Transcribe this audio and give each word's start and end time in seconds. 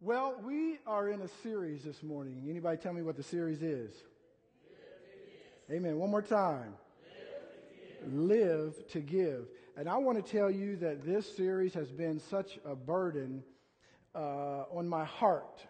Well, 0.00 0.36
we 0.44 0.78
are 0.86 1.08
in 1.08 1.22
a 1.22 1.28
series 1.42 1.82
this 1.82 2.04
morning. 2.04 2.46
Anybody 2.48 2.76
tell 2.76 2.92
me 2.92 3.02
what 3.02 3.16
the 3.16 3.24
series 3.24 3.62
is? 3.62 3.92
Amen. 5.72 5.98
One 5.98 6.08
more 6.08 6.22
time. 6.22 6.74
Live 8.06 8.12
to, 8.12 8.16
Live 8.16 8.88
to 8.92 9.00
give. 9.00 9.48
And 9.76 9.88
I 9.88 9.96
want 9.96 10.24
to 10.24 10.32
tell 10.32 10.52
you 10.52 10.76
that 10.76 11.04
this 11.04 11.36
series 11.36 11.74
has 11.74 11.90
been 11.90 12.20
such 12.20 12.60
a 12.64 12.76
burden 12.76 13.42
uh, 14.14 14.66
on 14.72 14.88
my 14.88 15.04
heart 15.04 15.66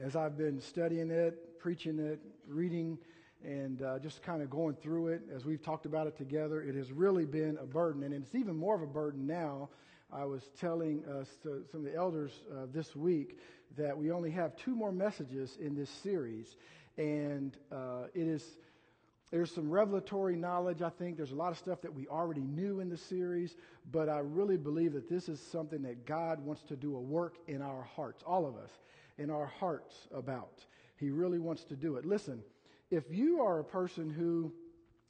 as 0.00 0.16
I've 0.16 0.36
been 0.36 0.60
studying 0.60 1.12
it, 1.12 1.60
preaching 1.60 2.00
it, 2.00 2.18
reading, 2.48 2.98
and 3.44 3.82
uh, 3.82 4.00
just 4.00 4.24
kind 4.24 4.42
of 4.42 4.50
going 4.50 4.74
through 4.74 5.08
it 5.08 5.22
as 5.32 5.44
we've 5.44 5.62
talked 5.62 5.86
about 5.86 6.08
it 6.08 6.16
together. 6.16 6.60
It 6.60 6.74
has 6.74 6.90
really 6.90 7.26
been 7.26 7.56
a 7.62 7.66
burden, 7.66 8.02
and 8.02 8.12
it's 8.12 8.34
even 8.34 8.56
more 8.56 8.74
of 8.74 8.82
a 8.82 8.86
burden 8.86 9.28
now 9.28 9.68
I 10.12 10.26
was 10.26 10.42
telling 10.60 11.02
uh, 11.06 11.24
some 11.42 11.64
of 11.72 11.84
the 11.84 11.94
elders 11.94 12.32
uh, 12.50 12.66
this 12.70 12.94
week 12.94 13.38
that 13.78 13.96
we 13.96 14.10
only 14.10 14.30
have 14.30 14.54
two 14.56 14.74
more 14.74 14.92
messages 14.92 15.56
in 15.58 15.74
this 15.74 15.88
series, 15.88 16.56
and 16.98 17.56
uh, 17.72 18.04
it 18.14 18.26
is 18.26 18.44
there's 19.30 19.50
some 19.50 19.70
revelatory 19.70 20.36
knowledge. 20.36 20.82
I 20.82 20.90
think 20.90 21.16
there's 21.16 21.32
a 21.32 21.36
lot 21.36 21.52
of 21.52 21.56
stuff 21.56 21.80
that 21.80 21.94
we 21.94 22.06
already 22.08 22.42
knew 22.42 22.80
in 22.80 22.90
the 22.90 22.98
series, 22.98 23.56
but 23.90 24.10
I 24.10 24.18
really 24.18 24.58
believe 24.58 24.92
that 24.92 25.08
this 25.08 25.30
is 25.30 25.40
something 25.40 25.80
that 25.84 26.04
God 26.04 26.44
wants 26.44 26.60
to 26.64 26.76
do 26.76 26.94
a 26.96 27.00
work 27.00 27.36
in 27.48 27.62
our 27.62 27.82
hearts, 27.82 28.22
all 28.26 28.44
of 28.44 28.56
us, 28.56 28.70
in 29.16 29.30
our 29.30 29.46
hearts 29.46 29.94
about. 30.14 30.66
He 30.98 31.08
really 31.08 31.38
wants 31.38 31.64
to 31.64 31.76
do 31.76 31.96
it. 31.96 32.04
Listen, 32.04 32.42
if 32.90 33.04
you 33.10 33.40
are 33.40 33.60
a 33.60 33.64
person 33.64 34.10
who 34.10 34.52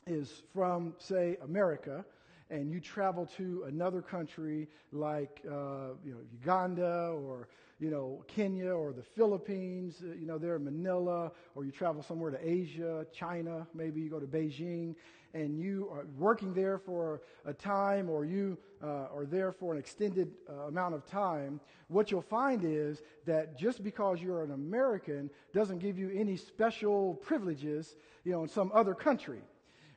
is 0.06 0.44
from, 0.54 0.94
say, 0.98 1.36
America 1.42 2.04
and 2.52 2.70
you 2.70 2.78
travel 2.80 3.26
to 3.38 3.64
another 3.66 4.02
country 4.02 4.68
like 4.92 5.40
uh, 5.48 5.96
you 6.04 6.12
know 6.12 6.20
Uganda 6.32 7.14
or 7.16 7.48
you 7.80 7.90
know 7.90 8.22
Kenya 8.28 8.70
or 8.70 8.92
the 8.92 9.02
Philippines, 9.02 10.02
uh, 10.04 10.14
you 10.14 10.26
know 10.26 10.38
there 10.38 10.56
in 10.56 10.64
Manila, 10.64 11.32
or 11.54 11.64
you 11.64 11.72
travel 11.72 12.02
somewhere 12.02 12.30
to 12.30 12.38
Asia, 12.46 13.06
China, 13.12 13.66
maybe 13.74 14.00
you 14.02 14.10
go 14.10 14.20
to 14.20 14.26
Beijing, 14.26 14.94
and 15.32 15.58
you 15.58 15.88
are 15.90 16.06
working 16.18 16.52
there 16.52 16.76
for 16.76 17.22
a 17.46 17.54
time, 17.54 18.10
or 18.10 18.26
you 18.26 18.58
uh, 18.82 19.16
are 19.16 19.24
there 19.24 19.50
for 19.50 19.72
an 19.72 19.78
extended 19.78 20.30
uh, 20.48 20.66
amount 20.68 20.94
of 20.94 21.06
time. 21.06 21.58
What 21.88 22.10
you'll 22.10 22.20
find 22.20 22.64
is 22.64 23.02
that 23.24 23.58
just 23.58 23.82
because 23.82 24.20
you're 24.20 24.44
an 24.44 24.52
American 24.52 25.30
doesn't 25.54 25.78
give 25.78 25.98
you 25.98 26.10
any 26.14 26.36
special 26.36 27.14
privileges, 27.14 27.96
you 28.24 28.32
know, 28.32 28.42
in 28.42 28.48
some 28.48 28.70
other 28.74 28.94
country 28.94 29.40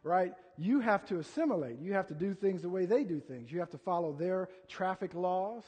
right? 0.05 0.33
You 0.57 0.79
have 0.79 1.03
to 1.07 1.17
assimilate. 1.17 1.79
You 1.79 1.93
have 1.93 2.07
to 2.07 2.13
do 2.13 2.33
things 2.33 2.61
the 2.61 2.69
way 2.69 2.85
they 2.85 3.03
do 3.03 3.19
things. 3.19 3.51
You 3.51 3.59
have 3.59 3.71
to 3.71 3.77
follow 3.79 4.13
their 4.13 4.47
traffic 4.69 5.13
laws. 5.13 5.63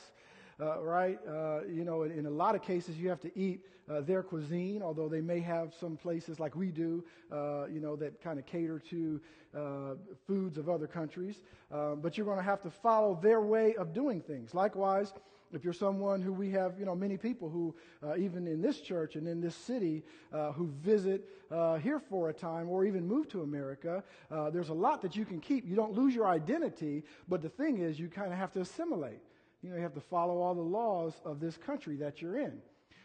Uh, 0.59 0.81
right? 0.81 1.19
Uh, 1.27 1.59
you 1.67 1.83
know, 1.83 2.01
in, 2.01 2.11
in, 2.11 2.25
a 2.25 2.29
lot 2.31 2.55
of 2.55 2.63
cases, 2.63 2.97
you 2.97 3.09
have 3.09 3.21
to 3.21 3.39
eat 3.39 3.59
uh, 3.87 4.01
their 4.01 4.23
cuisine, 4.23 4.81
although 4.81 5.07
they 5.07 5.21
may 5.21 5.39
have 5.39 5.71
some 5.79 5.95
places 5.95 6.39
like 6.39 6.55
we 6.55 6.71
do, 6.71 7.03
uh, 7.31 7.67
you 7.67 7.79
know, 7.79 7.95
that 7.95 8.19
kind 8.23 8.39
of 8.39 8.45
cater 8.47 8.79
to 8.79 9.21
uh, 9.55 9.93
foods 10.25 10.57
of 10.57 10.67
other 10.67 10.87
countries. 10.87 11.43
Uh, 11.71 11.93
but 11.93 12.17
you're 12.17 12.25
going 12.25 12.39
to 12.39 12.43
have 12.43 12.61
to 12.61 12.71
follow 12.71 13.19
their 13.21 13.41
way 13.41 13.75
of 13.75 13.93
doing 13.93 14.19
things. 14.19 14.55
Likewise, 14.55 15.13
if 15.53 15.63
you're 15.63 15.73
someone 15.73 16.21
who 16.21 16.33
we 16.33 16.51
have, 16.51 16.79
you 16.79 16.85
know, 16.85 16.95
many 16.95 17.17
people 17.17 17.49
who, 17.49 17.75
uh, 18.03 18.17
even 18.17 18.47
in 18.47 18.61
this 18.61 18.81
church 18.81 19.15
and 19.15 19.27
in 19.27 19.39
this 19.41 19.55
city, 19.55 20.03
uh, 20.33 20.51
who 20.51 20.67
visit 20.83 21.27
uh, 21.49 21.77
here 21.77 21.99
for 21.99 22.29
a 22.29 22.33
time 22.33 22.69
or 22.69 22.85
even 22.85 23.07
move 23.07 23.27
to 23.29 23.41
America, 23.41 24.03
uh, 24.29 24.49
there's 24.49 24.69
a 24.69 24.73
lot 24.73 25.01
that 25.01 25.15
you 25.15 25.25
can 25.25 25.39
keep. 25.39 25.67
You 25.67 25.75
don't 25.75 25.93
lose 25.93 26.13
your 26.13 26.27
identity, 26.27 27.03
but 27.27 27.41
the 27.41 27.49
thing 27.49 27.79
is, 27.79 27.99
you 27.99 28.09
kind 28.09 28.31
of 28.31 28.37
have 28.37 28.51
to 28.53 28.61
assimilate. 28.61 29.21
You 29.61 29.69
know, 29.69 29.77
you 29.77 29.81
have 29.81 29.95
to 29.95 30.01
follow 30.01 30.39
all 30.41 30.53
the 30.53 30.61
laws 30.61 31.13
of 31.25 31.39
this 31.39 31.57
country 31.57 31.95
that 31.97 32.21
you're 32.21 32.37
in. 32.37 32.61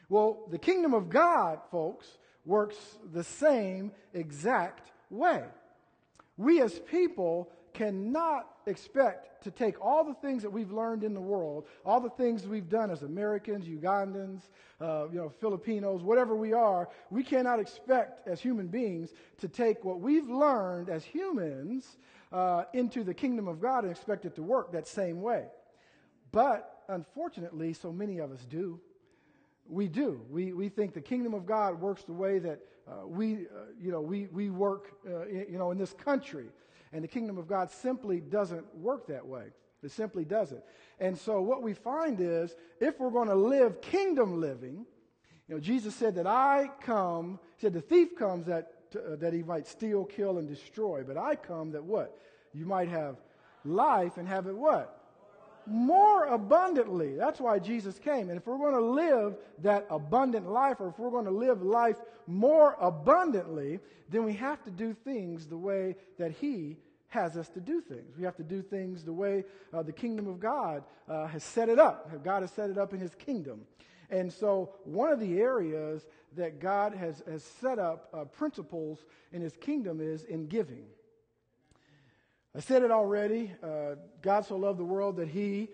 Well, 0.08 0.46
the 0.50 0.58
kingdom 0.58 0.94
of 0.94 1.08
God, 1.08 1.60
folks, 1.70 2.06
works 2.44 2.76
the 3.12 3.24
same 3.24 3.92
exact 4.12 4.90
way. 5.10 5.44
We 6.36 6.60
as 6.60 6.78
people 6.78 7.50
cannot 7.72 8.46
expect 8.66 9.42
to 9.44 9.50
take 9.50 9.80
all 9.84 10.04
the 10.04 10.14
things 10.14 10.42
that 10.42 10.50
we've 10.50 10.72
learned 10.72 11.04
in 11.04 11.14
the 11.14 11.20
world, 11.20 11.66
all 11.84 12.00
the 12.00 12.10
things 12.10 12.46
we've 12.46 12.68
done 12.68 12.90
as 12.90 13.02
Americans, 13.02 13.66
Ugandans, 13.66 14.42
uh, 14.80 15.08
you 15.10 15.18
know, 15.18 15.28
Filipinos, 15.28 16.02
whatever 16.02 16.36
we 16.36 16.52
are, 16.52 16.88
we 17.10 17.22
cannot 17.22 17.58
expect 17.58 18.26
as 18.26 18.40
human 18.40 18.68
beings 18.68 19.10
to 19.38 19.48
take 19.48 19.84
what 19.84 20.00
we've 20.00 20.28
learned 20.28 20.88
as 20.88 21.04
humans 21.04 21.98
uh, 22.32 22.64
into 22.72 23.04
the 23.04 23.14
kingdom 23.14 23.48
of 23.48 23.60
God 23.60 23.84
and 23.84 23.90
expect 23.90 24.24
it 24.24 24.34
to 24.36 24.42
work 24.42 24.72
that 24.72 24.86
same 24.86 25.20
way. 25.20 25.46
But 26.30 26.82
unfortunately, 26.88 27.72
so 27.72 27.92
many 27.92 28.18
of 28.18 28.32
us 28.32 28.44
do. 28.48 28.80
We 29.68 29.88
do. 29.88 30.20
We, 30.30 30.52
we 30.52 30.68
think 30.68 30.94
the 30.94 31.00
kingdom 31.00 31.34
of 31.34 31.46
God 31.46 31.80
works 31.80 32.04
the 32.04 32.12
way 32.12 32.38
that 32.40 32.60
uh, 32.88 33.06
we, 33.06 33.34
uh, 33.34 33.66
you 33.80 33.92
know, 33.92 34.00
we, 34.00 34.26
we 34.32 34.50
work, 34.50 34.92
uh, 35.06 35.26
you 35.26 35.56
know, 35.56 35.70
in 35.70 35.78
this 35.78 35.92
country. 35.92 36.46
And 36.92 37.02
the 37.02 37.08
kingdom 37.08 37.38
of 37.38 37.48
God 37.48 37.70
simply 37.70 38.20
doesn't 38.20 38.74
work 38.76 39.06
that 39.06 39.26
way. 39.26 39.44
It 39.82 39.90
simply 39.90 40.24
doesn't. 40.24 40.62
And 41.00 41.18
so 41.18 41.40
what 41.40 41.62
we 41.62 41.74
find 41.74 42.20
is 42.20 42.54
if 42.80 43.00
we're 43.00 43.10
going 43.10 43.28
to 43.28 43.34
live 43.34 43.80
kingdom 43.80 44.40
living, 44.40 44.86
you 45.48 45.54
know, 45.54 45.60
Jesus 45.60 45.94
said 45.94 46.14
that 46.16 46.26
I 46.26 46.70
come, 46.80 47.40
he 47.56 47.62
said 47.62 47.72
the 47.72 47.80
thief 47.80 48.14
comes 48.16 48.46
that, 48.46 48.72
uh, 48.94 49.16
that 49.16 49.32
he 49.32 49.42
might 49.42 49.66
steal, 49.66 50.04
kill, 50.04 50.38
and 50.38 50.48
destroy. 50.48 51.02
But 51.02 51.16
I 51.16 51.34
come 51.34 51.72
that 51.72 51.82
what? 51.82 52.16
You 52.54 52.64
might 52.66 52.88
have 52.88 53.16
life 53.64 54.18
and 54.18 54.28
have 54.28 54.46
it 54.46 54.56
what? 54.56 55.01
More 55.66 56.26
abundantly. 56.26 57.16
That's 57.16 57.40
why 57.40 57.58
Jesus 57.58 57.98
came. 57.98 58.28
And 58.28 58.38
if 58.38 58.46
we're 58.46 58.58
going 58.58 58.74
to 58.74 58.80
live 58.80 59.36
that 59.62 59.86
abundant 59.90 60.48
life, 60.50 60.80
or 60.80 60.88
if 60.88 60.98
we're 60.98 61.10
going 61.10 61.24
to 61.24 61.30
live 61.30 61.62
life 61.62 61.96
more 62.26 62.76
abundantly, 62.80 63.80
then 64.08 64.24
we 64.24 64.34
have 64.34 64.62
to 64.64 64.70
do 64.70 64.94
things 65.04 65.46
the 65.46 65.56
way 65.56 65.96
that 66.18 66.32
He 66.32 66.76
has 67.08 67.36
us 67.36 67.48
to 67.50 67.60
do 67.60 67.80
things. 67.80 68.16
We 68.16 68.24
have 68.24 68.36
to 68.36 68.42
do 68.42 68.62
things 68.62 69.04
the 69.04 69.12
way 69.12 69.44
uh, 69.72 69.82
the 69.82 69.92
kingdom 69.92 70.26
of 70.26 70.40
God 70.40 70.82
uh, 71.08 71.26
has 71.26 71.44
set 71.44 71.68
it 71.68 71.78
up. 71.78 72.24
God 72.24 72.42
has 72.42 72.50
set 72.50 72.70
it 72.70 72.78
up 72.78 72.94
in 72.94 73.00
His 73.00 73.14
kingdom. 73.14 73.62
And 74.10 74.32
so, 74.32 74.70
one 74.84 75.10
of 75.10 75.20
the 75.20 75.38
areas 75.40 76.06
that 76.36 76.60
God 76.60 76.94
has, 76.94 77.22
has 77.28 77.42
set 77.42 77.78
up 77.78 78.08
uh, 78.12 78.24
principles 78.24 79.04
in 79.32 79.40
His 79.42 79.56
kingdom 79.56 80.00
is 80.00 80.24
in 80.24 80.46
giving. 80.46 80.84
I 82.54 82.60
said 82.60 82.82
it 82.82 82.90
already. 82.90 83.52
Uh, 83.62 83.94
God 84.20 84.44
so 84.44 84.56
loved 84.56 84.78
the 84.78 84.84
world 84.84 85.16
that 85.16 85.28
he 85.28 85.68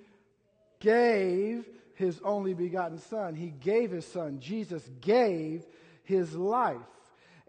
gave 0.81 1.67
his 1.95 2.21
only 2.25 2.55
begotten 2.55 2.99
Son. 2.99 3.35
He 3.35 3.49
gave 3.49 3.91
his 3.91 4.07
Son. 4.07 4.39
Jesus 4.39 4.89
gave 5.01 5.67
his 6.05 6.35
life. 6.35 6.77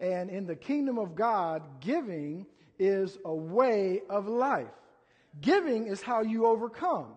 And 0.00 0.30
in 0.30 0.46
the 0.46 0.56
kingdom 0.56 0.98
of 0.98 1.14
God, 1.14 1.62
giving 1.80 2.46
is 2.78 3.18
a 3.24 3.34
way 3.34 4.02
of 4.08 4.26
life. 4.26 4.66
Giving 5.40 5.86
is 5.86 6.02
how 6.02 6.22
you 6.22 6.46
overcome. 6.46 7.14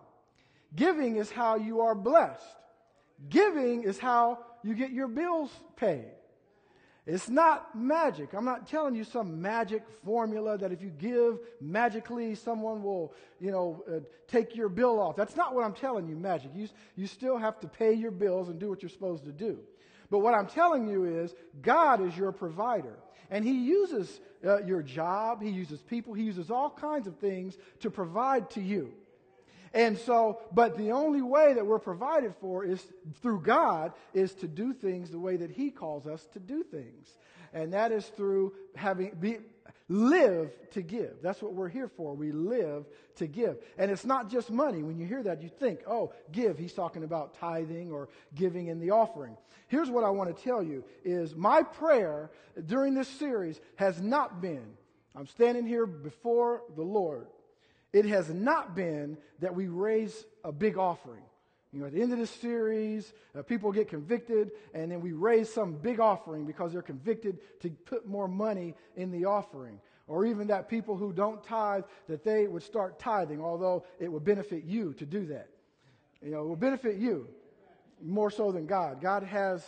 Giving 0.76 1.16
is 1.16 1.30
how 1.30 1.56
you 1.56 1.80
are 1.80 1.94
blessed. 1.94 2.44
Giving 3.28 3.82
is 3.82 3.98
how 3.98 4.38
you 4.62 4.74
get 4.74 4.90
your 4.90 5.08
bills 5.08 5.50
paid. 5.76 6.12
It's 7.06 7.28
not 7.28 7.78
magic. 7.78 8.32
I'm 8.32 8.46
not 8.46 8.66
telling 8.66 8.94
you 8.94 9.04
some 9.04 9.42
magic 9.42 9.82
formula 10.04 10.56
that 10.56 10.72
if 10.72 10.80
you 10.80 10.88
give 10.88 11.38
magically, 11.60 12.34
someone 12.34 12.82
will, 12.82 13.12
you 13.38 13.50
know, 13.50 13.84
uh, 13.86 14.00
take 14.26 14.56
your 14.56 14.70
bill 14.70 14.98
off. 14.98 15.14
That's 15.14 15.36
not 15.36 15.54
what 15.54 15.64
I'm 15.64 15.74
telling 15.74 16.08
you, 16.08 16.16
magic. 16.16 16.52
You, 16.54 16.68
you 16.96 17.06
still 17.06 17.36
have 17.36 17.60
to 17.60 17.68
pay 17.68 17.92
your 17.92 18.10
bills 18.10 18.48
and 18.48 18.58
do 18.58 18.70
what 18.70 18.82
you're 18.82 18.88
supposed 18.88 19.24
to 19.24 19.32
do. 19.32 19.58
But 20.10 20.20
what 20.20 20.32
I'm 20.32 20.46
telling 20.46 20.88
you 20.88 21.04
is 21.04 21.34
God 21.60 22.06
is 22.06 22.16
your 22.16 22.32
provider. 22.32 22.96
And 23.30 23.44
He 23.44 23.52
uses 23.52 24.20
uh, 24.42 24.64
your 24.64 24.82
job, 24.82 25.42
He 25.42 25.50
uses 25.50 25.82
people, 25.82 26.14
He 26.14 26.22
uses 26.22 26.50
all 26.50 26.70
kinds 26.70 27.06
of 27.06 27.18
things 27.18 27.58
to 27.80 27.90
provide 27.90 28.48
to 28.50 28.62
you. 28.62 28.92
And 29.74 29.98
so, 29.98 30.40
but 30.52 30.78
the 30.78 30.92
only 30.92 31.20
way 31.20 31.52
that 31.52 31.66
we're 31.66 31.80
provided 31.80 32.34
for 32.40 32.64
is 32.64 32.80
through 33.20 33.40
God 33.40 33.92
is 34.14 34.32
to 34.34 34.46
do 34.46 34.72
things 34.72 35.10
the 35.10 35.18
way 35.18 35.36
that 35.36 35.50
He 35.50 35.70
calls 35.70 36.06
us 36.06 36.26
to 36.32 36.38
do 36.38 36.62
things. 36.62 37.16
And 37.52 37.72
that 37.72 37.90
is 37.90 38.06
through 38.06 38.54
having, 38.76 39.16
be, 39.18 39.38
live 39.88 40.50
to 40.70 40.82
give. 40.82 41.16
That's 41.22 41.42
what 41.42 41.54
we're 41.54 41.68
here 41.68 41.88
for. 41.88 42.14
We 42.14 42.30
live 42.30 42.86
to 43.16 43.26
give. 43.26 43.58
And 43.76 43.90
it's 43.90 44.04
not 44.04 44.30
just 44.30 44.50
money. 44.50 44.84
When 44.84 44.96
you 44.96 45.06
hear 45.06 45.24
that, 45.24 45.42
you 45.42 45.48
think, 45.48 45.80
oh, 45.88 46.12
give. 46.30 46.56
He's 46.56 46.72
talking 46.72 47.02
about 47.02 47.34
tithing 47.34 47.90
or 47.90 48.08
giving 48.34 48.68
in 48.68 48.78
the 48.78 48.92
offering. 48.92 49.36
Here's 49.66 49.90
what 49.90 50.04
I 50.04 50.10
want 50.10 50.34
to 50.34 50.42
tell 50.42 50.62
you 50.62 50.84
is 51.04 51.34
my 51.34 51.64
prayer 51.64 52.30
during 52.66 52.94
this 52.94 53.08
series 53.08 53.60
has 53.74 54.00
not 54.00 54.40
been, 54.40 54.64
I'm 55.16 55.26
standing 55.26 55.66
here 55.66 55.86
before 55.86 56.62
the 56.76 56.82
Lord 56.82 57.26
it 57.94 58.04
has 58.06 58.28
not 58.28 58.74
been 58.74 59.16
that 59.38 59.54
we 59.54 59.68
raise 59.68 60.26
a 60.42 60.50
big 60.50 60.76
offering. 60.76 61.22
You 61.72 61.80
know, 61.80 61.86
at 61.86 61.92
the 61.92 62.02
end 62.02 62.12
of 62.12 62.18
this 62.18 62.30
series, 62.30 63.12
uh, 63.38 63.42
people 63.42 63.70
get 63.70 63.88
convicted, 63.88 64.50
and 64.74 64.90
then 64.90 65.00
we 65.00 65.12
raise 65.12 65.52
some 65.52 65.74
big 65.74 66.00
offering 66.00 66.44
because 66.44 66.72
they're 66.72 66.82
convicted 66.82 67.38
to 67.60 67.70
put 67.70 68.06
more 68.06 68.26
money 68.26 68.74
in 68.96 69.12
the 69.12 69.24
offering. 69.26 69.80
Or 70.08 70.26
even 70.26 70.48
that 70.48 70.68
people 70.68 70.96
who 70.96 71.12
don't 71.12 71.42
tithe, 71.42 71.84
that 72.08 72.24
they 72.24 72.48
would 72.48 72.64
start 72.64 72.98
tithing, 72.98 73.40
although 73.40 73.84
it 74.00 74.10
would 74.10 74.24
benefit 74.24 74.64
you 74.64 74.92
to 74.94 75.06
do 75.06 75.26
that. 75.26 75.48
You 76.20 76.32
know, 76.32 76.40
it 76.40 76.48
will 76.48 76.56
benefit 76.56 76.96
you. 76.96 77.28
more 78.02 78.30
so 78.30 78.50
than 78.50 78.66
God. 78.66 79.00
God 79.00 79.22
has 79.22 79.64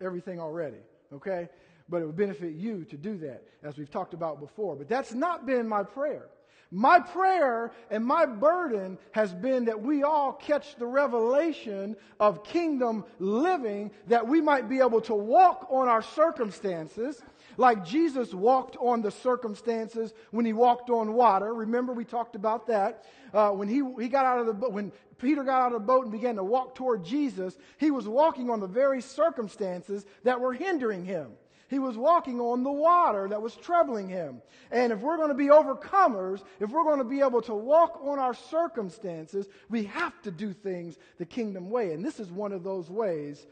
everything 0.00 0.40
already, 0.40 0.82
okay? 1.12 1.48
But 1.88 2.02
it 2.02 2.06
would 2.06 2.16
benefit 2.16 2.54
you 2.54 2.84
to 2.86 2.96
do 2.96 3.16
that, 3.18 3.44
as 3.62 3.78
we've 3.78 3.90
talked 3.90 4.12
about 4.12 4.40
before. 4.40 4.74
But 4.74 4.88
that's 4.88 5.14
not 5.14 5.46
been 5.46 5.68
my 5.68 5.84
prayer. 5.84 6.28
My 6.72 7.00
prayer 7.00 7.72
and 7.90 8.04
my 8.04 8.26
burden 8.26 8.96
has 9.10 9.34
been 9.34 9.64
that 9.64 9.82
we 9.82 10.04
all 10.04 10.32
catch 10.32 10.76
the 10.76 10.86
revelation 10.86 11.96
of 12.20 12.44
kingdom 12.44 13.04
living, 13.18 13.90
that 14.06 14.26
we 14.26 14.40
might 14.40 14.68
be 14.68 14.78
able 14.78 15.00
to 15.02 15.14
walk 15.14 15.66
on 15.68 15.88
our 15.88 16.02
circumstances 16.02 17.22
like 17.56 17.84
Jesus 17.84 18.32
walked 18.32 18.76
on 18.76 19.02
the 19.02 19.10
circumstances 19.10 20.14
when 20.30 20.44
he 20.44 20.52
walked 20.52 20.90
on 20.90 21.14
water. 21.14 21.52
Remember, 21.52 21.92
we 21.92 22.04
talked 22.04 22.36
about 22.36 22.68
that. 22.68 23.04
Uh, 23.34 23.50
when 23.50 23.68
he, 23.68 23.82
he 24.00 24.08
got 24.08 24.24
out 24.24 24.38
of 24.38 24.46
the 24.46 24.68
when 24.70 24.92
Peter 25.18 25.42
got 25.42 25.60
out 25.60 25.72
of 25.72 25.80
the 25.80 25.86
boat 25.86 26.04
and 26.04 26.12
began 26.12 26.36
to 26.36 26.44
walk 26.44 26.76
toward 26.76 27.04
Jesus, 27.04 27.58
he 27.78 27.90
was 27.90 28.06
walking 28.06 28.48
on 28.48 28.60
the 28.60 28.66
very 28.66 29.02
circumstances 29.02 30.06
that 30.22 30.40
were 30.40 30.52
hindering 30.52 31.04
him. 31.04 31.32
He 31.70 31.78
was 31.78 31.96
walking 31.96 32.40
on 32.40 32.64
the 32.64 32.72
water 32.72 33.28
that 33.28 33.40
was 33.40 33.54
troubling 33.54 34.08
him. 34.08 34.42
And 34.72 34.92
if 34.92 34.98
we're 34.98 35.16
going 35.16 35.28
to 35.28 35.36
be 35.36 35.46
overcomers, 35.46 36.42
if 36.58 36.68
we're 36.70 36.82
going 36.82 36.98
to 36.98 37.04
be 37.04 37.20
able 37.20 37.42
to 37.42 37.54
walk 37.54 38.00
on 38.02 38.18
our 38.18 38.34
circumstances, 38.34 39.46
we 39.68 39.84
have 39.84 40.20
to 40.22 40.32
do 40.32 40.52
things 40.52 40.98
the 41.18 41.24
kingdom 41.24 41.70
way. 41.70 41.92
And 41.92 42.04
this 42.04 42.18
is 42.18 42.28
one 42.28 42.50
of 42.50 42.64
those 42.64 42.90
ways 42.90 43.46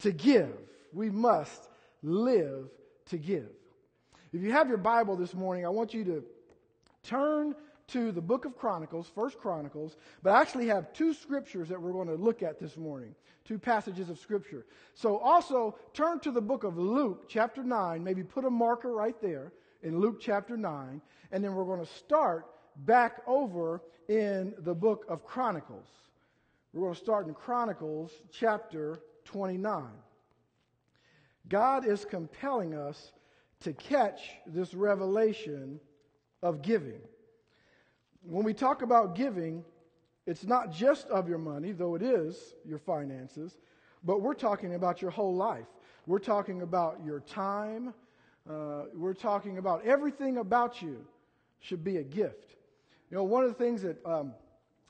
to 0.00 0.10
give. 0.10 0.52
We 0.92 1.10
must 1.10 1.68
live 2.02 2.68
to 3.06 3.18
give. 3.18 3.50
If 4.32 4.42
you 4.42 4.50
have 4.50 4.68
your 4.68 4.78
Bible 4.78 5.14
this 5.14 5.32
morning, 5.32 5.64
I 5.64 5.68
want 5.68 5.94
you 5.94 6.02
to 6.06 6.24
turn 7.04 7.54
to 7.92 8.12
the 8.12 8.20
book 8.20 8.44
of 8.44 8.56
Chronicles, 8.56 9.10
First 9.14 9.38
Chronicles, 9.38 9.96
but 10.22 10.30
I 10.30 10.40
actually 10.40 10.66
have 10.68 10.92
two 10.92 11.12
scriptures 11.12 11.68
that 11.68 11.80
we're 11.80 11.92
going 11.92 12.08
to 12.08 12.14
look 12.14 12.42
at 12.42 12.58
this 12.58 12.76
morning, 12.76 13.14
two 13.44 13.58
passages 13.58 14.10
of 14.10 14.18
scripture. 14.18 14.66
So 14.94 15.18
also 15.18 15.76
turn 15.92 16.20
to 16.20 16.30
the 16.30 16.40
book 16.40 16.64
of 16.64 16.78
Luke, 16.78 17.24
chapter 17.28 17.62
9, 17.62 18.02
maybe 18.02 18.22
put 18.22 18.44
a 18.44 18.50
marker 18.50 18.92
right 18.92 19.20
there 19.20 19.52
in 19.82 19.98
Luke 19.98 20.20
chapter 20.20 20.56
9, 20.56 21.00
and 21.32 21.44
then 21.44 21.54
we're 21.54 21.64
going 21.64 21.84
to 21.84 21.92
start 21.94 22.46
back 22.76 23.22
over 23.26 23.82
in 24.08 24.54
the 24.58 24.74
book 24.74 25.04
of 25.08 25.24
Chronicles. 25.24 25.86
We're 26.72 26.82
going 26.82 26.94
to 26.94 27.00
start 27.00 27.26
in 27.26 27.34
Chronicles 27.34 28.12
chapter 28.32 29.00
29. 29.24 29.84
God 31.48 31.86
is 31.86 32.04
compelling 32.04 32.74
us 32.74 33.12
to 33.60 33.72
catch 33.72 34.20
this 34.46 34.74
revelation 34.74 35.80
of 36.42 36.62
giving 36.62 37.00
when 38.22 38.44
we 38.44 38.54
talk 38.54 38.82
about 38.82 39.14
giving, 39.14 39.64
it's 40.26 40.44
not 40.44 40.72
just 40.72 41.06
of 41.08 41.28
your 41.28 41.38
money, 41.38 41.72
though 41.72 41.94
it 41.94 42.02
is 42.02 42.54
your 42.64 42.78
finances, 42.78 43.56
but 44.04 44.20
we're 44.20 44.34
talking 44.34 44.74
about 44.74 45.02
your 45.02 45.10
whole 45.10 45.34
life. 45.34 45.66
We're 46.06 46.18
talking 46.18 46.62
about 46.62 47.00
your 47.04 47.20
time. 47.20 47.94
Uh, 48.48 48.84
we're 48.94 49.14
talking 49.14 49.58
about 49.58 49.84
everything 49.84 50.38
about 50.38 50.80
you 50.80 51.04
should 51.60 51.84
be 51.84 51.98
a 51.98 52.02
gift. 52.02 52.56
You 53.10 53.16
know, 53.16 53.24
one 53.24 53.44
of 53.44 53.50
the 53.50 53.54
things 53.62 53.82
that 53.82 54.04
um, 54.06 54.32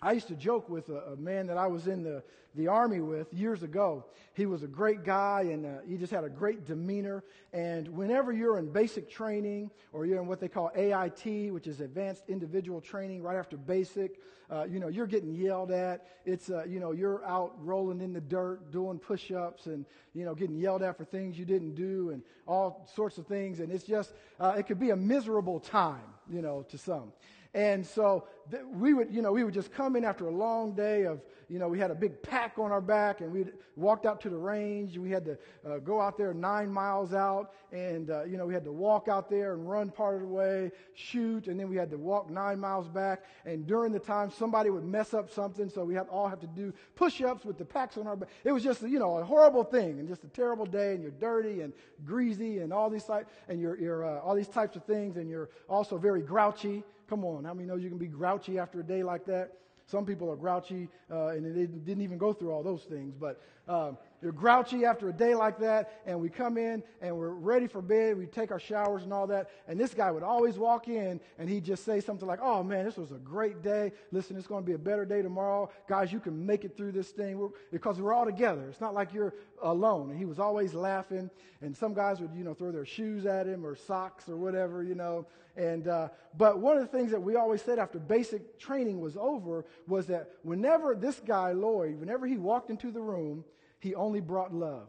I 0.02 0.12
used 0.12 0.28
to 0.28 0.34
joke 0.34 0.70
with 0.70 0.88
a, 0.88 1.12
a, 1.12 1.16
man 1.16 1.46
that 1.48 1.58
I 1.58 1.66
was 1.66 1.86
in 1.86 2.02
the, 2.02 2.22
the 2.54 2.68
army 2.68 3.00
with 3.00 3.32
years 3.34 3.62
ago. 3.62 4.04
He 4.32 4.46
was 4.46 4.62
a 4.62 4.66
great 4.66 5.04
guy 5.04 5.42
and 5.50 5.66
uh, 5.66 5.68
he 5.86 5.98
just 5.98 6.10
had 6.12 6.24
a 6.24 6.30
great 6.30 6.64
demeanor. 6.64 7.22
And 7.52 7.86
whenever 7.88 8.32
you're 8.32 8.58
in 8.58 8.72
basic 8.72 9.10
training 9.10 9.70
or 9.92 10.06
you're 10.06 10.20
in 10.20 10.26
what 10.26 10.40
they 10.40 10.48
call 10.48 10.70
AIT, 10.74 11.52
which 11.52 11.66
is 11.66 11.80
advanced 11.80 12.24
individual 12.28 12.80
training 12.80 13.22
right 13.22 13.36
after 13.36 13.58
basic, 13.58 14.20
uh, 14.50 14.64
you 14.64 14.80
know, 14.80 14.88
you're 14.88 15.06
getting 15.06 15.34
yelled 15.34 15.70
at. 15.70 16.06
It's, 16.24 16.50
uh, 16.50 16.64
you 16.64 16.80
know, 16.80 16.92
you're 16.92 17.24
out 17.26 17.54
rolling 17.58 18.00
in 18.00 18.14
the 18.14 18.20
dirt, 18.22 18.72
doing 18.72 18.98
push 18.98 19.30
ups 19.30 19.66
and, 19.66 19.84
you 20.14 20.24
know, 20.24 20.34
getting 20.34 20.56
yelled 20.56 20.82
at 20.82 20.96
for 20.96 21.04
things 21.04 21.38
you 21.38 21.44
didn't 21.44 21.74
do 21.74 22.10
and 22.10 22.22
all 22.48 22.88
sorts 22.94 23.18
of 23.18 23.26
things. 23.26 23.60
And 23.60 23.70
it's 23.70 23.84
just, 23.84 24.14
uh, 24.40 24.54
it 24.56 24.66
could 24.66 24.80
be 24.80 24.90
a 24.90 24.96
miserable 24.96 25.60
time, 25.60 26.00
you 26.28 26.40
know, 26.40 26.64
to 26.70 26.78
some. 26.78 27.12
And 27.52 27.84
so 27.84 28.28
th- 28.50 28.62
we 28.72 28.94
would, 28.94 29.12
you 29.12 29.22
know, 29.22 29.32
we 29.32 29.42
would 29.42 29.54
just 29.54 29.72
come 29.72 29.96
in 29.96 30.04
after 30.04 30.28
a 30.28 30.30
long 30.30 30.72
day 30.72 31.04
of, 31.04 31.20
you 31.48 31.58
know, 31.58 31.66
we 31.66 31.80
had 31.80 31.90
a 31.90 31.96
big 31.96 32.22
pack 32.22 32.60
on 32.60 32.70
our 32.70 32.80
back 32.80 33.22
and 33.22 33.32
we 33.32 33.44
walked 33.74 34.06
out 34.06 34.20
to 34.20 34.30
the 34.30 34.36
range. 34.36 34.96
We 34.96 35.10
had 35.10 35.24
to 35.24 35.38
uh, 35.66 35.78
go 35.78 36.00
out 36.00 36.16
there 36.16 36.32
nine 36.32 36.70
miles 36.70 37.12
out 37.12 37.50
and, 37.72 38.08
uh, 38.08 38.22
you 38.22 38.36
know, 38.36 38.46
we 38.46 38.54
had 38.54 38.62
to 38.64 38.72
walk 38.72 39.08
out 39.08 39.28
there 39.28 39.54
and 39.54 39.68
run 39.68 39.90
part 39.90 40.14
of 40.14 40.20
the 40.20 40.28
way, 40.28 40.70
shoot, 40.94 41.48
and 41.48 41.58
then 41.58 41.68
we 41.68 41.74
had 41.74 41.90
to 41.90 41.98
walk 41.98 42.30
nine 42.30 42.60
miles 42.60 42.88
back. 42.88 43.24
And 43.44 43.66
during 43.66 43.92
the 43.92 43.98
time, 43.98 44.30
somebody 44.30 44.70
would 44.70 44.84
mess 44.84 45.12
up 45.12 45.28
something, 45.28 45.68
so 45.68 45.84
we 45.84 45.94
had 45.94 46.06
all 46.08 46.28
have 46.28 46.40
to 46.40 46.46
do 46.46 46.72
push-ups 46.94 47.44
with 47.44 47.58
the 47.58 47.64
packs 47.64 47.96
on 47.96 48.06
our 48.06 48.14
back. 48.14 48.28
It 48.44 48.52
was 48.52 48.62
just, 48.62 48.82
you 48.82 49.00
know, 49.00 49.18
a 49.18 49.24
horrible 49.24 49.64
thing 49.64 49.98
and 49.98 50.06
just 50.06 50.22
a 50.22 50.28
terrible 50.28 50.66
day 50.66 50.94
and 50.94 51.02
you're 51.02 51.10
dirty 51.10 51.62
and 51.62 51.72
greasy 52.04 52.58
and 52.58 52.72
all 52.72 52.90
these 52.90 53.04
types, 53.04 53.28
and 53.48 53.60
you're, 53.60 53.76
you're 53.76 54.04
uh, 54.04 54.20
all 54.20 54.36
these 54.36 54.48
types 54.48 54.76
of 54.76 54.84
things 54.84 55.16
and 55.16 55.28
you're 55.28 55.50
also 55.68 55.98
very 55.98 56.22
grouchy 56.22 56.84
Come 57.10 57.24
on, 57.24 57.42
how 57.42 57.54
many 57.54 57.66
know 57.66 57.74
you 57.74 57.88
can 57.88 57.98
be 57.98 58.06
grouchy 58.06 58.60
after 58.60 58.78
a 58.78 58.84
day 58.84 59.02
like 59.02 59.26
that? 59.26 59.54
Some 59.86 60.06
people 60.06 60.30
are 60.30 60.36
grouchy 60.36 60.88
uh, 61.10 61.30
and 61.30 61.44
they 61.44 61.66
didn't 61.66 62.04
even 62.04 62.18
go 62.18 62.32
through 62.32 62.52
all 62.52 62.62
those 62.62 62.84
things, 62.84 63.16
but 63.18 63.42
um, 63.66 63.98
you're 64.22 64.32
grouchy 64.32 64.84
after 64.84 65.08
a 65.08 65.12
day 65.12 65.34
like 65.34 65.58
that, 65.60 66.00
and 66.04 66.20
we 66.20 66.28
come 66.28 66.58
in 66.58 66.82
and 67.00 67.16
we're 67.16 67.30
ready 67.30 67.66
for 67.66 67.80
bed. 67.80 68.18
We 68.18 68.26
take 68.26 68.50
our 68.50 68.60
showers 68.60 69.02
and 69.02 69.12
all 69.12 69.26
that. 69.28 69.50
And 69.66 69.80
this 69.80 69.94
guy 69.94 70.10
would 70.10 70.22
always 70.22 70.58
walk 70.58 70.88
in 70.88 71.20
and 71.38 71.48
he'd 71.48 71.64
just 71.64 71.84
say 71.84 72.00
something 72.00 72.28
like, 72.28 72.40
Oh 72.42 72.62
man, 72.62 72.84
this 72.84 72.96
was 72.96 73.12
a 73.12 73.18
great 73.18 73.62
day. 73.62 73.92
Listen, 74.12 74.36
it's 74.36 74.46
going 74.46 74.62
to 74.62 74.66
be 74.66 74.74
a 74.74 74.78
better 74.78 75.04
day 75.04 75.22
tomorrow. 75.22 75.70
Guys, 75.88 76.12
you 76.12 76.20
can 76.20 76.44
make 76.44 76.64
it 76.64 76.76
through 76.76 76.92
this 76.92 77.10
thing 77.10 77.38
we're, 77.38 77.48
because 77.72 78.00
we're 78.00 78.12
all 78.12 78.26
together. 78.26 78.68
It's 78.68 78.80
not 78.80 78.94
like 78.94 79.14
you're 79.14 79.34
alone. 79.62 80.10
And 80.10 80.18
he 80.18 80.26
was 80.26 80.38
always 80.38 80.74
laughing. 80.74 81.30
And 81.62 81.76
some 81.76 81.94
guys 81.94 82.20
would, 82.20 82.34
you 82.34 82.44
know, 82.44 82.54
throw 82.54 82.72
their 82.72 82.86
shoes 82.86 83.26
at 83.26 83.46
him 83.46 83.64
or 83.64 83.74
socks 83.76 84.28
or 84.28 84.36
whatever, 84.36 84.82
you 84.82 84.94
know. 84.94 85.26
And, 85.56 85.88
uh, 85.88 86.08
but 86.36 86.58
one 86.58 86.76
of 86.76 86.82
the 86.82 86.96
things 86.96 87.10
that 87.10 87.20
we 87.20 87.36
always 87.36 87.62
said 87.62 87.78
after 87.78 87.98
basic 87.98 88.58
training 88.58 89.00
was 89.00 89.16
over 89.16 89.64
was 89.86 90.06
that 90.06 90.30
whenever 90.42 90.94
this 90.94 91.20
guy, 91.20 91.52
Lloyd, 91.52 91.98
whenever 91.98 92.26
he 92.26 92.36
walked 92.36 92.70
into 92.70 92.90
the 92.90 93.00
room, 93.00 93.44
he 93.80 93.94
only 93.94 94.20
brought 94.20 94.54
love. 94.54 94.88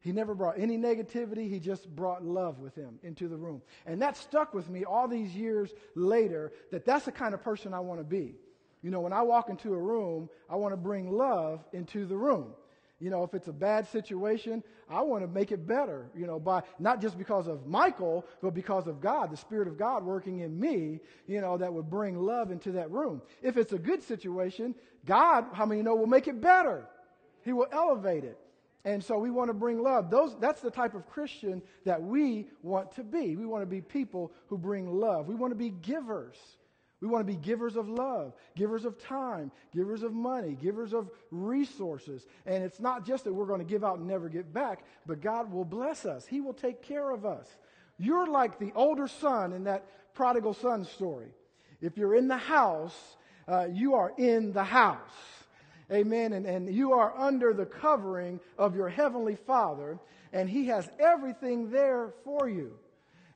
He 0.00 0.10
never 0.10 0.34
brought 0.34 0.58
any 0.58 0.76
negativity. 0.76 1.48
He 1.48 1.60
just 1.60 1.88
brought 1.94 2.24
love 2.24 2.58
with 2.58 2.74
him 2.74 2.98
into 3.04 3.28
the 3.28 3.36
room. 3.36 3.62
And 3.86 4.02
that 4.02 4.16
stuck 4.16 4.52
with 4.52 4.68
me 4.68 4.84
all 4.84 5.06
these 5.06 5.34
years 5.34 5.72
later 5.94 6.52
that 6.72 6.84
that's 6.84 7.04
the 7.04 7.12
kind 7.12 7.34
of 7.34 7.42
person 7.42 7.72
I 7.72 7.80
want 7.80 8.00
to 8.00 8.04
be. 8.04 8.34
You 8.82 8.90
know, 8.90 9.00
when 9.00 9.12
I 9.12 9.22
walk 9.22 9.48
into 9.48 9.72
a 9.74 9.78
room, 9.78 10.28
I 10.50 10.56
want 10.56 10.72
to 10.72 10.76
bring 10.76 11.12
love 11.12 11.64
into 11.72 12.04
the 12.04 12.16
room. 12.16 12.52
You 12.98 13.10
know, 13.10 13.22
if 13.24 13.34
it's 13.34 13.48
a 13.48 13.52
bad 13.52 13.88
situation, 13.88 14.62
I 14.88 15.02
want 15.02 15.22
to 15.24 15.28
make 15.28 15.50
it 15.50 15.66
better, 15.66 16.06
you 16.14 16.26
know, 16.26 16.38
by 16.38 16.62
not 16.78 17.00
just 17.00 17.18
because 17.18 17.48
of 17.48 17.66
Michael, 17.66 18.24
but 18.40 18.54
because 18.54 18.86
of 18.86 19.00
God, 19.00 19.32
the 19.32 19.36
Spirit 19.36 19.66
of 19.66 19.76
God 19.76 20.04
working 20.04 20.40
in 20.40 20.58
me, 20.58 21.00
you 21.26 21.40
know, 21.40 21.56
that 21.58 21.72
would 21.72 21.90
bring 21.90 22.16
love 22.16 22.50
into 22.50 22.72
that 22.72 22.90
room. 22.90 23.22
If 23.40 23.56
it's 23.56 23.72
a 23.72 23.78
good 23.78 24.02
situation, 24.02 24.74
God, 25.04 25.46
how 25.52 25.66
many 25.66 25.82
know, 25.82 25.96
will 25.96 26.06
make 26.06 26.28
it 26.28 26.40
better. 26.40 26.86
He 27.44 27.52
will 27.52 27.68
elevate 27.72 28.24
it. 28.24 28.38
And 28.84 29.02
so 29.02 29.16
we 29.18 29.30
want 29.30 29.48
to 29.48 29.54
bring 29.54 29.80
love. 29.80 30.10
Those, 30.10 30.36
that's 30.40 30.60
the 30.60 30.70
type 30.70 30.94
of 30.94 31.06
Christian 31.08 31.62
that 31.84 32.02
we 32.02 32.48
want 32.62 32.92
to 32.96 33.04
be. 33.04 33.36
We 33.36 33.46
want 33.46 33.62
to 33.62 33.66
be 33.66 33.80
people 33.80 34.32
who 34.48 34.58
bring 34.58 34.92
love. 34.98 35.28
We 35.28 35.36
want 35.36 35.52
to 35.52 35.56
be 35.56 35.70
givers. 35.70 36.36
We 37.00 37.08
want 37.08 37.26
to 37.26 37.32
be 37.32 37.38
givers 37.38 37.76
of 37.76 37.88
love, 37.88 38.32
givers 38.54 38.84
of 38.84 38.96
time, 38.96 39.50
givers 39.74 40.04
of 40.04 40.12
money, 40.12 40.56
givers 40.60 40.92
of 40.92 41.10
resources. 41.32 42.26
And 42.46 42.62
it's 42.62 42.78
not 42.78 43.04
just 43.04 43.24
that 43.24 43.32
we're 43.32 43.46
going 43.46 43.60
to 43.60 43.66
give 43.66 43.84
out 43.84 43.98
and 43.98 44.06
never 44.06 44.28
get 44.28 44.52
back, 44.52 44.84
but 45.04 45.20
God 45.20 45.52
will 45.52 45.64
bless 45.64 46.04
us. 46.06 46.26
He 46.26 46.40
will 46.40 46.54
take 46.54 46.80
care 46.80 47.10
of 47.10 47.26
us. 47.26 47.48
You're 47.98 48.28
like 48.28 48.58
the 48.58 48.72
older 48.74 49.08
son 49.08 49.52
in 49.52 49.64
that 49.64 49.84
prodigal 50.14 50.54
son 50.54 50.84
story. 50.84 51.34
If 51.80 51.96
you're 51.96 52.14
in 52.14 52.28
the 52.28 52.36
house, 52.36 52.96
uh, 53.48 53.66
you 53.72 53.94
are 53.94 54.12
in 54.16 54.52
the 54.52 54.64
house. 54.64 54.98
Amen. 55.92 56.32
And, 56.32 56.46
and 56.46 56.74
you 56.74 56.92
are 56.92 57.16
under 57.16 57.52
the 57.52 57.66
covering 57.66 58.40
of 58.58 58.74
your 58.74 58.88
heavenly 58.88 59.36
Father, 59.36 59.98
and 60.32 60.48
He 60.48 60.66
has 60.66 60.88
everything 60.98 61.70
there 61.70 62.14
for 62.24 62.48
you. 62.48 62.78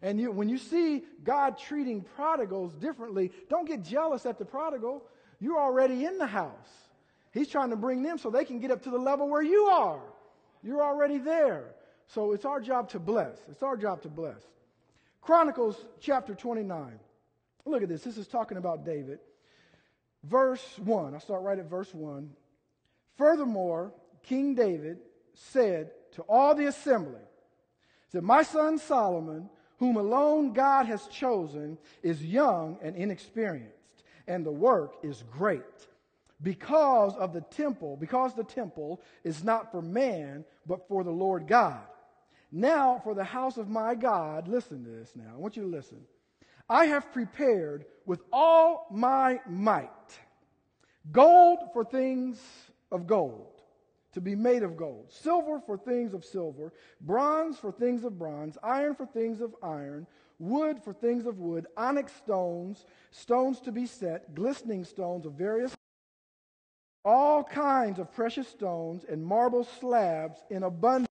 And 0.02 0.20
you, 0.20 0.30
when 0.30 0.48
you 0.48 0.58
see 0.58 1.04
God 1.24 1.58
treating 1.58 2.02
prodigals 2.02 2.74
differently, 2.74 3.32
don't 3.48 3.66
get 3.66 3.82
jealous 3.82 4.26
at 4.26 4.38
the 4.38 4.44
prodigal. 4.44 5.04
You're 5.40 5.60
already 5.60 6.04
in 6.04 6.18
the 6.18 6.26
house. 6.26 6.52
He's 7.32 7.48
trying 7.48 7.70
to 7.70 7.76
bring 7.76 8.02
them 8.02 8.16
so 8.16 8.30
they 8.30 8.44
can 8.44 8.60
get 8.60 8.70
up 8.70 8.82
to 8.84 8.90
the 8.90 8.98
level 8.98 9.28
where 9.28 9.42
you 9.42 9.66
are. 9.66 10.00
You're 10.62 10.82
already 10.82 11.18
there. 11.18 11.74
So 12.08 12.32
it's 12.32 12.44
our 12.44 12.60
job 12.60 12.88
to 12.90 12.98
bless. 12.98 13.36
It's 13.50 13.62
our 13.62 13.76
job 13.76 14.02
to 14.02 14.08
bless. 14.08 14.40
Chronicles 15.20 15.76
chapter 16.00 16.34
29. 16.34 16.98
Look 17.64 17.82
at 17.82 17.88
this. 17.88 18.02
This 18.02 18.16
is 18.16 18.28
talking 18.28 18.58
about 18.58 18.84
David. 18.84 19.18
Verse 20.22 20.64
1. 20.78 21.14
I'll 21.14 21.20
start 21.20 21.42
right 21.42 21.58
at 21.58 21.68
verse 21.68 21.92
1. 21.92 22.30
Furthermore, 23.16 23.92
King 24.22 24.54
David 24.54 24.98
said 25.34 25.90
to 26.12 26.22
all 26.22 26.54
the 26.54 26.66
assembly, 26.66 27.20
said, 28.12 28.22
My 28.22 28.42
son 28.42 28.78
Solomon, 28.78 29.48
whom 29.78 29.96
alone 29.96 30.52
God 30.52 30.86
has 30.86 31.06
chosen, 31.08 31.78
is 32.02 32.24
young 32.24 32.78
and 32.82 32.96
inexperienced, 32.96 34.04
and 34.26 34.44
the 34.44 34.50
work 34.50 34.94
is 35.02 35.24
great. 35.30 35.62
because 36.42 37.16
of 37.16 37.32
the 37.32 37.40
temple, 37.40 37.96
because 37.96 38.34
the 38.34 38.44
temple 38.44 39.00
is 39.24 39.42
not 39.42 39.70
for 39.70 39.80
man, 39.80 40.44
but 40.66 40.86
for 40.88 41.02
the 41.04 41.10
Lord 41.10 41.46
God. 41.46 41.80
Now, 42.52 43.00
for 43.02 43.14
the 43.14 43.24
house 43.24 43.56
of 43.56 43.68
my 43.68 43.94
God, 43.94 44.48
listen 44.48 44.84
to 44.84 44.90
this 44.90 45.12
now. 45.14 45.32
I 45.34 45.36
want 45.38 45.56
you 45.56 45.62
to 45.62 45.68
listen. 45.68 46.00
I 46.68 46.86
have 46.86 47.12
prepared 47.12 47.86
with 48.04 48.20
all 48.32 48.86
my 48.90 49.40
might 49.48 49.90
gold 51.12 51.58
for 51.72 51.84
things 51.84 52.40
of 52.90 53.06
gold, 53.06 53.62
to 54.12 54.20
be 54.20 54.34
made 54.34 54.62
of 54.62 54.76
gold, 54.76 55.12
silver 55.12 55.60
for 55.60 55.76
things 55.76 56.14
of 56.14 56.24
silver, 56.24 56.72
bronze 57.00 57.58
for 57.58 57.72
things 57.72 58.04
of 58.04 58.18
bronze, 58.18 58.56
iron 58.62 58.94
for 58.94 59.06
things 59.06 59.40
of 59.40 59.54
iron, 59.62 60.06
wood 60.38 60.78
for 60.82 60.92
things 60.92 61.26
of 61.26 61.38
wood, 61.38 61.66
onyx 61.76 62.12
stones, 62.14 62.84
stones 63.10 63.60
to 63.60 63.72
be 63.72 63.86
set, 63.86 64.34
glistening 64.34 64.84
stones 64.84 65.26
of 65.26 65.32
various 65.32 65.74
all 67.06 67.44
kinds 67.44 68.00
of 68.00 68.12
precious 68.12 68.48
stones 68.48 69.04
and 69.08 69.24
marble 69.24 69.62
slabs 69.62 70.42
in 70.50 70.64
abundance. 70.64 71.06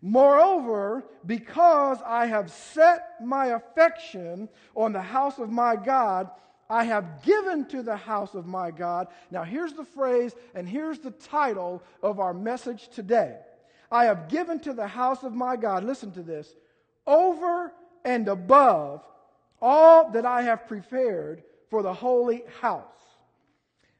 Moreover, 0.00 1.04
because 1.26 1.98
I 2.06 2.26
have 2.26 2.52
set 2.52 3.16
my 3.20 3.46
affection 3.46 4.48
on 4.76 4.92
the 4.92 5.02
house 5.02 5.40
of 5.40 5.50
my 5.50 5.74
God, 5.74 6.30
I 6.68 6.84
have 6.84 7.22
given 7.22 7.66
to 7.66 7.82
the 7.82 7.96
house 7.96 8.34
of 8.34 8.46
my 8.46 8.70
God. 8.70 9.08
Now, 9.30 9.44
here's 9.44 9.72
the 9.72 9.84
phrase, 9.84 10.34
and 10.54 10.68
here's 10.68 10.98
the 10.98 11.12
title 11.12 11.82
of 12.02 12.18
our 12.18 12.34
message 12.34 12.88
today. 12.88 13.36
I 13.90 14.06
have 14.06 14.28
given 14.28 14.58
to 14.60 14.72
the 14.72 14.86
house 14.86 15.22
of 15.22 15.32
my 15.32 15.56
God, 15.56 15.84
listen 15.84 16.10
to 16.12 16.22
this, 16.22 16.54
over 17.06 17.72
and 18.04 18.26
above 18.28 19.02
all 19.62 20.10
that 20.10 20.26
I 20.26 20.42
have 20.42 20.66
prepared 20.66 21.42
for 21.70 21.82
the 21.82 21.94
holy 21.94 22.42
house, 22.60 22.84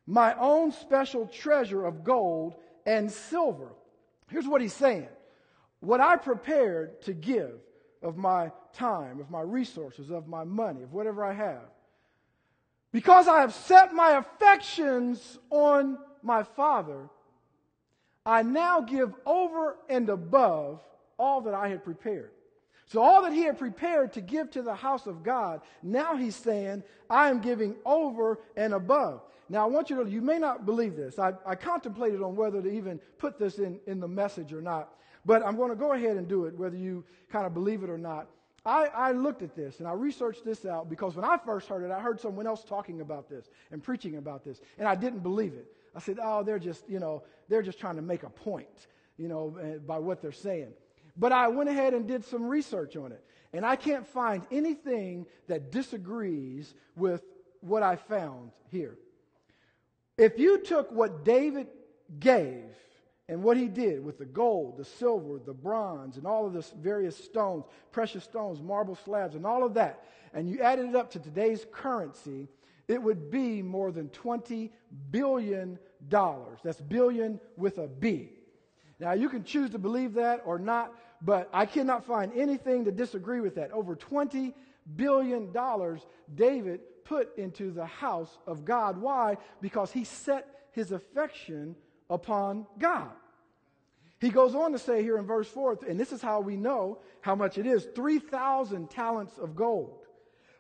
my 0.07 0.35
own 0.39 0.73
special 0.73 1.27
treasure 1.27 1.85
of 1.85 2.05
gold 2.05 2.57
and 2.85 3.11
silver. 3.11 3.73
Here's 4.29 4.47
what 4.47 4.61
he's 4.61 4.73
saying 4.73 5.09
what 5.81 6.01
I 6.01 6.17
prepared 6.17 7.03
to 7.03 7.13
give 7.13 7.61
of 8.03 8.17
my 8.17 8.51
time, 8.73 9.21
of 9.21 9.31
my 9.31 9.41
resources, 9.41 10.11
of 10.11 10.27
my 10.27 10.45
money, 10.45 10.83
of 10.83 10.93
whatever 10.93 11.25
I 11.25 11.33
have. 11.33 11.63
Because 12.97 13.29
I 13.29 13.43
have 13.43 13.53
set 13.53 13.93
my 13.93 14.13
affections 14.13 15.39
on 15.51 15.99
my 16.23 16.45
Father, 16.45 17.11
I 18.25 18.43
now 18.43 18.81
give 18.81 19.13
over 19.27 19.77
and 19.91 20.09
above 20.09 20.81
all 21.19 21.43
that 21.43 21.53
I 21.53 21.69
had 21.69 21.85
prepared. 21.85 22.31
So, 22.87 23.03
all 23.03 23.21
that 23.25 23.35
he 23.35 23.43
had 23.43 23.59
prepared 23.59 24.15
to 24.15 24.23
give 24.23 24.51
to 24.53 24.63
the 24.63 24.75
house 24.75 25.07
of 25.07 25.23
God, 25.23 25.61
now 25.83 26.17
he's 26.17 26.37
saying, 26.37 26.85
I 27.11 27.29
am 27.29 27.43
giving 27.43 27.75
over 27.85 28.39
and 28.57 28.73
above. 28.73 29.21
Now, 29.51 29.65
I 29.65 29.67
want 29.69 29.91
you 29.91 30.03
to, 30.03 30.11
you 30.11 30.23
may 30.23 30.39
not 30.39 30.65
believe 30.65 30.97
this. 30.97 31.19
I, 31.19 31.35
I 31.45 31.55
contemplated 31.55 32.23
on 32.23 32.35
whether 32.35 32.63
to 32.63 32.71
even 32.71 32.99
put 33.19 33.39
this 33.39 33.59
in, 33.59 33.79
in 33.87 34.01
the 34.01 34.09
message 34.09 34.55
or 34.55 34.63
not. 34.63 34.95
But 35.27 35.45
I'm 35.45 35.57
going 35.57 35.69
to 35.69 35.77
go 35.77 35.93
ahead 35.93 36.17
and 36.17 36.27
do 36.27 36.47
it, 36.47 36.57
whether 36.57 36.79
you 36.79 37.05
kind 37.31 37.45
of 37.45 37.53
believe 37.53 37.83
it 37.83 37.91
or 37.91 37.99
not. 37.99 38.31
I, 38.67 38.87
I, 38.87 39.13
looked 39.13 39.43
at 39.43 39.55
this 39.55 39.79
and 39.79 39.87
I 39.87 39.93
researched 39.93 40.45
this 40.45 40.67
out 40.67 40.91
because 40.91 41.15
when 41.15 41.25
I 41.25 41.39
first 41.39 41.69
heard 41.69 41.85
it, 41.85 41.93
I 41.93 42.01
heard 42.01 42.21
someone 42.21 42.49
else 42.49 42.65
talking 42.65 43.01
about 43.01 43.29
this 43.31 43.49
and 43.71 43.81
preaching 43.83 44.17
about 44.17 44.45
this, 44.45 44.61
and 44.77 44.89
I 44.89 44.97
didn't 44.97 45.21
believe 45.21 45.55
it. 45.55 45.73
I 45.95 46.01
said, 46.01 46.19
oh, 46.21 46.43
they're 46.43 46.59
just, 46.59 46.89
you 46.89 46.99
know, 46.99 47.23
they're 47.49 47.63
just 47.63 47.79
trying 47.79 47.97
to 47.97 48.03
make 48.03 48.25
a 48.25 48.29
point, 48.29 48.89
you 49.17 49.29
know, 49.29 49.57
eh, 49.63 49.79
by 49.79 49.99
what 49.99 50.21
they're 50.21 50.33
saying. 50.33 50.73
But 51.17 51.31
I 51.33 51.47
went 51.49 51.71
ahead 51.71 51.95
and 51.95 52.09
did 52.09 52.25
some 52.25 52.45
research 52.45 52.97
on 52.97 53.13
it, 53.13 53.25
and 53.53 53.65
I 53.65 53.77
can't 53.77 54.07
find 54.07 54.45
anything 54.51 55.27
that 55.47 55.71
disagrees 55.71 56.75
with 56.97 57.23
what 57.61 57.85
I 57.85 57.97
found 57.97 58.51
here. 58.71 58.99
If 60.19 60.39
you 60.39 60.59
took 60.59 60.91
what 60.91 61.25
David 61.25 61.69
gave 62.19 62.65
and 63.29 63.43
what 63.43 63.57
he 63.57 63.67
did 63.67 64.05
with 64.05 64.19
the 64.19 64.25
gold, 64.25 64.77
the 64.79 64.85
silver, 64.85 65.41
the 65.45 65.53
bronze, 65.53 66.17
and 66.17 66.27
all 66.27 66.47
of 66.47 66.53
this 66.53 66.73
various 66.79 67.17
stones, 67.17 67.65
precious 67.91 68.25
stones, 68.25 68.61
marble 68.61 68.95
slabs, 68.95 69.35
and 69.35 69.45
all 69.45 69.65
of 69.65 69.75
that, 69.75 70.05
and 70.33 70.49
you 70.49 70.61
added 70.61 70.89
it 70.89 70.95
up 70.95 71.11
to 71.11 71.19
today's 71.19 71.67
currency, 71.73 72.49
it 72.89 73.03
would 73.03 73.31
be 73.31 73.63
more 73.63 73.91
than 73.91 74.09
$20 74.11 74.71
billion. 75.11 75.79
That's 76.09 76.81
billion 76.81 77.41
with 77.57 77.79
a 77.79 77.89
B. 77.89 78.31
Now, 79.01 79.13
you 79.13 79.29
can 79.29 79.45
choose 79.45 79.71
to 79.71 79.79
believe 79.79 80.15
that 80.15 80.43
or 80.45 80.59
not, 80.59 80.95
but 81.21 81.49
I 81.53 81.67
cannot 81.67 82.07
find 82.07 82.33
anything 82.37 82.85
to 82.85 82.93
disagree 82.93 83.41
with 83.41 83.57
that. 83.57 83.73
Over 83.73 83.97
$20 83.97 84.55
billion 84.95 85.53
David 86.35 86.81
put 87.05 87.37
into 87.37 87.73
the 87.73 87.87
house 87.87 88.39
of 88.47 88.65
God. 88.65 88.99
Why? 88.99 89.37
Because 89.61 89.91
he 89.91 90.05
set 90.05 90.69
his 90.73 90.93
affection 90.93 91.75
upon 92.09 92.67
God. 92.79 93.11
He 94.19 94.31
goes 94.31 94.55
on 94.55 94.73
to 94.73 94.79
say 94.79 95.03
here 95.03 95.19
in 95.19 95.27
verse 95.27 95.49
4, 95.49 95.81
and 95.89 96.01
this 96.01 96.13
is 96.13 96.23
how 96.23 96.41
we 96.41 96.57
know 96.57 96.99
how 97.21 97.35
much 97.35 97.59
it 97.59 97.67
is 97.67 97.87
3,000 97.95 98.89
talents 98.89 99.37
of 99.39 99.55
gold, 99.55 100.07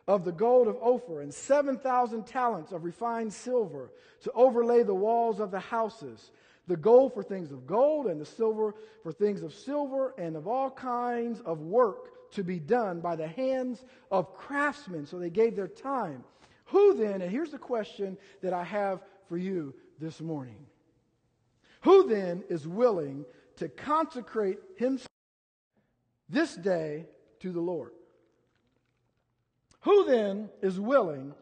of 0.06 0.24
the 0.24 0.32
gold 0.32 0.68
of 0.68 0.76
Ophir, 0.82 1.22
and 1.22 1.32
7,000 1.32 2.26
talents 2.26 2.72
of 2.72 2.84
refined 2.84 3.32
silver 3.32 3.90
to 4.22 4.32
overlay 4.32 4.82
the 4.82 4.94
walls 4.94 5.40
of 5.40 5.50
the 5.50 5.60
houses. 5.60 6.30
The 6.68 6.76
gold 6.76 7.14
for 7.14 7.22
things 7.22 7.52
of 7.52 7.66
gold, 7.66 8.06
and 8.06 8.20
the 8.20 8.26
silver 8.26 8.74
for 9.02 9.12
things 9.12 9.42
of 9.42 9.54
silver, 9.54 10.14
and 10.18 10.36
of 10.36 10.46
all 10.46 10.70
kinds 10.70 11.40
of 11.40 11.60
work 11.60 12.32
to 12.32 12.42
be 12.42 12.58
done 12.58 13.00
by 13.00 13.16
the 13.16 13.28
hands 13.28 13.84
of 14.10 14.34
craftsmen. 14.34 15.06
So 15.06 15.18
they 15.18 15.30
gave 15.30 15.56
their 15.56 15.68
time. 15.68 16.24
Who 16.66 16.94
then, 16.94 17.22
and 17.22 17.30
here's 17.30 17.52
the 17.52 17.58
question 17.58 18.18
that 18.42 18.52
I 18.52 18.64
have 18.64 19.00
for 19.28 19.38
you 19.38 19.74
this 19.98 20.20
morning 20.20 20.66
who 21.86 22.08
then 22.08 22.42
is 22.48 22.66
willing 22.66 23.24
to 23.58 23.68
consecrate 23.68 24.58
himself 24.76 25.06
this 26.28 26.52
day 26.56 27.06
to 27.38 27.52
the 27.52 27.60
Lord? 27.60 27.92
Who 29.82 30.04
then 30.04 30.50
is 30.62 30.80
willing 30.80 31.32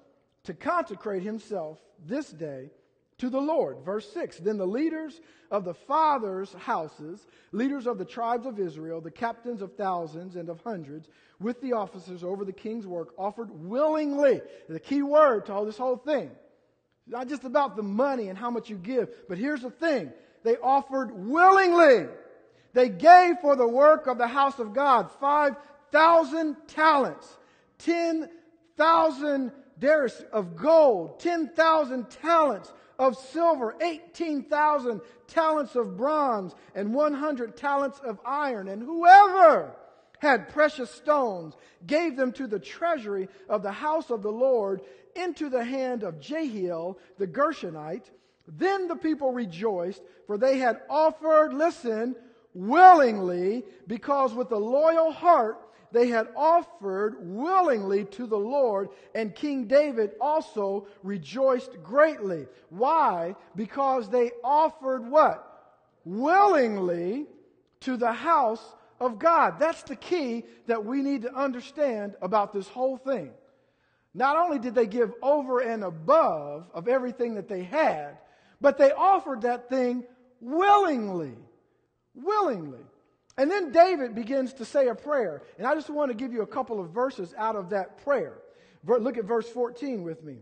to 0.42 0.52
consecrate 0.52 1.22
himself 1.22 1.78
this 2.06 2.28
day 2.28 2.68
to 3.16 3.30
the 3.30 3.40
Lord? 3.40 3.78
Verse 3.86 4.12
6 4.12 4.36
Then 4.36 4.58
the 4.58 4.66
leaders 4.66 5.18
of 5.50 5.64
the 5.64 5.72
fathers' 5.72 6.52
houses, 6.52 7.26
leaders 7.52 7.86
of 7.86 7.96
the 7.96 8.04
tribes 8.04 8.44
of 8.44 8.60
Israel, 8.60 9.00
the 9.00 9.10
captains 9.10 9.62
of 9.62 9.76
thousands 9.76 10.36
and 10.36 10.50
of 10.50 10.60
hundreds, 10.60 11.08
with 11.40 11.62
the 11.62 11.72
officers 11.72 12.22
over 12.22 12.44
the 12.44 12.52
king's 12.52 12.86
work, 12.86 13.14
offered 13.16 13.48
willingly. 13.50 14.42
The 14.68 14.78
key 14.78 15.00
word 15.00 15.46
to 15.46 15.54
all 15.54 15.64
this 15.64 15.78
whole 15.78 15.96
thing. 15.96 16.32
Not 17.06 17.28
just 17.28 17.44
about 17.44 17.76
the 17.76 17.82
money 17.82 18.28
and 18.28 18.36
how 18.36 18.50
much 18.50 18.68
you 18.68 18.76
give, 18.76 19.08
but 19.26 19.38
here's 19.38 19.62
the 19.62 19.70
thing 19.70 20.12
they 20.44 20.56
offered 20.58 21.10
willingly. 21.12 22.06
They 22.74 22.88
gave 22.88 23.38
for 23.40 23.56
the 23.56 23.66
work 23.66 24.06
of 24.06 24.18
the 24.18 24.28
house 24.28 24.58
of 24.58 24.74
God. 24.74 25.10
5,000 25.20 26.56
talents, 26.68 27.36
10,000 27.78 29.52
darics 29.80 30.22
of 30.32 30.54
gold, 30.54 31.18
10,000 31.18 32.10
talents 32.10 32.72
of 32.98 33.16
silver, 33.16 33.74
18,000 33.80 35.00
talents 35.26 35.74
of 35.74 35.96
bronze, 35.96 36.54
and 36.74 36.94
100 36.94 37.56
talents 37.56 37.98
of 38.00 38.20
iron. 38.24 38.68
And 38.68 38.82
whoever 38.82 39.74
had 40.18 40.48
precious 40.50 40.90
stones 40.90 41.54
gave 41.86 42.16
them 42.16 42.32
to 42.32 42.46
the 42.46 42.58
treasury 42.58 43.28
of 43.48 43.62
the 43.62 43.72
house 43.72 44.10
of 44.10 44.22
the 44.22 44.32
Lord 44.32 44.82
into 45.16 45.48
the 45.48 45.64
hand 45.64 46.02
of 46.02 46.20
Jehiel 46.20 46.98
the 47.18 47.26
Gershonite 47.26 48.10
then 48.46 48.88
the 48.88 48.96
people 48.96 49.32
rejoiced, 49.32 50.02
for 50.26 50.38
they 50.38 50.58
had 50.58 50.80
offered, 50.88 51.54
listen, 51.54 52.14
willingly, 52.52 53.64
because 53.86 54.34
with 54.34 54.52
a 54.52 54.56
loyal 54.56 55.12
heart 55.12 55.58
they 55.92 56.08
had 56.08 56.28
offered 56.36 57.16
willingly 57.20 58.04
to 58.04 58.26
the 58.26 58.36
Lord, 58.36 58.88
and 59.14 59.34
King 59.34 59.66
David 59.66 60.12
also 60.20 60.88
rejoiced 61.04 61.82
greatly. 61.84 62.48
Why? 62.68 63.36
Because 63.54 64.08
they 64.08 64.32
offered 64.42 65.08
what? 65.08 65.50
Willingly 66.04 67.26
to 67.80 67.96
the 67.96 68.12
house 68.12 68.74
of 69.00 69.18
God. 69.20 69.60
That's 69.60 69.84
the 69.84 69.96
key 69.96 70.44
that 70.66 70.84
we 70.84 71.00
need 71.00 71.22
to 71.22 71.34
understand 71.34 72.16
about 72.20 72.52
this 72.52 72.66
whole 72.66 72.96
thing. 72.96 73.30
Not 74.14 74.36
only 74.36 74.58
did 74.58 74.74
they 74.74 74.86
give 74.86 75.12
over 75.22 75.60
and 75.60 75.84
above 75.84 76.68
of 76.74 76.88
everything 76.88 77.34
that 77.36 77.48
they 77.48 77.62
had, 77.62 78.18
but 78.60 78.78
they 78.78 78.92
offered 78.92 79.42
that 79.42 79.68
thing 79.68 80.04
willingly. 80.40 81.34
Willingly. 82.14 82.80
And 83.36 83.50
then 83.50 83.72
David 83.72 84.14
begins 84.14 84.54
to 84.54 84.64
say 84.64 84.86
a 84.88 84.94
prayer. 84.94 85.42
And 85.58 85.66
I 85.66 85.74
just 85.74 85.90
want 85.90 86.10
to 86.10 86.16
give 86.16 86.32
you 86.32 86.42
a 86.42 86.46
couple 86.46 86.80
of 86.80 86.90
verses 86.90 87.34
out 87.36 87.56
of 87.56 87.70
that 87.70 88.04
prayer. 88.04 88.34
Look 88.86 89.18
at 89.18 89.24
verse 89.24 89.48
14 89.48 90.02
with 90.02 90.22
me. 90.22 90.38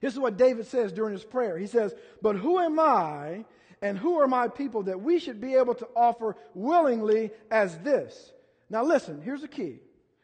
This 0.00 0.12
is 0.12 0.18
what 0.18 0.36
David 0.36 0.66
says 0.66 0.92
during 0.92 1.12
his 1.14 1.24
prayer. 1.24 1.56
He 1.56 1.68
says, 1.68 1.94
But 2.20 2.36
who 2.36 2.58
am 2.58 2.78
I 2.78 3.44
and 3.80 3.96
who 3.96 4.20
are 4.20 4.26
my 4.26 4.48
people 4.48 4.82
that 4.84 5.00
we 5.00 5.18
should 5.18 5.40
be 5.40 5.54
able 5.54 5.74
to 5.76 5.88
offer 5.94 6.36
willingly 6.54 7.30
as 7.50 7.78
this? 7.78 8.32
Now 8.68 8.84
listen, 8.84 9.22
here's 9.22 9.44
a 9.44 9.48
key. 9.48 9.78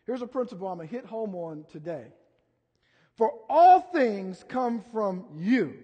Here's 0.04 0.22
a 0.22 0.26
principle 0.26 0.68
I'm 0.68 0.78
going 0.78 0.88
to 0.88 0.94
hit 0.94 1.06
home 1.06 1.34
on 1.34 1.64
today. 1.70 2.06
For 3.16 3.32
all 3.48 3.80
things 3.80 4.44
come 4.48 4.82
from 4.92 5.26
you 5.36 5.74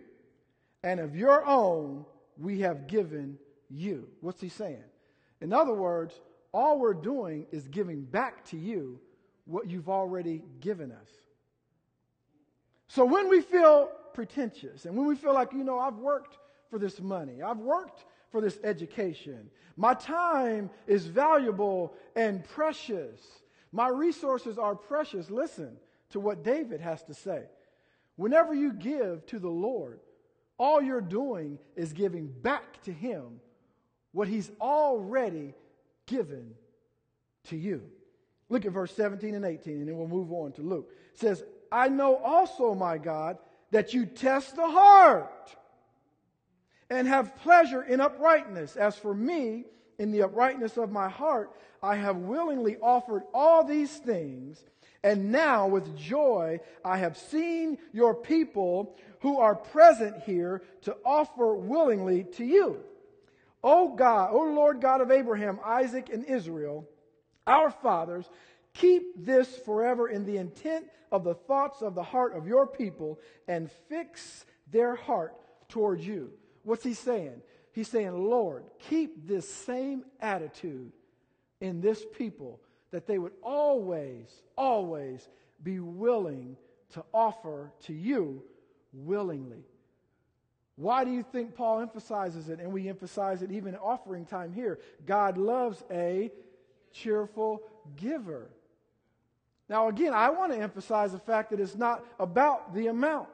and 0.84 1.00
of 1.00 1.16
your 1.16 1.44
own 1.46 2.04
we 2.36 2.60
have 2.60 2.86
given 2.86 3.38
you. 3.70 4.06
What's 4.20 4.40
he 4.40 4.50
saying? 4.50 4.84
In 5.40 5.52
other 5.52 5.72
words, 5.72 6.14
all 6.52 6.78
we're 6.78 6.94
doing 6.94 7.46
is 7.50 7.66
giving 7.66 8.02
back 8.02 8.44
to 8.50 8.56
you 8.56 9.00
what 9.46 9.68
you've 9.68 9.88
already 9.88 10.42
given 10.60 10.92
us. 10.92 11.08
So 12.86 13.04
when 13.04 13.28
we 13.28 13.40
feel 13.40 13.88
pretentious 14.12 14.84
and 14.84 14.96
when 14.96 15.06
we 15.06 15.16
feel 15.16 15.32
like, 15.32 15.52
you 15.52 15.64
know, 15.64 15.78
I've 15.78 15.96
worked 15.96 16.36
for 16.70 16.78
this 16.78 17.00
money, 17.00 17.42
I've 17.42 17.58
worked 17.58 18.04
for 18.30 18.40
this 18.42 18.58
education, 18.62 19.50
my 19.76 19.94
time 19.94 20.70
is 20.86 21.06
valuable 21.06 21.94
and 22.14 22.44
precious, 22.44 23.20
my 23.72 23.88
resources 23.88 24.58
are 24.58 24.74
precious. 24.74 25.30
Listen 25.30 25.76
to 26.10 26.20
what 26.20 26.44
David 26.44 26.80
has 26.80 27.02
to 27.04 27.14
say. 27.14 27.44
Whenever 28.16 28.54
you 28.54 28.72
give 28.72 29.24
to 29.26 29.38
the 29.38 29.48
Lord, 29.48 29.98
all 30.58 30.80
you're 30.80 31.00
doing 31.00 31.58
is 31.76 31.92
giving 31.92 32.26
back 32.26 32.82
to 32.84 32.92
Him 32.92 33.40
what 34.12 34.28
He's 34.28 34.50
already 34.60 35.54
given 36.06 36.54
to 37.44 37.56
you. 37.56 37.82
Look 38.48 38.64
at 38.64 38.72
verse 38.72 38.94
17 38.94 39.34
and 39.34 39.44
18, 39.44 39.78
and 39.78 39.88
then 39.88 39.96
we'll 39.96 40.08
move 40.08 40.32
on 40.32 40.52
to 40.52 40.62
Luke. 40.62 40.90
It 41.12 41.18
says, 41.18 41.42
I 41.72 41.88
know 41.88 42.16
also, 42.16 42.74
my 42.74 42.98
God, 42.98 43.38
that 43.70 43.94
you 43.94 44.06
test 44.06 44.54
the 44.54 44.68
heart 44.68 45.56
and 46.90 47.08
have 47.08 47.36
pleasure 47.36 47.82
in 47.82 48.00
uprightness. 48.00 48.76
As 48.76 48.96
for 48.96 49.14
me, 49.14 49.64
in 49.98 50.12
the 50.12 50.22
uprightness 50.22 50.76
of 50.76 50.92
my 50.92 51.08
heart, 51.08 51.50
I 51.82 51.96
have 51.96 52.16
willingly 52.16 52.76
offered 52.80 53.22
all 53.32 53.64
these 53.64 53.96
things, 53.96 54.62
and 55.04 55.30
now 55.30 55.68
with 55.68 55.96
joy 55.96 56.58
I 56.84 56.98
have 56.98 57.16
seen 57.16 57.78
your 57.92 58.14
people 58.14 58.96
who 59.20 59.38
are 59.38 59.54
present 59.54 60.22
here 60.24 60.62
to 60.82 60.96
offer 61.04 61.54
willingly 61.54 62.24
to 62.36 62.44
you. 62.44 62.78
O 63.62 63.94
God, 63.94 64.30
O 64.32 64.38
Lord 64.38 64.80
God 64.80 65.00
of 65.00 65.10
Abraham, 65.10 65.60
Isaac, 65.64 66.08
and 66.12 66.24
Israel, 66.24 66.88
our 67.46 67.70
fathers, 67.70 68.28
keep 68.72 69.24
this 69.24 69.56
forever 69.58 70.08
in 70.08 70.24
the 70.24 70.38
intent 70.38 70.86
of 71.12 71.22
the 71.22 71.34
thoughts 71.34 71.82
of 71.82 71.94
the 71.94 72.02
heart 72.02 72.34
of 72.34 72.46
your 72.46 72.66
people 72.66 73.20
and 73.46 73.70
fix 73.88 74.44
their 74.70 74.94
heart 74.94 75.34
towards 75.68 76.06
you. 76.06 76.30
What's 76.62 76.82
he 76.82 76.94
saying? 76.94 77.42
He's 77.72 77.88
saying, 77.88 78.28
Lord, 78.28 78.64
keep 78.88 79.26
this 79.26 79.48
same 79.48 80.04
attitude 80.20 80.92
in 81.60 81.80
this 81.80 82.04
people 82.16 82.60
that 82.94 83.08
they 83.08 83.18
would 83.18 83.32
always, 83.42 84.28
always 84.56 85.28
be 85.64 85.80
willing 85.80 86.56
to 86.92 87.04
offer 87.12 87.72
to 87.82 87.92
you 87.92 88.40
willingly. 88.92 89.64
Why 90.76 91.04
do 91.04 91.10
you 91.10 91.24
think 91.24 91.56
Paul 91.56 91.80
emphasizes 91.80 92.48
it? 92.48 92.60
And 92.60 92.72
we 92.72 92.88
emphasize 92.88 93.42
it 93.42 93.50
even 93.50 93.74
in 93.74 93.80
offering 93.80 94.26
time 94.26 94.52
here. 94.52 94.78
God 95.06 95.38
loves 95.38 95.82
a 95.90 96.30
cheerful 96.92 97.62
giver. 97.96 98.48
Now, 99.68 99.88
again, 99.88 100.14
I 100.14 100.30
want 100.30 100.52
to 100.52 100.58
emphasize 100.58 101.10
the 101.10 101.18
fact 101.18 101.50
that 101.50 101.58
it's 101.58 101.74
not 101.74 102.04
about 102.20 102.74
the 102.74 102.86
amount. 102.86 103.28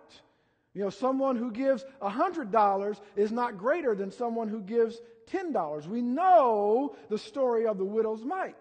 You 0.73 0.85
know, 0.85 0.91
someone 0.91 1.37
who 1.37 1.51
gives 1.51 1.85
$100 2.01 3.01
is 3.15 3.31
not 3.31 3.59
greater 3.59 3.95
than 3.95 4.11
someone 4.11 4.49
who 4.49 4.63
gives 4.63 4.99
$10. 5.31 5.87
We 5.87 6.01
know 6.01 6.97
the 7.11 7.19
story 7.19 7.67
of 7.67 7.77
the 7.77 7.85
widow's 7.85 8.25
mite, 8.25 8.55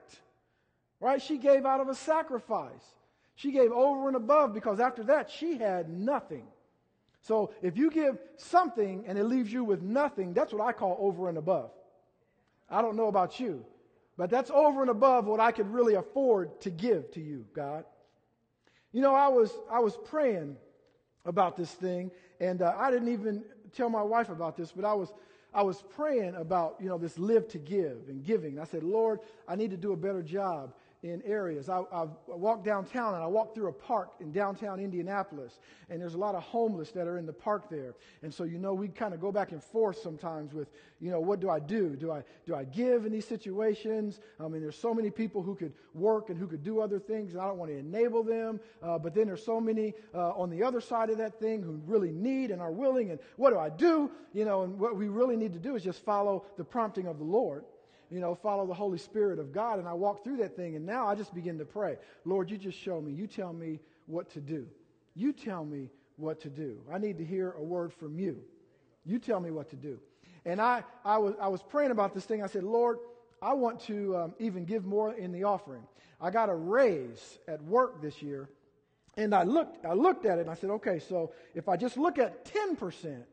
right? 0.99 1.21
She 1.21 1.37
gave 1.37 1.65
out 1.65 1.79
of 1.79 1.87
a 1.87 1.95
sacrifice. 1.95 2.83
She 3.35 3.51
gave 3.51 3.71
over 3.71 4.07
and 4.07 4.17
above 4.17 4.53
because 4.53 4.79
after 4.79 5.03
that 5.03 5.29
she 5.29 5.57
had 5.57 5.89
nothing. 5.89 6.45
So 7.21 7.53
if 7.61 7.77
you 7.77 7.91
give 7.91 8.17
something 8.37 9.05
and 9.07 9.17
it 9.17 9.25
leaves 9.25 9.51
you 9.51 9.63
with 9.63 9.81
nothing, 9.81 10.33
that's 10.33 10.53
what 10.53 10.65
I 10.65 10.71
call 10.71 10.97
over 10.99 11.29
and 11.29 11.37
above. 11.37 11.71
I 12.69 12.81
don't 12.81 12.95
know 12.95 13.07
about 13.07 13.39
you, 13.39 13.65
but 14.17 14.29
that's 14.29 14.51
over 14.51 14.81
and 14.81 14.89
above 14.89 15.25
what 15.25 15.39
I 15.39 15.51
could 15.51 15.71
really 15.71 15.95
afford 15.95 16.59
to 16.61 16.69
give 16.69 17.11
to 17.11 17.21
you, 17.21 17.45
God. 17.53 17.85
You 18.91 19.01
know, 19.01 19.15
I 19.15 19.27
was 19.27 19.51
I 19.71 19.79
was 19.79 19.97
praying 20.05 20.57
about 21.25 21.55
this 21.55 21.71
thing, 21.71 22.12
and 22.39 22.62
uh, 22.62 22.73
I 22.77 22.91
didn't 22.91 23.09
even 23.09 23.43
tell 23.75 23.89
my 23.89 24.01
wife 24.01 24.29
about 24.29 24.57
this, 24.57 24.71
but 24.71 24.85
I 24.85 24.93
was 24.93 25.13
I 25.53 25.63
was 25.63 25.81
praying 25.95 26.35
about 26.35 26.75
you 26.79 26.89
know 26.89 26.97
this 26.97 27.17
live 27.17 27.47
to 27.49 27.57
give 27.57 28.07
and 28.07 28.23
giving. 28.23 28.59
I 28.59 28.65
said, 28.65 28.83
Lord, 28.83 29.19
I 29.47 29.55
need 29.55 29.71
to 29.71 29.77
do 29.77 29.93
a 29.93 29.97
better 29.97 30.21
job 30.21 30.73
in 31.01 31.21
areas. 31.23 31.69
I, 31.69 31.81
I 31.93 32.07
downtown 32.63 33.13
and 33.15 33.23
I 33.23 33.27
walked 33.27 33.55
through 33.55 33.69
a 33.69 33.73
park 33.73 34.09
in 34.19 34.33
downtown 34.33 34.79
Indianapolis, 34.81 35.59
and 35.89 36.01
there's 36.01 36.13
a 36.13 36.17
lot 36.17 36.35
of 36.35 36.43
homeless 36.43 36.91
that 36.91 37.07
are 37.07 37.17
in 37.17 37.25
the 37.25 37.33
park 37.33 37.69
there. 37.69 37.95
And 38.21 38.33
so, 38.33 38.43
you 38.43 38.57
know, 38.57 38.73
we 38.73 38.89
kind 38.89 39.13
of 39.13 39.21
go 39.21 39.31
back 39.31 39.53
and 39.53 39.63
forth 39.63 39.97
sometimes 39.97 40.53
with, 40.53 40.67
you 40.99 41.09
know, 41.09 41.21
what 41.21 41.39
do 41.39 41.49
I 41.49 41.59
do? 41.59 41.95
Do 41.95 42.12
I 42.12 42.23
do 42.45 42.53
I 42.53 42.65
give 42.65 43.05
in 43.05 43.13
these 43.13 43.27
situations? 43.27 44.19
I 44.39 44.47
mean, 44.49 44.62
there's 44.62 44.77
so 44.77 44.93
many 44.93 45.09
people 45.09 45.41
who 45.41 45.55
could 45.55 45.73
work 45.93 46.29
and 46.29 46.38
who 46.38 46.47
could 46.47 46.63
do 46.63 46.81
other 46.81 46.99
things, 46.99 47.31
and 47.33 47.41
I 47.41 47.47
don't 47.47 47.57
want 47.57 47.71
to 47.71 47.77
enable 47.77 48.23
them. 48.23 48.59
Uh, 48.83 48.99
but 48.99 49.15
then 49.15 49.27
there's 49.27 49.45
so 49.45 49.62
many 49.62 49.93
uh, 50.13 50.31
on 50.31 50.49
the 50.49 50.63
other 50.63 50.81
side 50.81 51.09
of 51.09 51.17
that 51.19 51.39
thing 51.39 51.63
who 51.63 51.79
really 51.85 52.12
need 52.12 52.51
and 52.51 52.62
are 52.62 52.71
willing. 52.71 53.12
And 53.12 53.19
what 53.38 53.51
do 53.51 53.59
I 53.59 53.69
do? 53.69 54.12
You 54.33 54.43
know, 54.43 54.63
and 54.63 54.77
what 54.77 54.97
we 54.97 55.07
really 55.07 55.38
need 55.38 55.53
to 55.53 55.59
do 55.59 55.75
is 55.75 55.83
just 55.83 56.03
follow 56.03 56.45
the 56.57 56.63
prompting 56.65 57.07
of 57.07 57.19
the 57.19 57.23
Lord 57.23 57.63
you 58.10 58.19
know, 58.19 58.36
follow 58.36 58.65
the 58.65 58.74
Holy 58.74 58.98
Spirit 58.98 59.39
of 59.39 59.52
God. 59.52 59.80
And 59.80 59.88
I 59.88 59.93
walked 59.93 60.24
through 60.24 60.38
that 60.38 60.56
thing, 60.56 60.76
and 60.76 60.86
now 60.86 61.08
I 61.08 61.15
just 61.15 61.34
begin 61.34 61.58
to 61.60 61.65
pray. 61.65 61.98
Lord, 62.26 62.50
you 62.50 62.58
just 62.58 62.78
show 62.78 63.00
me. 63.02 63.12
You 63.12 63.28
tell 63.28 63.54
me 63.54 63.80
what 64.08 64.32
to 64.32 64.41
do. 64.41 64.67
You 65.15 65.34
tell 65.34 65.63
me 65.63 65.89
what 66.17 66.41
to 66.41 66.50
do. 66.50 66.80
I 66.91 66.98
need 66.98 67.17
to 67.17 67.26
hear 67.26 67.52
a 67.52 67.63
word 67.63 67.93
from 67.93 68.19
you. 68.19 68.41
You 69.06 69.19
tell 69.19 69.39
me 69.39 69.52
what 69.52 69.69
to 69.69 69.76
do. 69.76 70.00
And 70.45 70.62
I, 70.62 70.84
I, 71.06 71.17
was, 71.17 71.36
I 71.41 71.48
was 71.48 71.62
praying 71.62 71.91
about 71.91 72.13
this 72.13 72.26
thing. 72.26 72.43
I 72.43 72.48
said, 72.48 72.63
Lord, 72.63 72.98
I 73.41 73.54
want 73.54 73.80
to 73.82 74.17
um, 74.17 74.34
even 74.39 74.65
give 74.65 74.86
more 74.86 75.13
in 75.13 75.32
the 75.32 75.43
offering. 75.43 75.84
I 76.22 76.32
got 76.32 76.50
a 76.50 76.56
raise 76.56 77.39
at 77.48 77.63
work 77.63 78.02
this 78.02 78.22
year, 78.22 78.50
and 79.15 79.34
I 79.34 79.43
looked, 79.43 79.86
I 79.86 79.93
looked 79.93 80.26
at 80.26 80.38
it 80.38 80.41
and 80.41 80.50
I 80.50 80.56
said, 80.56 80.69
okay, 80.72 81.00
so 81.00 81.32
if 81.56 81.69
I 81.69 81.78
just 81.78 81.98
look 81.98 82.19
at 82.19 82.45
10%, 82.45 83.24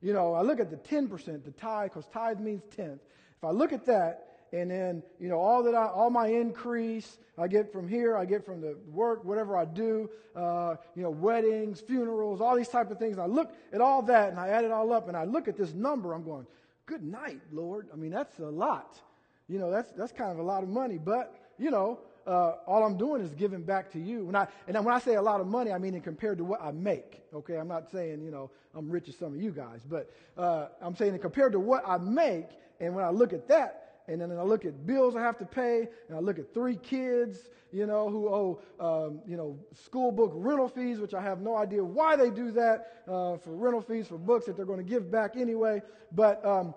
you 0.00 0.12
know, 0.12 0.32
I 0.32 0.42
look 0.42 0.60
at 0.60 0.70
the 0.70 0.76
10%, 0.76 1.44
the 1.44 1.50
tithe, 1.50 1.90
because 1.90 2.06
tithe 2.06 2.40
means 2.40 2.62
tenth. 2.74 3.00
If 3.42 3.48
I 3.48 3.52
look 3.52 3.72
at 3.72 3.86
that, 3.86 4.26
and 4.52 4.70
then 4.70 5.02
you 5.18 5.30
know 5.30 5.38
all 5.38 5.62
that 5.62 5.74
I, 5.74 5.86
all 5.86 6.10
my 6.10 6.26
increase 6.26 7.16
I 7.38 7.48
get 7.48 7.72
from 7.72 7.88
here, 7.88 8.14
I 8.18 8.26
get 8.26 8.44
from 8.44 8.60
the 8.60 8.76
work, 8.92 9.24
whatever 9.24 9.56
I 9.56 9.64
do, 9.64 10.10
uh, 10.36 10.76
you 10.94 11.02
know, 11.02 11.08
weddings, 11.08 11.80
funerals, 11.80 12.42
all 12.42 12.54
these 12.54 12.68
type 12.68 12.90
of 12.90 12.98
things. 12.98 13.16
I 13.16 13.24
look 13.24 13.50
at 13.72 13.80
all 13.80 14.02
that 14.02 14.28
and 14.28 14.38
I 14.38 14.48
add 14.48 14.64
it 14.64 14.70
all 14.70 14.92
up, 14.92 15.08
and 15.08 15.16
I 15.16 15.24
look 15.24 15.48
at 15.48 15.56
this 15.56 15.72
number. 15.72 16.12
I'm 16.12 16.22
going, 16.22 16.46
good 16.84 17.02
night, 17.02 17.40
Lord. 17.50 17.88
I 17.94 17.96
mean, 17.96 18.10
that's 18.10 18.38
a 18.40 18.42
lot. 18.42 19.00
You 19.48 19.58
know, 19.58 19.70
that's 19.70 19.90
that's 19.92 20.12
kind 20.12 20.30
of 20.30 20.38
a 20.38 20.42
lot 20.42 20.62
of 20.62 20.68
money, 20.68 20.98
but 20.98 21.34
you 21.58 21.70
know. 21.70 21.98
Uh, 22.26 22.54
all 22.66 22.84
I'm 22.84 22.96
doing 22.96 23.22
is 23.22 23.34
giving 23.34 23.62
back 23.62 23.90
to 23.92 23.98
you. 23.98 24.24
When 24.24 24.36
I, 24.36 24.46
and 24.66 24.84
when 24.84 24.94
I 24.94 24.98
say 25.00 25.14
a 25.14 25.22
lot 25.22 25.40
of 25.40 25.46
money, 25.46 25.72
I 25.72 25.78
mean 25.78 25.94
in 25.94 26.00
compared 26.00 26.38
to 26.38 26.44
what 26.44 26.62
I 26.62 26.70
make. 26.70 27.22
Okay, 27.34 27.56
I'm 27.56 27.68
not 27.68 27.90
saying 27.90 28.22
you 28.22 28.30
know 28.30 28.50
I'm 28.74 28.90
rich 28.90 29.08
as 29.08 29.16
some 29.16 29.34
of 29.34 29.40
you 29.40 29.50
guys, 29.50 29.80
but 29.88 30.10
uh, 30.36 30.68
I'm 30.80 30.94
saying 30.94 31.18
compared 31.18 31.52
to 31.52 31.60
what 31.60 31.82
I 31.86 31.98
make, 31.98 32.46
and 32.80 32.94
when 32.94 33.04
I 33.04 33.10
look 33.10 33.32
at 33.32 33.48
that, 33.48 34.02
and 34.08 34.20
then 34.20 34.30
I 34.32 34.42
look 34.42 34.64
at 34.64 34.86
bills 34.86 35.14
I 35.16 35.20
have 35.20 35.38
to 35.38 35.44
pay, 35.44 35.88
and 36.08 36.16
I 36.16 36.20
look 36.20 36.38
at 36.38 36.52
three 36.52 36.76
kids, 36.76 37.48
you 37.72 37.86
know, 37.86 38.10
who 38.10 38.28
owe, 38.28 38.60
um, 38.80 39.20
you 39.26 39.36
know, 39.36 39.58
school 39.72 40.10
book 40.10 40.32
rental 40.34 40.68
fees, 40.68 40.98
which 40.98 41.14
I 41.14 41.22
have 41.22 41.40
no 41.40 41.56
idea 41.56 41.84
why 41.84 42.16
they 42.16 42.30
do 42.30 42.50
that 42.52 43.02
uh, 43.06 43.36
for 43.36 43.50
rental 43.50 43.80
fees 43.80 44.08
for 44.08 44.18
books 44.18 44.46
that 44.46 44.56
they're 44.56 44.66
going 44.66 44.84
to 44.84 44.88
give 44.88 45.10
back 45.10 45.36
anyway. 45.36 45.80
But, 46.12 46.44
um, 46.44 46.74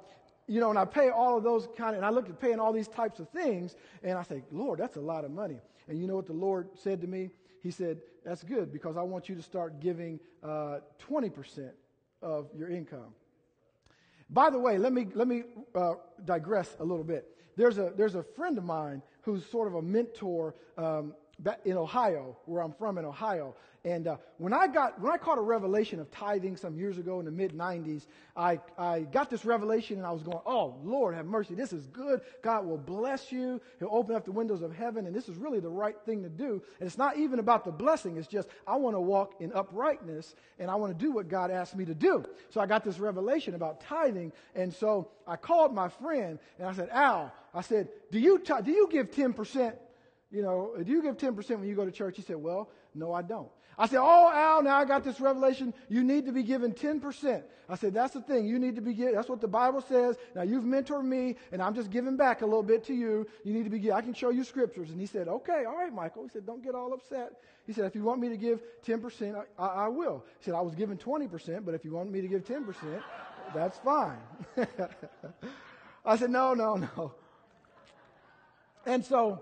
you 0.48 0.60
know, 0.60 0.70
and 0.70 0.80
I 0.80 0.86
pay 0.86 1.10
all 1.10 1.38
of 1.38 1.44
those 1.44 1.68
kind 1.78 1.92
of, 1.92 1.98
and 1.98 2.06
I 2.06 2.10
look 2.10 2.30
at 2.30 2.40
paying 2.40 2.60
all 2.60 2.74
these 2.74 2.88
types 2.88 3.20
of 3.20 3.30
things, 3.30 3.76
and 4.04 4.18
I 4.18 4.24
say, 4.24 4.44
Lord, 4.52 4.80
that's 4.80 4.98
a 4.98 5.02
lot 5.02 5.26
of 5.26 5.32
money. 5.32 5.60
And 5.88 6.00
you 6.00 6.08
know 6.08 6.16
what 6.16 6.28
the 6.28 6.34
Lord 6.34 6.70
said 6.76 7.02
to 7.02 7.08
me? 7.08 7.30
He 7.62 7.72
said, 7.72 8.00
That's 8.26 8.44
good 8.44 8.72
because 8.72 8.98
I 8.98 9.02
want 9.02 9.30
you 9.30 9.36
to 9.36 9.42
start 9.42 9.80
giving 9.80 10.20
uh, 10.44 10.80
20% 11.10 11.72
of 12.22 12.48
your 12.56 12.70
income. 12.70 13.14
By 14.30 14.50
the 14.50 14.60
way, 14.60 14.78
let 14.78 14.94
me, 14.94 15.08
let 15.14 15.28
me 15.28 15.44
uh, 15.76 15.94
digress 16.26 16.76
a 16.80 16.84
little 16.84 17.04
bit. 17.04 17.28
There's 17.56 17.78
a, 17.78 17.94
there's 17.96 18.16
a 18.16 18.24
friend 18.24 18.58
of 18.58 18.64
mine 18.64 19.02
who's 19.22 19.46
sort 19.46 19.68
of 19.68 19.76
a 19.76 19.82
mentor 19.82 20.56
um, 20.78 21.14
in 21.66 21.78
Ohio, 21.78 22.38
where 22.46 22.62
I'm 22.62 22.74
from 22.74 22.98
in 22.98 23.06
Ohio. 23.06 23.56
And 23.86 24.08
uh, 24.08 24.16
when 24.38 24.54
I 24.54 24.68
got 24.68 25.02
when 25.02 25.12
I 25.12 25.18
caught 25.18 25.38
a 25.38 25.42
revelation 25.42 26.00
of 26.00 26.10
tithing 26.10 26.56
some 26.56 26.78
years 26.78 26.98
ago 26.98 27.20
in 27.20 27.26
the 27.26 27.32
mid 27.32 27.52
'90s, 27.52 28.08
I 28.36 28.62
I 28.78 29.02
got 29.02 29.30
this 29.30 29.44
revelation 29.44 29.98
and 29.98 30.06
I 30.08 30.12
was 30.12 30.24
going, 30.24 30.40
"Oh 30.46 30.78
Lord, 30.84 31.16
have 31.16 31.26
mercy! 31.26 31.54
This 31.54 31.74
is 31.74 31.88
good. 31.88 32.22
God 32.42 32.66
will 32.66 32.78
bless 32.78 33.30
you. 33.30 33.60
He'll 33.80 33.90
open 33.92 34.16
up 34.16 34.24
the 34.24 34.32
windows 34.32 34.62
of 34.62 34.74
heaven, 34.74 35.06
and 35.06 35.14
this 35.14 35.28
is 35.28 35.36
really 35.36 35.60
the 35.60 35.70
right 35.70 35.98
thing 36.06 36.24
to 36.24 36.30
do. 36.30 36.64
And 36.80 36.88
it's 36.88 36.98
not 36.98 37.18
even 37.18 37.40
about 37.40 37.66
the 37.66 37.74
blessing. 37.74 38.16
It's 38.16 38.28
just 38.28 38.48
I 38.66 38.78
want 38.78 38.96
to 38.96 39.02
walk 39.02 39.34
in 39.42 39.52
uprightness 39.52 40.36
and 40.60 40.72
I 40.72 40.76
want 40.76 40.98
to 40.98 41.06
do 41.06 41.12
what 41.12 41.28
God 41.28 41.52
asked 41.52 41.76
me 41.76 41.84
to 41.84 41.96
do. 41.96 42.24
So 42.52 42.62
I 42.62 42.66
got 42.66 42.86
this 42.86 43.00
revelation 43.00 43.54
about 43.54 43.82
tithing, 43.82 44.32
and 44.56 44.74
so 44.74 45.10
I 45.28 45.36
called 45.36 45.76
my 45.76 45.90
friend 45.90 46.40
and 46.58 46.70
I 46.70 46.74
said, 46.74 46.88
"Al, 46.90 47.34
I 47.54 47.60
said, 47.60 47.90
do 48.12 48.20
you 48.20 48.40
t- 48.40 48.54
do 48.64 48.72
you 48.72 48.88
give 48.90 49.12
ten 49.12 49.34
percent?" 49.34 49.76
You 50.34 50.42
know, 50.42 50.72
do 50.84 50.92
you 50.92 51.02
give 51.04 51.18
10% 51.18 51.60
when 51.60 51.70
you 51.70 51.76
go 51.76 51.86
to 51.86 51.92
church? 51.92 52.16
He 52.16 52.24
said, 52.24 52.38
Well, 52.38 52.68
No, 52.96 53.14
I 53.14 53.22
don't. 53.22 53.50
I 53.78 53.88
said, 53.88 54.00
Oh, 54.02 54.32
Al, 54.34 54.64
now 54.64 54.78
I 54.78 54.86
got 54.86 55.04
this 55.04 55.20
revelation. 55.22 55.76
You 55.90 56.04
need 56.04 56.26
to 56.26 56.32
be 56.32 56.42
given 56.42 56.74
10%. 56.74 57.44
I 57.70 57.76
said, 57.76 57.94
That's 57.94 58.16
the 58.16 58.22
thing. 58.22 58.48
You 58.48 58.58
need 58.58 58.76
to 58.76 58.82
be 58.82 58.96
given. 58.96 59.14
That's 59.14 59.30
what 59.30 59.42
the 59.42 59.48
Bible 59.48 59.82
says. 59.82 60.18
Now 60.36 60.42
you've 60.42 60.64
mentored 60.64 61.06
me, 61.06 61.36
and 61.52 61.62
I'm 61.62 61.76
just 61.76 61.92
giving 61.92 62.18
back 62.18 62.42
a 62.42 62.46
little 62.46 62.64
bit 62.64 62.84
to 62.86 62.96
you. 62.96 63.28
You 63.44 63.54
need 63.54 63.64
to 63.66 63.70
be, 63.70 63.92
I 63.92 64.02
can 64.02 64.16
show 64.16 64.32
you 64.32 64.44
scriptures. 64.44 64.90
And 64.90 65.00
he 65.00 65.06
said, 65.06 65.28
Okay, 65.28 65.66
all 65.66 65.76
right, 65.76 65.94
Michael. 65.94 66.24
He 66.24 66.30
said, 66.30 66.48
Don't 66.48 66.64
get 66.64 66.74
all 66.74 66.92
upset. 66.94 67.34
He 67.68 67.74
said, 67.74 67.86
If 67.86 67.94
you 67.94 68.02
want 68.02 68.20
me 68.20 68.30
to 68.30 68.38
give 68.38 68.64
10%, 68.88 69.36
I, 69.36 69.64
I, 69.64 69.86
I 69.86 69.88
will. 69.88 70.26
He 70.40 70.46
said, 70.46 70.56
I 70.56 70.62
was 70.62 70.74
given 70.74 70.98
20%, 70.98 71.64
but 71.64 71.76
if 71.76 71.86
you 71.86 71.92
want 71.92 72.12
me 72.12 72.22
to 72.22 72.28
give 72.28 72.44
10%, 72.44 72.76
that's 73.54 73.78
fine. 73.78 74.18
I 76.06 76.18
said, 76.18 76.32
No, 76.32 76.56
no, 76.56 76.76
no. 76.76 77.14
And 78.86 79.06
so 79.06 79.42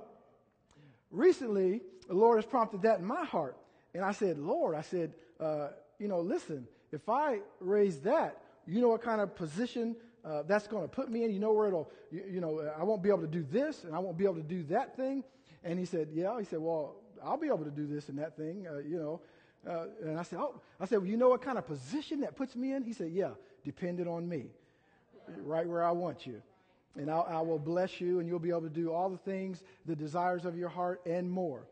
recently, 1.11 1.81
the 2.07 2.13
Lord 2.13 2.37
has 2.37 2.45
prompted 2.45 2.81
that 2.83 2.99
in 2.99 3.05
my 3.05 3.23
heart. 3.23 3.57
And 3.93 4.03
I 4.03 4.11
said, 4.11 4.37
Lord, 4.37 4.75
I 4.75 4.81
said, 4.81 5.13
uh, 5.39 5.69
you 5.99 6.07
know, 6.07 6.21
listen, 6.21 6.67
if 6.91 7.09
I 7.09 7.39
raise 7.59 7.99
that, 7.99 8.41
you 8.65 8.81
know 8.81 8.89
what 8.89 9.01
kind 9.01 9.21
of 9.21 9.35
position 9.35 9.95
uh, 10.23 10.43
that's 10.43 10.67
going 10.67 10.83
to 10.83 10.87
put 10.87 11.09
me 11.09 11.23
in? 11.23 11.31
You 11.31 11.39
know 11.39 11.53
where 11.53 11.67
it'll, 11.67 11.89
you, 12.11 12.23
you, 12.29 12.41
know, 12.41 12.71
I 12.77 12.83
won't 12.83 13.01
be 13.01 13.09
able 13.09 13.21
to 13.21 13.27
do 13.27 13.45
this 13.49 13.83
and 13.83 13.95
I 13.95 13.99
won't 13.99 14.17
be 14.17 14.23
able 14.23 14.35
to 14.35 14.43
do 14.43 14.63
that 14.63 14.95
thing. 14.95 15.23
And 15.63 15.77
he 15.77 15.85
said, 15.85 16.09
yeah. 16.13 16.37
He 16.39 16.45
said, 16.45 16.59
well, 16.59 16.95
I'll 17.23 17.37
be 17.37 17.47
able 17.47 17.65
to 17.65 17.71
do 17.71 17.87
this 17.87 18.09
and 18.09 18.17
that 18.19 18.35
thing, 18.35 18.67
uh, 18.67 18.77
you 18.77 18.97
know. 18.97 19.21
Uh, 19.67 19.85
and 20.03 20.19
I 20.19 20.23
said, 20.23 20.39
oh, 20.39 20.59
I 20.79 20.85
said, 20.85 20.99
well, 20.99 21.07
you 21.07 21.17
know 21.17 21.29
what 21.29 21.41
kind 21.41 21.57
of 21.57 21.67
position 21.67 22.21
that 22.21 22.35
puts 22.35 22.55
me 22.55 22.73
in? 22.73 22.83
He 22.83 22.93
said, 22.93 23.11
yeah, 23.11 23.31
dependent 23.63 24.07
on 24.07 24.27
me, 24.27 24.47
right 25.43 25.67
where 25.67 25.83
I 25.83 25.91
want 25.91 26.25
you. 26.25 26.41
And 26.97 27.09
I'll, 27.09 27.25
I 27.29 27.41
will 27.41 27.59
bless 27.59 28.01
you 28.01 28.19
and 28.19 28.27
you'll 28.27 28.39
be 28.39 28.49
able 28.49 28.61
to 28.61 28.69
do 28.69 28.91
all 28.91 29.09
the 29.09 29.17
things, 29.17 29.63
the 29.85 29.95
desires 29.95 30.45
of 30.45 30.57
your 30.57 30.69
heart 30.69 31.01
and 31.05 31.29
more. 31.29 31.67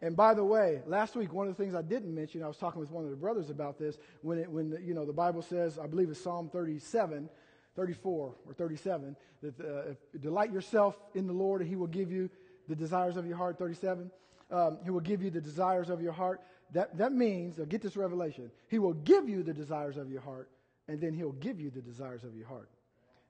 And 0.00 0.16
by 0.16 0.34
the 0.34 0.44
way, 0.44 0.80
last 0.86 1.16
week, 1.16 1.32
one 1.32 1.48
of 1.48 1.56
the 1.56 1.62
things 1.62 1.74
I 1.74 1.82
didn't 1.82 2.14
mention, 2.14 2.42
I 2.42 2.48
was 2.48 2.56
talking 2.56 2.80
with 2.80 2.90
one 2.90 3.04
of 3.04 3.10
the 3.10 3.16
brothers 3.16 3.50
about 3.50 3.78
this, 3.78 3.98
when, 4.22 4.38
it, 4.38 4.50
when 4.50 4.78
you 4.84 4.94
know, 4.94 5.04
the 5.04 5.12
Bible 5.12 5.42
says, 5.42 5.78
I 5.78 5.86
believe 5.86 6.08
it's 6.08 6.20
Psalm 6.20 6.48
37, 6.50 7.28
34 7.74 8.34
or 8.46 8.52
37, 8.52 9.16
that 9.42 9.60
uh, 9.60 9.94
delight 10.20 10.52
yourself 10.52 10.96
in 11.14 11.26
the 11.26 11.32
Lord 11.32 11.60
and 11.60 11.68
he 11.68 11.76
will 11.76 11.88
give 11.88 12.12
you 12.12 12.30
the 12.68 12.76
desires 12.76 13.16
of 13.16 13.26
your 13.26 13.36
heart, 13.36 13.58
37. 13.58 14.10
Um, 14.50 14.78
he 14.84 14.90
will 14.90 15.00
give 15.00 15.22
you 15.22 15.30
the 15.30 15.40
desires 15.40 15.90
of 15.90 16.00
your 16.00 16.12
heart. 16.12 16.40
That, 16.72 16.96
that 16.98 17.12
means, 17.12 17.58
get 17.68 17.82
this 17.82 17.96
revelation, 17.96 18.50
he 18.68 18.78
will 18.78 18.94
give 18.94 19.28
you 19.28 19.42
the 19.42 19.54
desires 19.54 19.96
of 19.96 20.10
your 20.10 20.20
heart, 20.20 20.50
and 20.86 21.00
then 21.00 21.12
he'll 21.12 21.32
give 21.32 21.60
you 21.60 21.70
the 21.70 21.80
desires 21.80 22.24
of 22.24 22.36
your 22.36 22.46
heart. 22.46 22.68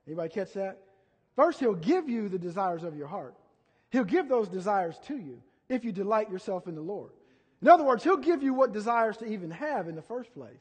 Anybody 0.05 0.29
catch 0.29 0.53
that? 0.53 0.79
First, 1.39 1.61
he'll 1.61 1.73
give 1.73 2.09
you 2.09 2.27
the 2.27 2.37
desires 2.37 2.83
of 2.83 2.97
your 2.97 3.07
heart. 3.07 3.33
He'll 3.91 4.03
give 4.03 4.27
those 4.27 4.49
desires 4.49 4.99
to 5.07 5.15
you 5.15 5.41
if 5.69 5.85
you 5.85 5.93
delight 5.93 6.29
yourself 6.29 6.67
in 6.67 6.75
the 6.75 6.81
Lord. 6.81 7.11
In 7.61 7.69
other 7.69 7.85
words, 7.85 8.03
He'll 8.03 8.17
give 8.17 8.43
you 8.43 8.53
what 8.53 8.73
desires 8.73 9.15
to 9.17 9.25
even 9.25 9.49
have 9.51 9.87
in 9.87 9.95
the 9.95 10.01
first 10.01 10.33
place. 10.33 10.59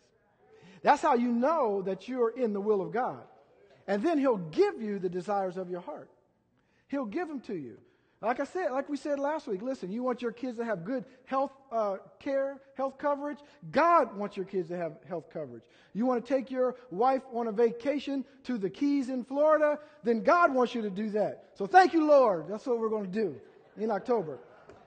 That's 0.82 1.02
how 1.02 1.14
you 1.14 1.32
know 1.32 1.82
that 1.82 2.06
you're 2.06 2.30
in 2.30 2.52
the 2.52 2.60
will 2.60 2.80
of 2.80 2.92
God. 2.92 3.24
And 3.88 4.04
then 4.04 4.18
He'll 4.18 4.36
give 4.36 4.80
you 4.80 5.00
the 5.00 5.08
desires 5.08 5.56
of 5.56 5.68
your 5.68 5.80
heart. 5.80 6.10
He'll 6.86 7.06
give 7.06 7.26
them 7.26 7.40
to 7.40 7.56
you. 7.56 7.78
Like 8.20 8.40
I 8.40 8.44
said, 8.44 8.72
like 8.72 8.88
we 8.88 8.96
said 8.96 9.20
last 9.20 9.46
week, 9.46 9.62
listen, 9.62 9.92
you 9.92 10.02
want 10.02 10.22
your 10.22 10.32
kids 10.32 10.58
to 10.58 10.64
have 10.64 10.84
good 10.84 11.04
health 11.24 11.52
uh, 11.70 11.98
care, 12.18 12.60
health 12.74 12.98
coverage. 12.98 13.38
God 13.70 14.16
wants 14.16 14.36
your 14.36 14.44
kids 14.44 14.68
to 14.70 14.76
have 14.76 14.94
health 15.08 15.30
coverage. 15.30 15.62
You 15.94 16.04
want 16.04 16.26
to 16.26 16.34
take 16.34 16.50
your 16.50 16.74
wife 16.90 17.22
on 17.32 17.46
a 17.46 17.52
vacation 17.52 18.24
to 18.44 18.58
the 18.58 18.68
Keys 18.68 19.08
in 19.08 19.22
Florida, 19.22 19.78
then 20.02 20.24
God 20.24 20.52
wants 20.52 20.74
you 20.74 20.82
to 20.82 20.90
do 20.90 21.10
that. 21.10 21.50
So 21.54 21.66
thank 21.66 21.92
you, 21.92 22.06
Lord. 22.06 22.46
That's 22.48 22.66
what 22.66 22.80
we're 22.80 22.88
going 22.88 23.04
to 23.04 23.10
do 23.10 23.36
in 23.76 23.90
October. 23.90 24.40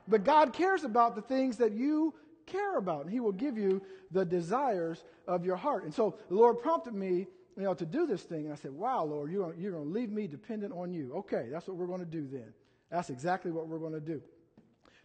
But 0.10 0.26
God 0.26 0.52
cares 0.52 0.84
about 0.84 1.15
the 1.15 1.22
things 1.22 1.56
that 1.58 1.72
you 1.72 2.13
care 2.46 2.78
about, 2.78 3.06
and 3.06 3.13
He 3.13 3.22
will 3.22 3.32
give 3.32 3.58
you 3.58 3.82
the 4.12 4.26
desires 4.26 5.06
of 5.26 5.46
your 5.46 5.56
heart. 5.56 5.86
And 5.86 5.94
so 5.94 6.17
the 6.28 6.36
Lord 6.36 6.62
prompted 6.62 6.94
me, 6.94 7.28
you 7.56 7.63
know, 7.63 7.74
to 7.76 7.86
do 7.86 8.06
this 8.06 8.24
thing. 8.24 8.44
And 8.44 8.52
I 8.52 8.58
said, 8.58 8.72
Wow, 8.72 9.06
Lord, 9.06 9.32
you're, 9.32 9.56
you're 9.58 9.72
going 9.72 9.86
to 9.86 9.89
leave 9.89 10.12
me 10.12 10.28
dependent 10.28 10.74
on 10.74 10.94
you. 10.94 11.13
Okay, 11.15 11.48
that's 11.50 11.67
what 11.67 11.78
we're 11.78 11.88
going 11.88 12.00
to 12.00 12.06
do 12.06 12.28
then. 12.30 12.54
That's 12.91 13.10
exactly 13.10 13.51
what 13.51 13.67
we're 13.67 13.80
going 13.80 13.93
to 13.93 14.01
do. 14.01 14.21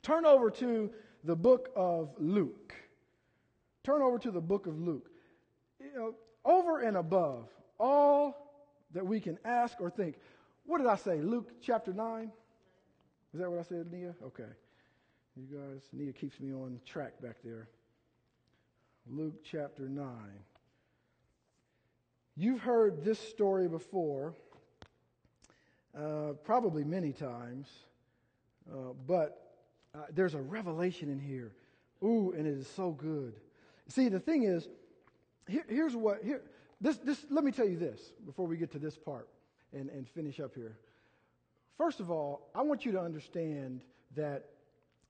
Turn 0.03 0.27
over 0.27 0.51
to 0.51 0.91
the 1.25 1.37
book 1.37 1.71
of 1.77 2.11
Luke. 2.19 2.75
Turn 3.85 4.03
over 4.03 4.19
to 4.19 4.31
the 4.31 4.41
book 4.41 4.67
of 4.67 4.79
Luke. 4.79 5.09
You 5.81 5.93
know, 5.95 6.15
over 6.45 6.81
and 6.81 6.97
above 6.97 7.49
all 7.79 8.53
that 8.93 9.07
we 9.07 9.21
can 9.21 9.39
ask 9.45 9.81
or 9.81 9.91
think. 9.91 10.17
What 10.65 10.79
did 10.79 10.87
I 10.89 10.97
say? 10.97 11.21
Luke 11.21 11.53
chapter 11.61 11.93
9? 11.93 12.31
Is 13.35 13.41
that 13.41 13.51
what 13.51 13.61
I 13.61 13.63
said, 13.63 13.93
Nia? 13.93 14.15
Okay. 14.25 14.49
You 15.37 15.59
guys, 15.59 15.83
Nia 15.93 16.13
keeps 16.13 16.41
me 16.41 16.53
on 16.53 16.81
track 16.85 17.21
back 17.21 17.37
there. 17.45 17.69
Luke 19.09 19.45
chapter 19.45 19.89
9. 19.89 20.07
You've 22.37 22.61
heard 22.61 23.05
this 23.05 23.19
story 23.19 23.69
before, 23.69 24.35
uh, 25.97 26.33
probably 26.45 26.85
many 26.85 27.13
times, 27.13 27.69
uh, 28.71 28.93
but 29.07 29.55
uh, 29.95 29.99
there's 30.13 30.35
a 30.35 30.41
revelation 30.41 31.11
in 31.11 31.19
here. 31.19 31.53
Ooh, 32.03 32.33
and 32.37 32.47
it 32.47 32.59
is 32.59 32.69
so 32.69 32.91
good. 32.91 33.35
See, 33.89 34.09
the 34.09 34.21
thing 34.21 34.43
is, 34.43 34.69
here, 35.49 35.65
here's 35.69 35.97
what, 35.97 36.23
here, 36.23 36.43
this, 36.81 36.97
this, 36.99 37.25
let 37.31 37.45
me 37.45 37.53
tell 37.53 37.67
you 37.67 37.79
this 37.79 38.01
before 38.27 38.47
we 38.47 38.57
get 38.57 38.73
to 38.73 38.79
this 38.79 38.97
part 38.97 39.29
and, 39.73 39.89
and 39.91 40.09
finish 40.09 40.41
up 40.41 40.55
here. 40.55 40.77
First 41.79 42.01
of 42.01 42.11
all, 42.11 42.51
I 42.55 42.63
want 42.63 42.85
you 42.85 42.93
to 42.93 43.01
understand 43.01 43.83
that 44.17 44.45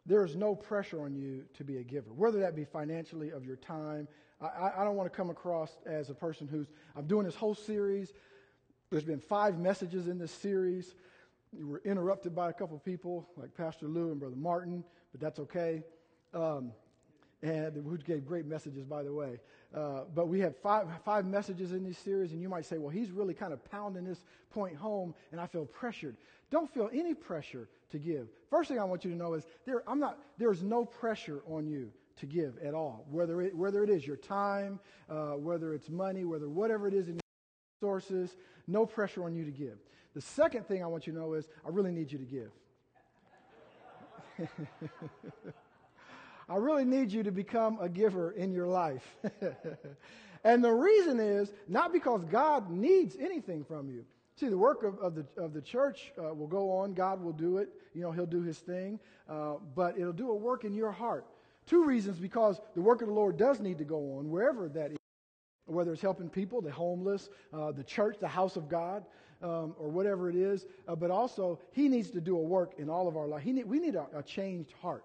there 0.05 0.25
is 0.25 0.37
no 0.37 0.55
pressure 0.55 1.03
on 1.03 1.17
you 1.17 1.45
to 1.55 1.65
be 1.65 1.79
a 1.79 1.83
giver, 1.83 2.13
whether 2.15 2.39
that 2.41 2.55
be 2.55 2.65
financially 2.65 3.31
of 3.31 3.45
your 3.45 3.57
time. 3.57 4.07
I, 4.41 4.71
I, 4.79 4.85
don't 4.85 4.97
want 4.97 5.11
to 5.11 5.17
come 5.17 5.31
across 5.31 5.77
as 5.87 6.11
a 6.11 6.15
person 6.15 6.47
who's, 6.47 6.67
I'm 6.95 7.07
doing 7.07 7.25
this 7.25 7.35
whole 7.35 7.55
series. 7.55 8.13
There's 8.91 9.05
been 9.05 9.21
five 9.21 9.59
messages 9.59 10.07
in 10.07 10.19
this 10.19 10.31
series. 10.31 10.95
We 11.53 11.65
were 11.65 11.83
interrupted 11.85 12.35
by 12.35 12.51
a 12.51 12.53
couple 12.53 12.79
people, 12.79 13.29
like 13.37 13.55
Pastor 13.57 13.89
Lou 13.89 14.11
and 14.11 14.21
Brother 14.21 14.37
Martin, 14.37 14.85
but 15.11 15.21
that's 15.21 15.41
okay. 15.41 15.83
Um, 16.33 16.73
and 17.43 17.77
who 17.77 17.99
gave 17.99 18.27
great 18.27 18.47
messages, 18.47 18.85
by 18.85 19.03
the 19.03 19.13
way. 19.13 19.41
Uh, 19.75 20.03
but 20.15 20.29
we 20.29 20.41
have 20.41 20.57
five, 20.57 20.87
five 21.05 21.27
messages 21.27 21.73
in 21.73 21.85
this 21.85 21.99
series, 21.99 22.33
and 22.33 22.41
you 22.41 22.49
might 22.49 22.65
say, 22.65 22.79
well, 22.79 22.91
he's 22.91 23.11
really 23.11 23.35
kind 23.35 23.53
of 23.53 23.65
pounding 23.71 24.05
this 24.05 24.25
point 24.51 24.77
home, 24.77 25.15
and 25.33 25.41
I 25.41 25.47
feel 25.47 25.67
pressured. 25.67 26.17
Don't 26.51 26.73
feel 26.73 26.89
any 26.93 27.13
pressure 27.13 27.69
to 27.91 27.99
give. 27.99 28.29
First 28.51 28.69
thing 28.69 28.79
I 28.79 28.85
want 28.85 29.05
you 29.05 29.11
to 29.11 29.17
know 29.17 29.35
is 29.35 29.45
there, 29.67 29.83
I'm 29.89 29.99
not, 29.99 30.19
there's 30.39 30.63
no 30.63 30.85
pressure 30.85 31.43
on 31.49 31.67
you 31.67 31.91
to 32.21 32.27
give 32.27 32.57
at 32.59 32.73
all, 32.73 33.05
whether 33.11 33.43
it, 33.43 33.55
whether 33.55 33.83
it 33.83 33.91
is 33.91 34.07
your 34.07 34.17
time, 34.17 34.79
uh, 35.11 35.33
whether 35.33 35.75
it's 35.75 35.91
money, 35.91 36.25
whether 36.25 36.49
whatever 36.49 36.89
it 36.89 36.95
is 36.95 37.09
in 37.09 37.19
sources, 37.81 38.37
no 38.67 38.87
pressure 38.87 39.25
on 39.25 39.35
you 39.35 39.45
to 39.45 39.51
give. 39.51 39.79
The 40.15 40.21
second 40.21 40.67
thing 40.67 40.83
I 40.83 40.87
want 40.87 41.07
you 41.07 41.13
to 41.13 41.19
know 41.19 41.35
is 41.35 41.49
I 41.65 41.69
really 41.69 41.93
need 41.93 42.11
you 42.11 42.19
to 42.19 42.25
give. 42.25 42.51
I 46.49 46.57
really 46.57 46.85
need 46.85 47.11
you 47.11 47.23
to 47.23 47.33
become 47.33 47.79
a 47.81 47.89
giver 47.89 48.33
in 48.33 48.53
your 48.53 48.67
life. 48.67 49.17
and 50.45 50.63
the 50.63 50.73
reason 50.73 51.19
is 51.21 51.53
not 51.69 51.93
because 51.93 52.25
God 52.25 52.71
needs 52.71 53.17
anything 53.21 53.65
from 53.65 53.91
you. 53.91 54.05
See, 54.37 54.49
the 54.49 54.59
work 54.59 54.83
of, 54.83 54.99
of, 54.99 55.15
the, 55.15 55.27
of 55.37 55.55
the 55.55 55.63
church 55.63 56.13
uh, 56.19 56.35
will 56.35 56.47
go 56.47 56.71
on. 56.71 56.93
God 56.93 57.23
will 57.23 57.33
do 57.33 57.57
it. 57.59 57.71
You 57.95 58.03
know, 58.03 58.13
He'll 58.13 58.27
do 58.27 58.43
His 58.43 58.59
thing. 58.59 59.01
Uh, 59.29 59.55
but 59.75 59.99
it'll 59.99 60.13
do 60.13 60.31
a 60.31 60.35
work 60.35 60.65
in 60.65 60.75
your 60.75 60.93
heart. 60.93 61.27
Two 61.67 61.85
reasons 61.85 62.19
because 62.19 62.61
the 62.75 62.83
work 62.83 63.01
of 63.01 63.09
the 63.09 63.15
Lord 63.15 63.37
does 63.37 63.61
need 63.61 63.79
to 63.79 63.85
go 63.85 64.19
on 64.19 64.31
wherever 64.31 64.69
that 64.69 64.93
is, 64.93 64.99
whether 65.67 65.93
it's 65.93 66.03
helping 66.03 66.29
people, 66.29 66.61
the 66.61 66.71
homeless, 66.71 67.29
uh, 67.53 67.73
the 67.73 67.85
church, 67.85 68.17
the 68.21 68.29
house 68.29 68.57
of 68.57 68.69
God, 68.69 69.05
um, 69.43 69.75
or 69.79 69.89
whatever 69.89 70.31
it 70.31 70.37
is. 70.37 70.67
Uh, 70.89 70.97
but 70.97 71.11
also, 71.11 71.59
He 71.73 71.89
needs 71.89 72.11
to 72.13 72.21
do 72.21 72.37
a 72.37 72.43
work 72.43 72.75
in 72.79 72.89
all 72.89 73.09
of 73.09 73.17
our 73.17 73.27
life. 73.27 73.45
Need, 73.45 73.67
we 73.67 73.79
need 73.79 73.95
a, 73.95 74.07
a 74.15 74.23
changed 74.23 74.73
heart. 74.81 75.05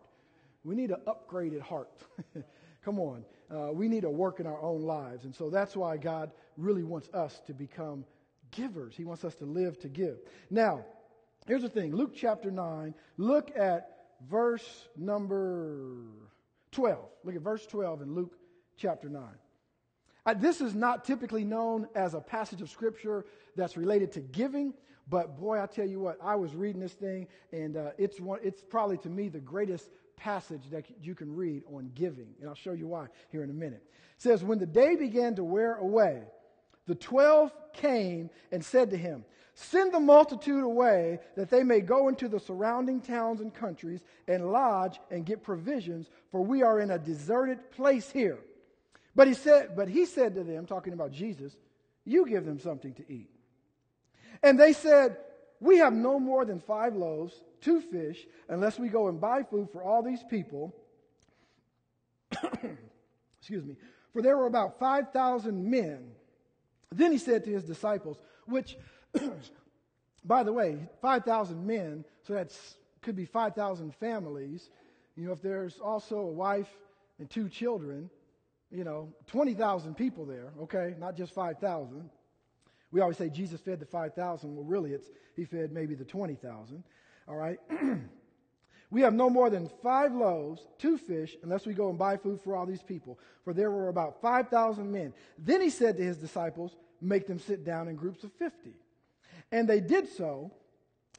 We 0.64 0.76
need 0.76 0.92
an 0.92 1.02
upgraded 1.08 1.62
heart. 1.62 1.90
Come 2.86 3.00
on. 3.00 3.26
Uh, 3.50 3.72
we 3.72 3.88
need 3.88 4.04
a 4.04 4.10
work 4.10 4.40
in 4.40 4.48
our 4.48 4.62
own 4.62 4.82
lives. 4.82 5.26
And 5.26 5.36
so 5.36 5.50
that's 5.50 5.76
why 5.76 5.98
God 5.98 6.32
really 6.58 6.84
wants 6.84 7.10
us 7.14 7.42
to 7.48 7.54
become 7.54 8.06
givers. 8.52 8.96
He 8.96 9.04
wants 9.04 9.24
us 9.24 9.36
to 9.36 9.46
live 9.46 9.80
to 9.80 9.90
give. 9.90 10.18
Now, 10.50 10.86
here's 11.48 11.62
the 11.62 11.70
thing 11.70 11.96
Luke 11.96 12.14
chapter 12.16 12.52
9, 12.52 12.94
look 13.18 13.52
at 13.56 13.98
verse 14.30 14.88
number 14.96 16.06
12. 16.72 17.00
Look 17.24 17.36
at 17.36 17.42
verse 17.42 17.66
12 17.68 18.02
in 18.04 18.16
Luke 18.16 18.36
chapter 18.78 19.10
9. 19.10 19.24
Uh, 20.26 20.34
this 20.36 20.62
is 20.62 20.76
not 20.76 21.04
typically 21.04 21.44
known 21.44 21.88
as 21.96 22.14
a 22.14 22.22
passage 22.22 22.62
of 22.62 22.70
scripture 22.70 23.26
that's 23.56 23.76
related 23.76 24.12
to 24.12 24.20
giving, 24.20 24.74
but 25.10 25.40
boy, 25.40 25.62
I 25.62 25.66
tell 25.66 25.88
you 25.88 26.00
what, 26.00 26.18
I 26.24 26.36
was 26.36 26.56
reading 26.56 26.80
this 26.80 26.94
thing, 26.94 27.28
and 27.52 27.76
uh, 27.76 27.90
it's, 27.98 28.20
one, 28.20 28.40
it's 28.44 28.64
probably 28.64 28.98
to 29.00 29.10
me 29.10 29.30
the 29.30 29.40
greatest 29.40 29.90
passage 30.16 30.62
that 30.72 30.86
you 31.02 31.16
can 31.16 31.36
read 31.36 31.64
on 31.74 31.92
giving. 31.96 32.28
And 32.40 32.48
I'll 32.48 32.56
show 32.56 32.74
you 32.74 32.88
why 32.88 33.08
here 33.32 33.44
in 33.44 33.50
a 33.50 33.54
minute. 33.54 33.84
It 34.16 34.22
says, 34.22 34.44
When 34.44 34.60
the 34.60 34.68
day 34.68 34.96
began 34.96 35.36
to 35.36 35.44
wear 35.44 35.76
away, 35.76 36.22
the 36.86 36.96
twelve 36.96 37.52
came 37.74 38.30
and 38.52 38.64
said 38.64 38.92
to 38.92 38.98
him, 38.98 39.26
Send 39.56 39.94
the 39.94 40.00
multitude 40.00 40.64
away 40.64 41.20
that 41.36 41.50
they 41.50 41.64
may 41.64 41.82
go 41.82 42.08
into 42.08 42.28
the 42.30 42.40
surrounding 42.40 43.02
towns 43.02 43.42
and 43.42 43.54
countries 43.54 44.02
and 44.28 44.52
lodge 44.52 45.00
and 45.10 45.26
get 45.26 45.44
provisions, 45.44 46.10
for 46.32 46.42
we 46.42 46.62
are 46.62 46.80
in 46.80 46.92
a 46.92 47.00
deserted 47.00 47.72
place 47.72 48.10
here. 48.12 48.40
But 49.16 49.28
he 49.28 49.34
said, 49.34 49.76
but 49.76 49.88
he 49.90 50.06
said 50.06 50.36
to 50.36 50.44
them, 50.44 50.66
talking 50.66 50.94
about 50.94 51.12
Jesus, 51.12 51.56
you 52.06 52.28
give 52.28 52.46
them 52.46 52.60
something 52.60 52.94
to 52.94 53.12
eat. 53.12 53.30
And 54.42 54.60
they 54.60 54.74
said, 54.74 55.18
we 55.60 55.78
have 55.78 55.94
no 55.94 56.20
more 56.20 56.46
than 56.46 56.60
five 56.60 56.96
loaves, 56.96 57.34
two 57.60 57.82
fish, 57.82 58.26
unless 58.48 58.80
we 58.80 58.90
go 58.90 59.08
and 59.08 59.20
buy 59.20 59.44
food 59.44 59.70
for 59.72 59.84
all 59.84 60.02
these 60.02 60.24
people. 60.30 60.74
Excuse 63.40 63.66
me. 63.66 63.76
For 64.14 64.22
there 64.22 64.38
were 64.38 64.48
about 64.48 64.80
5,000 64.80 65.70
men. 65.70 66.12
Then 66.92 67.12
he 67.12 67.18
said 67.18 67.44
to 67.46 67.52
his 67.52 67.64
disciples, 67.64 68.18
which 68.46 68.78
By 70.24 70.44
the 70.44 70.54
way, 70.54 70.78
5,000 71.02 71.66
men, 71.66 72.06
so 72.24 72.34
that 72.34 72.56
could 73.02 73.16
be 73.16 73.26
5,000 73.26 73.94
families. 73.96 74.70
You 75.16 75.28
know, 75.28 75.32
if 75.34 75.42
there's 75.42 75.80
also 75.80 76.20
a 76.20 76.32
wife 76.32 76.70
and 77.20 77.30
two 77.30 77.50
children, 77.50 78.10
you 78.72 78.84
know, 78.84 79.14
20,000 79.28 79.96
people 79.96 80.26
there, 80.26 80.54
okay? 80.62 80.96
Not 80.98 81.16
just 81.18 81.34
5,000. 81.34 82.10
We 82.92 83.02
always 83.02 83.18
say 83.18 83.30
Jesus 83.30 83.62
fed 83.62 83.80
the 83.80 83.86
5,000. 83.86 84.56
Well, 84.56 84.66
really, 84.66 84.94
it's 84.94 85.08
he 85.36 85.46
fed 85.46 85.72
maybe 85.72 85.96
the 85.96 86.06
20,000. 86.06 86.84
All 87.28 87.36
right? 87.36 87.60
we 88.92 89.02
have 89.02 89.14
no 89.14 89.30
more 89.30 89.50
than 89.50 89.70
five 89.82 90.14
loaves, 90.14 90.68
two 90.78 90.98
fish, 90.98 91.36
unless 91.44 91.66
we 91.66 91.74
go 91.74 91.90
and 91.90 91.98
buy 91.98 92.18
food 92.18 92.42
for 92.42 92.56
all 92.56 92.66
these 92.66 92.84
people. 92.84 93.20
For 93.44 93.54
there 93.54 93.72
were 93.72 93.90
about 93.90 94.22
5,000 94.22 94.92
men. 94.92 95.14
Then 95.38 95.62
he 95.62 95.70
said 95.70 95.98
to 95.98 96.04
his 96.04 96.18
disciples, 96.18 96.76
Make 97.02 97.26
them 97.28 97.40
sit 97.40 97.66
down 97.66 97.88
in 97.88 97.96
groups 97.96 98.24
of 98.24 98.32
50. 98.34 98.76
And 99.52 99.68
they 99.68 99.80
did 99.80 100.08
so 100.08 100.52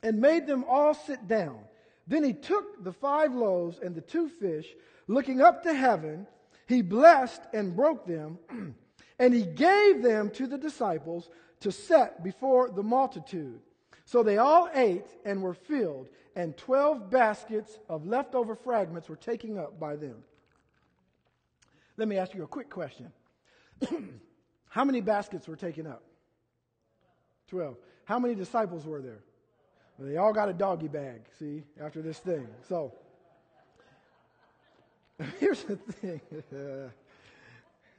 and 0.03 0.21
made 0.21 0.47
them 0.47 0.65
all 0.69 0.95
sit 0.95 1.27
down. 1.27 1.59
Then 2.07 2.25
he 2.25 2.33
took 2.33 2.85
the 2.85 2.93
five 2.93 3.35
loaves 3.35 3.79
and 3.79 3.95
the 3.95 4.01
two 4.01 4.29
fish, 4.29 4.67
looking 5.07 5.41
up 5.41 5.63
to 5.65 5.75
heaven, 5.75 6.27
he 6.67 6.83
blessed 6.83 7.43
and 7.53 7.77
broke 7.77 8.07
them, 8.07 8.39
and 9.19 9.35
he 9.35 9.43
gave 9.43 10.03
them 10.03 10.31
to 10.31 10.47
the 10.47 10.59
disciples 10.59 11.29
to 11.61 11.73
set 11.73 12.23
before 12.23 12.71
the 12.71 12.83
multitude. 12.83 13.61
So 14.05 14.23
they 14.23 14.39
all 14.39 14.69
ate 14.75 15.07
and 15.25 15.43
were 15.43 15.55
filled, 15.55 16.09
and 16.35 16.57
12 16.57 17.11
baskets 17.11 17.79
of 17.89 18.07
leftover 18.07 18.55
fragments 18.55 19.09
were 19.09 19.17
taken 19.17 19.59
up 19.59 19.79
by 19.79 19.97
them. 19.97 20.25
Let 21.97 22.09
me 22.09 22.17
ask 22.17 22.35
you 22.35 22.43
a 22.43 22.49
quick 22.49 22.71
question. 22.71 23.13
How 24.69 24.85
many 24.85 25.01
baskets 25.01 25.47
were 25.47 25.57
taken 25.57 25.87
up? 25.87 26.03
12. 27.49 27.77
How 28.05 28.19
many 28.19 28.35
disciples 28.35 28.87
were 28.87 29.03
there? 29.03 29.23
Well, 29.99 30.09
they 30.09 30.17
all 30.17 30.33
got 30.33 30.49
a 30.49 30.53
doggy 30.55 30.89
bag, 30.89 31.23
see, 31.39 31.65
after 31.81 32.01
this 32.01 32.19
thing. 32.19 32.49
So, 32.69 32.95
here's 35.41 35.63
the 35.65 35.77
thing. 35.77 36.21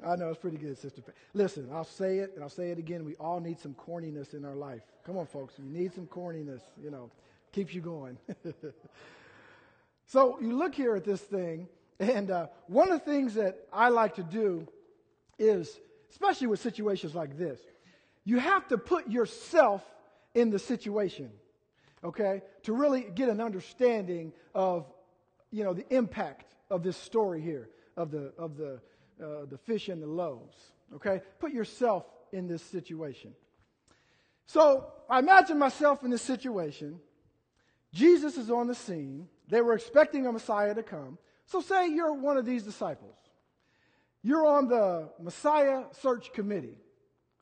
I 0.05 0.15
know 0.15 0.29
it's 0.29 0.39
pretty 0.39 0.57
good, 0.57 0.77
Sister. 0.77 1.01
Listen, 1.33 1.69
I'll 1.71 1.85
say 1.85 2.17
it 2.17 2.31
and 2.35 2.43
I'll 2.43 2.49
say 2.49 2.71
it 2.71 2.77
again. 2.77 3.05
We 3.05 3.15
all 3.15 3.39
need 3.39 3.59
some 3.59 3.73
corniness 3.73 4.33
in 4.33 4.43
our 4.43 4.55
life. 4.55 4.81
Come 5.05 5.17
on, 5.17 5.27
folks. 5.27 5.53
We 5.57 5.69
need 5.69 5.93
some 5.93 6.07
corniness, 6.07 6.61
you 6.81 6.91
know, 6.91 7.09
keeps 7.51 7.73
you 7.73 7.81
going. 7.81 8.17
so, 10.05 10.37
you 10.41 10.57
look 10.57 10.75
here 10.75 10.95
at 10.95 11.05
this 11.05 11.21
thing, 11.21 11.67
and 11.99 12.31
uh, 12.31 12.47
one 12.67 12.91
of 12.91 12.99
the 12.99 13.11
things 13.11 13.35
that 13.35 13.67
I 13.71 13.89
like 13.89 14.15
to 14.15 14.23
do 14.23 14.67
is, 15.39 15.79
especially 16.11 16.47
with 16.47 16.59
situations 16.59 17.15
like 17.15 17.37
this, 17.37 17.59
you 18.25 18.39
have 18.39 18.67
to 18.69 18.77
put 18.77 19.09
yourself 19.09 19.83
in 20.33 20.49
the 20.49 20.59
situation, 20.59 21.29
okay, 22.03 22.41
to 22.63 22.73
really 22.73 23.07
get 23.15 23.29
an 23.29 23.39
understanding 23.39 24.33
of, 24.55 24.85
you 25.51 25.63
know, 25.63 25.73
the 25.73 25.85
impact 25.93 26.53
of 26.73 26.83
this 26.83 26.97
story 26.97 27.41
here 27.41 27.69
of 27.95 28.09
the 28.11 28.33
of 28.37 28.57
the 28.57 28.81
uh, 29.23 29.45
the 29.49 29.57
fish 29.57 29.89
and 29.89 30.01
the 30.01 30.07
loaves. 30.07 30.57
Okay, 30.95 31.21
put 31.39 31.53
yourself 31.53 32.05
in 32.31 32.47
this 32.47 32.63
situation. 32.63 33.33
So 34.45 34.87
I 35.09 35.19
imagine 35.19 35.57
myself 35.57 36.03
in 36.03 36.09
this 36.09 36.21
situation. 36.21 36.99
Jesus 37.93 38.37
is 38.37 38.49
on 38.49 38.67
the 38.67 38.75
scene. 38.75 39.27
They 39.47 39.61
were 39.61 39.73
expecting 39.73 40.25
a 40.25 40.31
Messiah 40.31 40.73
to 40.73 40.83
come. 40.83 41.17
So 41.45 41.61
say 41.61 41.89
you're 41.89 42.13
one 42.13 42.37
of 42.37 42.45
these 42.45 42.63
disciples. 42.63 43.15
You're 44.23 44.45
on 44.45 44.67
the 44.67 45.09
Messiah 45.21 45.83
search 46.01 46.33
committee. 46.33 46.77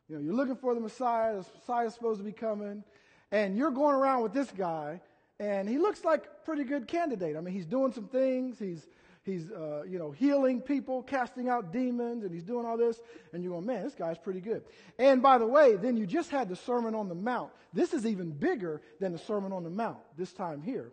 You 0.09 0.15
know, 0.15 0.21
you're 0.21 0.33
looking 0.33 0.57
for 0.57 0.73
the 0.73 0.81
Messiah. 0.81 1.33
The 1.33 1.45
Messiah's 1.59 1.93
supposed 1.93 2.19
to 2.19 2.25
be 2.25 2.33
coming. 2.33 2.83
And 3.31 3.57
you're 3.57 3.71
going 3.71 3.95
around 3.95 4.23
with 4.23 4.33
this 4.33 4.51
guy, 4.51 4.99
and 5.39 5.69
he 5.69 5.77
looks 5.77 6.03
like 6.03 6.25
a 6.25 6.45
pretty 6.45 6.65
good 6.65 6.87
candidate. 6.87 7.37
I 7.37 7.41
mean, 7.41 7.53
he's 7.53 7.65
doing 7.65 7.93
some 7.93 8.07
things. 8.07 8.59
He's, 8.59 8.85
he's 9.23 9.51
uh, 9.51 9.83
you 9.87 9.99
know, 9.99 10.11
healing 10.11 10.61
people, 10.61 11.03
casting 11.03 11.49
out 11.49 11.71
demons, 11.71 12.23
and 12.23 12.33
he's 12.33 12.43
doing 12.43 12.65
all 12.65 12.77
this. 12.77 12.99
And 13.33 13.43
you're 13.43 13.53
going, 13.53 13.65
man, 13.65 13.83
this 13.83 13.95
guy's 13.95 14.17
pretty 14.17 14.41
good. 14.41 14.63
And 14.97 15.21
by 15.21 15.37
the 15.37 15.47
way, 15.47 15.75
then 15.75 15.97
you 15.97 16.05
just 16.05 16.31
had 16.31 16.49
the 16.49 16.55
Sermon 16.55 16.95
on 16.95 17.07
the 17.09 17.15
Mount. 17.15 17.51
This 17.73 17.93
is 17.93 18.05
even 18.05 18.31
bigger 18.31 18.81
than 18.99 19.11
the 19.11 19.19
Sermon 19.19 19.51
on 19.51 19.63
the 19.63 19.69
Mount 19.69 19.99
this 20.17 20.33
time 20.33 20.61
here. 20.61 20.91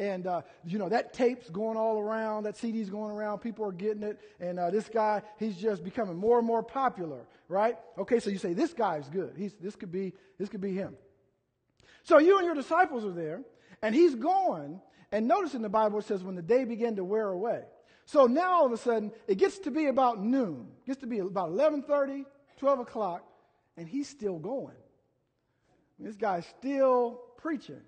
And, 0.00 0.26
uh, 0.26 0.42
you 0.64 0.78
know, 0.78 0.88
that 0.88 1.12
tape's 1.12 1.50
going 1.50 1.76
all 1.76 1.98
around, 1.98 2.44
that 2.44 2.56
CD's 2.56 2.88
going 2.88 3.10
around, 3.10 3.40
people 3.40 3.66
are 3.66 3.72
getting 3.72 4.02
it, 4.02 4.18
and 4.40 4.58
uh, 4.58 4.70
this 4.70 4.88
guy, 4.88 5.20
he's 5.38 5.58
just 5.58 5.84
becoming 5.84 6.16
more 6.16 6.38
and 6.38 6.46
more 6.46 6.62
popular, 6.62 7.26
right? 7.48 7.76
Okay, 7.98 8.18
so 8.18 8.30
you 8.30 8.38
say, 8.38 8.54
this 8.54 8.72
guy's 8.72 9.10
good. 9.10 9.34
He's, 9.36 9.52
this, 9.60 9.76
could 9.76 9.92
be, 9.92 10.14
this 10.38 10.48
could 10.48 10.62
be 10.62 10.72
him. 10.72 10.96
So 12.02 12.16
you 12.16 12.38
and 12.38 12.46
your 12.46 12.54
disciples 12.54 13.04
are 13.04 13.12
there, 13.12 13.42
and 13.82 13.94
he's 13.94 14.14
gone, 14.14 14.80
and 15.12 15.26
notice 15.26 15.54
in 15.54 15.62
the 15.62 15.68
Bible 15.68 15.98
it 15.98 16.04
says, 16.04 16.22
when 16.22 16.34
the 16.34 16.42
day 16.42 16.64
began 16.64 16.96
to 16.96 17.04
wear 17.04 17.28
away. 17.28 17.62
So 18.04 18.26
now 18.26 18.52
all 18.52 18.66
of 18.66 18.72
a 18.72 18.76
sudden, 18.76 19.12
it 19.28 19.36
gets 19.36 19.58
to 19.60 19.70
be 19.70 19.86
about 19.86 20.22
noon, 20.22 20.68
it 20.84 20.86
gets 20.86 21.00
to 21.00 21.06
be 21.06 21.18
about 21.18 21.50
11.30, 21.50 22.24
12 22.58 22.80
o'clock, 22.80 23.24
and 23.76 23.88
he's 23.88 24.08
still 24.08 24.38
going. 24.38 24.76
This 25.98 26.16
guy's 26.16 26.46
still 26.58 27.20
preaching. 27.36 27.82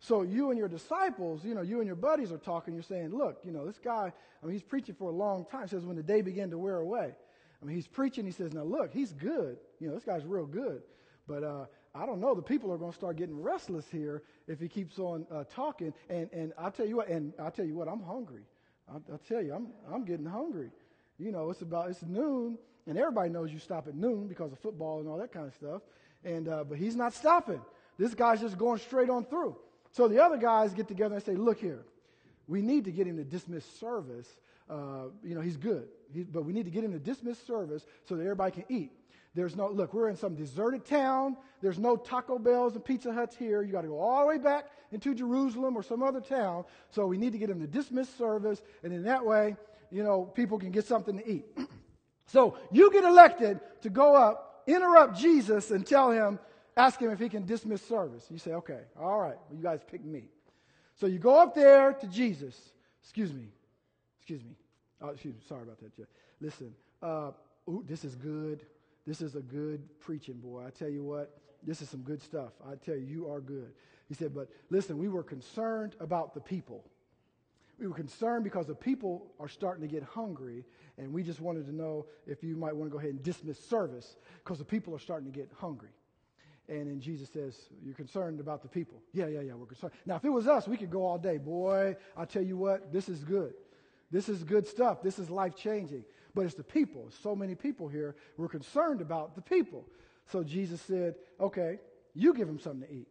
So 0.00 0.22
you 0.22 0.50
and 0.50 0.58
your 0.58 0.68
disciples, 0.68 1.44
you 1.44 1.54
know, 1.54 1.62
you 1.62 1.78
and 1.78 1.86
your 1.86 1.96
buddies 1.96 2.32
are 2.32 2.38
talking. 2.38 2.74
You're 2.74 2.82
saying, 2.82 3.10
look, 3.16 3.38
you 3.44 3.52
know, 3.52 3.64
this 3.64 3.78
guy, 3.78 4.12
I 4.42 4.46
mean, 4.46 4.52
he's 4.52 4.62
preaching 4.62 4.94
for 4.94 5.10
a 5.10 5.14
long 5.14 5.46
time. 5.46 5.68
Says 5.68 5.86
when 5.86 5.96
the 5.96 6.02
day 6.02 6.20
began 6.22 6.50
to 6.50 6.58
wear 6.58 6.76
away. 6.76 7.14
I 7.62 7.64
mean, 7.64 7.76
he's 7.76 7.86
preaching. 7.86 8.26
He 8.26 8.32
says, 8.32 8.52
now 8.52 8.62
look, 8.62 8.92
he's 8.92 9.12
good. 9.12 9.56
You 9.80 9.88
know, 9.88 9.94
this 9.94 10.04
guy's 10.04 10.24
real 10.24 10.46
good. 10.46 10.82
But 11.26 11.42
uh, 11.42 11.66
I 11.96 12.06
don't 12.06 12.20
know. 12.20 12.34
The 12.34 12.42
people 12.42 12.72
are 12.72 12.76
going 12.76 12.92
to 12.92 12.96
start 12.96 13.16
getting 13.16 13.40
restless 13.40 13.86
here 13.90 14.22
if 14.46 14.60
he 14.60 14.68
keeps 14.68 14.98
on 14.98 15.26
uh, 15.32 15.44
talking. 15.44 15.94
And 16.10 16.28
and 16.32 16.52
I'll 16.58 16.70
tell 16.70 16.86
you 16.86 16.96
what. 16.96 17.08
And 17.08 17.32
I'll 17.38 17.50
tell 17.50 17.64
you 17.64 17.74
what. 17.74 17.88
I'm 17.88 18.02
hungry. 18.02 18.42
I'll, 18.88 19.02
I'll 19.10 19.18
tell 19.18 19.42
you, 19.42 19.54
I'm 19.54 19.68
I'm 19.92 20.04
getting 20.04 20.26
hungry. 20.26 20.70
You 21.18 21.32
know, 21.32 21.50
it's 21.50 21.62
about 21.62 21.90
it's 21.90 22.02
noon, 22.02 22.58
and 22.86 22.98
everybody 22.98 23.30
knows 23.30 23.52
you 23.52 23.58
stop 23.58 23.88
at 23.88 23.94
noon 23.94 24.28
because 24.28 24.52
of 24.52 24.58
football 24.58 25.00
and 25.00 25.08
all 25.08 25.18
that 25.18 25.32
kind 25.32 25.46
of 25.46 25.54
stuff. 25.54 25.82
And 26.24 26.48
uh, 26.48 26.64
but 26.64 26.78
he's 26.78 26.96
not 26.96 27.14
stopping. 27.14 27.60
This 27.98 28.14
guy's 28.14 28.40
just 28.40 28.58
going 28.58 28.78
straight 28.78 29.08
on 29.08 29.24
through. 29.24 29.56
So 29.92 30.08
the 30.08 30.22
other 30.22 30.36
guys 30.36 30.74
get 30.74 30.88
together 30.88 31.14
and 31.14 31.24
say, 31.24 31.34
look 31.34 31.58
here, 31.58 31.86
we 32.46 32.60
need 32.60 32.84
to 32.84 32.92
get 32.92 33.06
him 33.06 33.16
to 33.16 33.24
dismiss 33.24 33.64
service. 33.80 34.28
Uh, 34.68 35.06
you 35.22 35.34
know, 35.34 35.40
he's 35.40 35.56
good, 35.56 35.86
he, 36.12 36.22
but 36.24 36.44
we 36.44 36.52
need 36.52 36.64
to 36.64 36.70
get 36.70 36.84
him 36.84 36.92
to 36.92 36.98
dismiss 36.98 37.38
service 37.46 37.86
so 38.04 38.16
that 38.16 38.22
everybody 38.22 38.50
can 38.50 38.64
eat. 38.68 38.90
There's 39.36 39.54
no, 39.54 39.68
look, 39.68 39.92
we're 39.92 40.08
in 40.08 40.16
some 40.16 40.34
deserted 40.34 40.86
town. 40.86 41.36
There's 41.60 41.78
no 41.78 41.94
Taco 41.94 42.38
Bells 42.38 42.74
and 42.74 42.82
Pizza 42.82 43.12
Huts 43.12 43.36
here. 43.36 43.62
You 43.62 43.70
got 43.70 43.82
to 43.82 43.88
go 43.88 44.00
all 44.00 44.22
the 44.22 44.26
way 44.28 44.38
back 44.38 44.64
into 44.92 45.14
Jerusalem 45.14 45.76
or 45.76 45.82
some 45.82 46.02
other 46.02 46.22
town. 46.22 46.64
So 46.90 47.06
we 47.06 47.18
need 47.18 47.32
to 47.32 47.38
get 47.38 47.50
him 47.50 47.60
to 47.60 47.66
dismiss 47.66 48.08
service. 48.14 48.62
And 48.82 48.94
in 48.94 49.02
that 49.02 49.26
way, 49.26 49.54
you 49.90 50.02
know, 50.02 50.24
people 50.24 50.58
can 50.58 50.70
get 50.70 50.86
something 50.86 51.18
to 51.18 51.30
eat. 51.30 51.44
so 52.26 52.56
you 52.72 52.90
get 52.90 53.04
elected 53.04 53.60
to 53.82 53.90
go 53.90 54.16
up, 54.16 54.62
interrupt 54.66 55.18
Jesus, 55.18 55.70
and 55.70 55.86
tell 55.86 56.10
him, 56.10 56.38
ask 56.74 56.98
him 56.98 57.10
if 57.10 57.18
he 57.18 57.28
can 57.28 57.44
dismiss 57.44 57.86
service. 57.86 58.26
You 58.30 58.38
say, 58.38 58.52
okay, 58.52 58.80
all 58.98 59.20
right, 59.20 59.36
well, 59.48 59.56
you 59.56 59.62
guys 59.62 59.80
pick 59.86 60.02
me. 60.02 60.30
So 60.94 61.06
you 61.06 61.18
go 61.18 61.38
up 61.38 61.54
there 61.54 61.92
to 61.92 62.06
Jesus. 62.06 62.58
Excuse 63.02 63.34
me. 63.34 63.48
Excuse 64.18 64.42
me. 64.42 64.56
Oh, 65.02 65.10
excuse 65.10 65.34
me. 65.34 65.40
Sorry 65.46 65.62
about 65.62 65.78
that, 65.80 65.94
Jeff. 65.94 66.06
Listen, 66.40 66.74
uh, 67.02 67.32
ooh, 67.68 67.84
this 67.86 68.02
is 68.02 68.14
good. 68.14 68.64
This 69.06 69.20
is 69.20 69.36
a 69.36 69.40
good 69.40 69.88
preaching, 70.00 70.34
boy. 70.34 70.64
I 70.66 70.70
tell 70.70 70.88
you 70.88 71.02
what, 71.02 71.38
this 71.62 71.80
is 71.80 71.88
some 71.88 72.02
good 72.02 72.20
stuff. 72.20 72.52
I 72.66 72.74
tell 72.74 72.96
you, 72.96 73.06
you 73.06 73.30
are 73.30 73.40
good. 73.40 73.72
He 74.08 74.14
said, 74.14 74.34
but 74.34 74.48
listen, 74.70 74.98
we 74.98 75.08
were 75.08 75.22
concerned 75.22 75.94
about 76.00 76.34
the 76.34 76.40
people. 76.40 76.84
We 77.78 77.86
were 77.86 77.94
concerned 77.94 78.44
because 78.44 78.66
the 78.66 78.74
people 78.74 79.26
are 79.38 79.48
starting 79.48 79.86
to 79.86 79.92
get 79.92 80.02
hungry, 80.02 80.64
and 80.96 81.12
we 81.12 81.22
just 81.22 81.40
wanted 81.40 81.66
to 81.66 81.74
know 81.74 82.06
if 82.26 82.42
you 82.42 82.56
might 82.56 82.74
want 82.74 82.90
to 82.90 82.92
go 82.92 82.98
ahead 82.98 83.10
and 83.10 83.22
dismiss 83.22 83.58
service 83.58 84.16
because 84.42 84.58
the 84.58 84.64
people 84.64 84.94
are 84.94 84.98
starting 84.98 85.30
to 85.30 85.36
get 85.36 85.50
hungry. 85.58 85.90
And 86.68 86.88
then 86.88 87.00
Jesus 87.00 87.28
says, 87.28 87.54
You're 87.84 87.94
concerned 87.94 88.40
about 88.40 88.62
the 88.62 88.68
people. 88.68 89.02
Yeah, 89.12 89.26
yeah, 89.26 89.40
yeah, 89.40 89.54
we're 89.54 89.66
concerned. 89.66 89.92
Now, 90.04 90.16
if 90.16 90.24
it 90.24 90.30
was 90.30 90.48
us, 90.48 90.66
we 90.66 90.76
could 90.76 90.90
go 90.90 91.04
all 91.04 91.18
day. 91.18 91.36
Boy, 91.36 91.96
I 92.16 92.24
tell 92.24 92.42
you 92.42 92.56
what, 92.56 92.92
this 92.92 93.08
is 93.08 93.22
good. 93.22 93.54
This 94.10 94.28
is 94.28 94.42
good 94.42 94.66
stuff. 94.66 95.02
This 95.02 95.18
is 95.18 95.30
life 95.30 95.54
changing. 95.54 96.04
But 96.36 96.44
it's 96.44 96.54
the 96.54 96.62
people. 96.62 97.10
So 97.22 97.34
many 97.34 97.54
people 97.54 97.88
here. 97.88 98.14
We're 98.36 98.46
concerned 98.48 99.00
about 99.00 99.34
the 99.34 99.40
people. 99.40 99.86
So 100.30 100.44
Jesus 100.44 100.82
said, 100.82 101.14
Okay, 101.40 101.78
You 102.14 102.34
give 102.34 102.46
him 102.46 102.60
something 102.60 102.86
to 102.86 102.94
eat. 102.94 103.08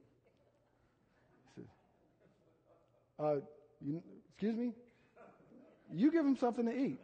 Says, 1.56 1.66
uh, 3.20 3.36
you, 3.82 4.04
excuse 4.30 4.56
me? 4.56 4.74
You 5.92 6.12
give 6.12 6.24
him 6.24 6.38
something 6.38 6.68
to 6.68 6.72
eat. 6.72 7.00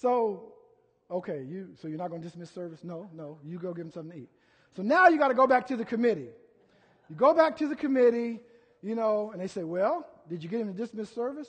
So, 0.00 0.54
okay, 1.08 1.44
you 1.48 1.68
so 1.80 1.86
you're 1.86 1.98
not 1.98 2.10
going 2.10 2.20
to 2.20 2.26
dismiss 2.26 2.50
service? 2.50 2.82
No, 2.82 3.08
no. 3.14 3.38
You 3.44 3.58
go 3.58 3.72
give 3.72 3.86
him 3.86 3.92
something 3.92 4.10
to 4.10 4.22
eat. 4.24 4.30
So 4.74 4.82
now 4.82 5.06
you 5.06 5.18
got 5.18 5.28
to 5.28 5.34
go 5.34 5.46
back 5.46 5.68
to 5.68 5.76
the 5.76 5.84
committee. 5.84 6.30
You 7.08 7.14
go 7.14 7.32
back 7.32 7.56
to 7.58 7.68
the 7.68 7.76
committee, 7.76 8.40
you 8.82 8.96
know, 8.96 9.30
and 9.30 9.40
they 9.40 9.46
say, 9.46 9.62
"Well, 9.62 10.04
did 10.28 10.42
you 10.42 10.48
get 10.48 10.60
him 10.60 10.72
to 10.72 10.76
dismiss 10.76 11.10
service?" 11.10 11.48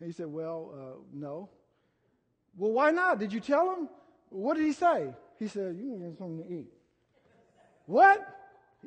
And 0.00 0.06
he 0.06 0.12
said, 0.14 0.26
"Well, 0.26 0.72
uh, 0.74 1.00
no." 1.12 1.50
Well, 2.56 2.72
why 2.72 2.90
not? 2.90 3.18
Did 3.18 3.32
you 3.32 3.40
tell 3.40 3.74
him? 3.74 3.88
What 4.30 4.56
did 4.56 4.66
he 4.66 4.72
say? 4.72 5.14
He 5.38 5.48
said, 5.48 5.76
"You 5.76 5.92
give 5.92 6.02
him 6.02 6.16
something 6.16 6.44
to 6.44 6.52
eat." 6.52 6.72
What? 7.86 8.26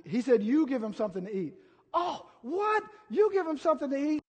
He 0.04 0.22
said, 0.22 0.44
"You 0.44 0.66
give 0.68 0.84
him 0.84 0.94
something 0.94 1.26
to 1.26 1.36
eat." 1.36 1.54
Oh, 1.94 2.26
what? 2.42 2.84
You 3.10 3.32
give 3.32 3.48
him 3.48 3.58
something 3.58 3.90
to 3.90 3.98
eat? 3.98 4.24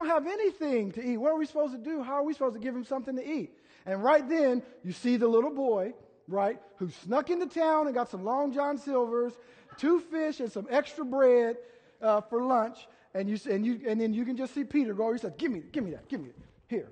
I 0.00 0.06
don't 0.06 0.14
have 0.14 0.26
anything 0.26 0.92
to 0.92 1.02
eat. 1.02 1.16
What 1.16 1.32
are 1.32 1.38
we 1.38 1.46
supposed 1.46 1.72
to 1.72 1.78
do? 1.78 2.02
How 2.02 2.14
are 2.14 2.22
we 2.22 2.34
supposed 2.34 2.54
to 2.54 2.60
give 2.60 2.74
him 2.74 2.84
something 2.84 3.16
to 3.16 3.26
eat? 3.26 3.56
And 3.86 4.02
right 4.02 4.28
then, 4.28 4.62
you 4.84 4.92
see 4.92 5.16
the 5.16 5.28
little 5.28 5.54
boy, 5.54 5.94
right, 6.28 6.60
who 6.76 6.90
snuck 6.90 7.30
into 7.30 7.46
town 7.46 7.86
and 7.86 7.94
got 7.94 8.10
some 8.10 8.24
Long 8.24 8.52
John 8.52 8.76
Silvers, 8.76 9.32
two 9.78 10.00
fish, 10.00 10.40
and 10.40 10.52
some 10.52 10.66
extra 10.70 11.04
bread 11.04 11.56
uh, 12.02 12.20
for 12.20 12.42
lunch. 12.42 12.86
And, 13.14 13.30
you, 13.30 13.38
and, 13.50 13.64
you, 13.64 13.80
and 13.86 13.98
then 13.98 14.12
you 14.12 14.26
can 14.26 14.36
just 14.36 14.52
see 14.52 14.64
Peter 14.64 14.92
go, 14.92 15.12
he 15.12 15.18
said, 15.18 15.38
Give 15.38 15.50
me, 15.50 15.62
give 15.72 15.84
me 15.84 15.92
that, 15.92 16.08
give 16.08 16.20
me 16.20 16.28
it, 16.28 16.36
here. 16.68 16.90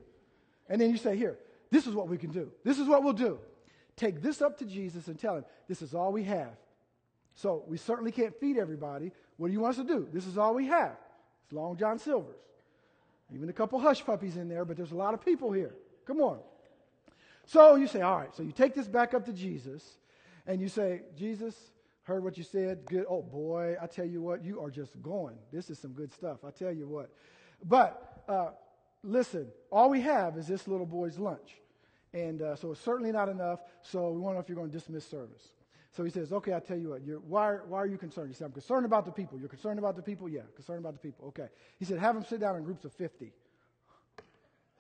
And 0.69 0.81
then 0.81 0.91
you 0.91 0.97
say, 0.97 1.17
Here, 1.17 1.37
this 1.75 1.89
is 1.89 1.95
what 1.97 2.07
we 2.07 2.19
can 2.19 2.31
do. 2.31 2.53
This 2.63 2.79
is 2.79 2.87
what 2.87 3.03
we'll 3.03 3.13
do. 3.13 3.37
Take 3.97 4.23
this 4.23 4.41
up 4.41 4.59
to 4.59 4.65
Jesus 4.65 5.09
and 5.09 5.19
tell 5.19 5.39
him, 5.39 5.45
This 5.67 5.83
is 5.83 5.93
all 5.93 6.13
we 6.13 6.23
have. 6.23 6.57
So 7.35 7.65
we 7.67 7.79
certainly 7.79 8.13
can't 8.13 8.33
feed 8.39 8.59
everybody. 8.59 9.11
What 9.39 9.49
do 9.49 9.53
you 9.53 9.59
want 9.59 9.77
us 9.77 9.85
to 9.85 9.93
do? 9.93 10.07
This 10.13 10.25
is 10.25 10.39
all 10.39 10.55
we 10.55 10.69
have. 10.69 10.97
It's 11.43 11.53
Long 11.53 11.77
John 11.77 11.99
Silver's. 11.99 12.37
Even 13.35 13.49
a 13.49 13.53
couple 13.53 13.81
hush 13.81 14.07
puppies 14.07 14.37
in 14.37 14.49
there, 14.49 14.65
but 14.65 14.77
there's 14.77 14.93
a 14.93 14.97
lot 14.97 15.15
of 15.15 15.25
people 15.25 15.51
here. 15.51 15.75
Come 16.07 16.21
on. 16.21 16.39
So 17.47 17.75
you 17.75 17.89
say, 17.89 18.03
all 18.03 18.19
right, 18.19 18.33
so 18.37 18.45
you 18.45 18.53
take 18.53 18.75
this 18.75 18.87
back 18.87 19.13
up 19.13 19.25
to 19.27 19.33
Jesus 19.33 19.83
and 20.47 20.61
you 20.61 20.69
say, 20.69 21.03
Jesus, 21.19 21.57
heard 22.05 22.23
what 22.23 22.39
you 22.39 22.45
said. 22.45 22.87
Good. 22.87 23.07
Oh, 23.11 23.23
boy, 23.23 23.75
I 23.83 23.89
tell 23.89 24.07
you 24.07 24.23
what, 24.23 24.45
you 24.45 24.61
are 24.61 24.71
just 24.71 25.03
going. 25.03 25.39
This 25.53 25.71
is 25.71 25.79
some 25.81 25.91
good 25.91 26.13
stuff. 26.13 26.45
I 26.47 26.53
tell 26.53 26.73
you 26.73 26.87
what. 26.87 27.11
But 27.65 28.23
uh, 28.29 28.51
listen, 29.03 29.49
all 29.73 29.91
we 29.91 30.03
have 30.03 30.39
is 30.39 30.47
this 30.47 30.69
little 30.69 30.87
boy's 30.87 31.19
lunch. 31.19 31.57
And 32.15 32.41
uh, 32.41 32.55
so 32.55 32.71
it's 32.71 32.81
certainly 32.81 33.11
not 33.11 33.29
enough. 33.29 33.61
So 33.83 34.11
we 34.11 34.21
want 34.21 34.35
to 34.35 34.37
know 34.37 34.41
if 34.41 34.49
you're 34.49 34.57
going 34.57 34.71
to 34.71 34.73
dismiss 34.73 35.05
service. 35.05 35.43
So 35.91 36.05
he 36.05 36.11
says, 36.11 36.33
okay, 36.33 36.53
I'll 36.53 36.61
tell 36.61 36.79
you 36.79 36.91
what. 36.91 37.03
why, 37.29 37.53
why 37.69 37.79
are 37.79 37.87
you 37.87 37.99
concerned? 37.99 38.29
He 38.29 38.35
said, 38.35 38.47
I'm 38.47 38.53
concerned 38.53 38.87
about 38.87 39.05
the 39.05 39.13
people. 39.13 39.39
You're 39.39 39.49
concerned 39.49 39.79
about 39.79 39.97
the 39.97 40.03
people? 40.03 40.29
Yeah, 40.29 40.43
concerned 40.55 40.79
about 40.79 40.95
the 40.95 40.99
people. 41.01 41.29
Okay. 41.29 41.49
He 41.79 41.85
said, 41.85 41.99
have 41.99 42.15
them 42.15 42.25
sit 42.25 42.41
down 42.41 42.57
in 42.57 42.65
groups 42.65 42.85
of 42.85 42.93
50. 42.93 43.33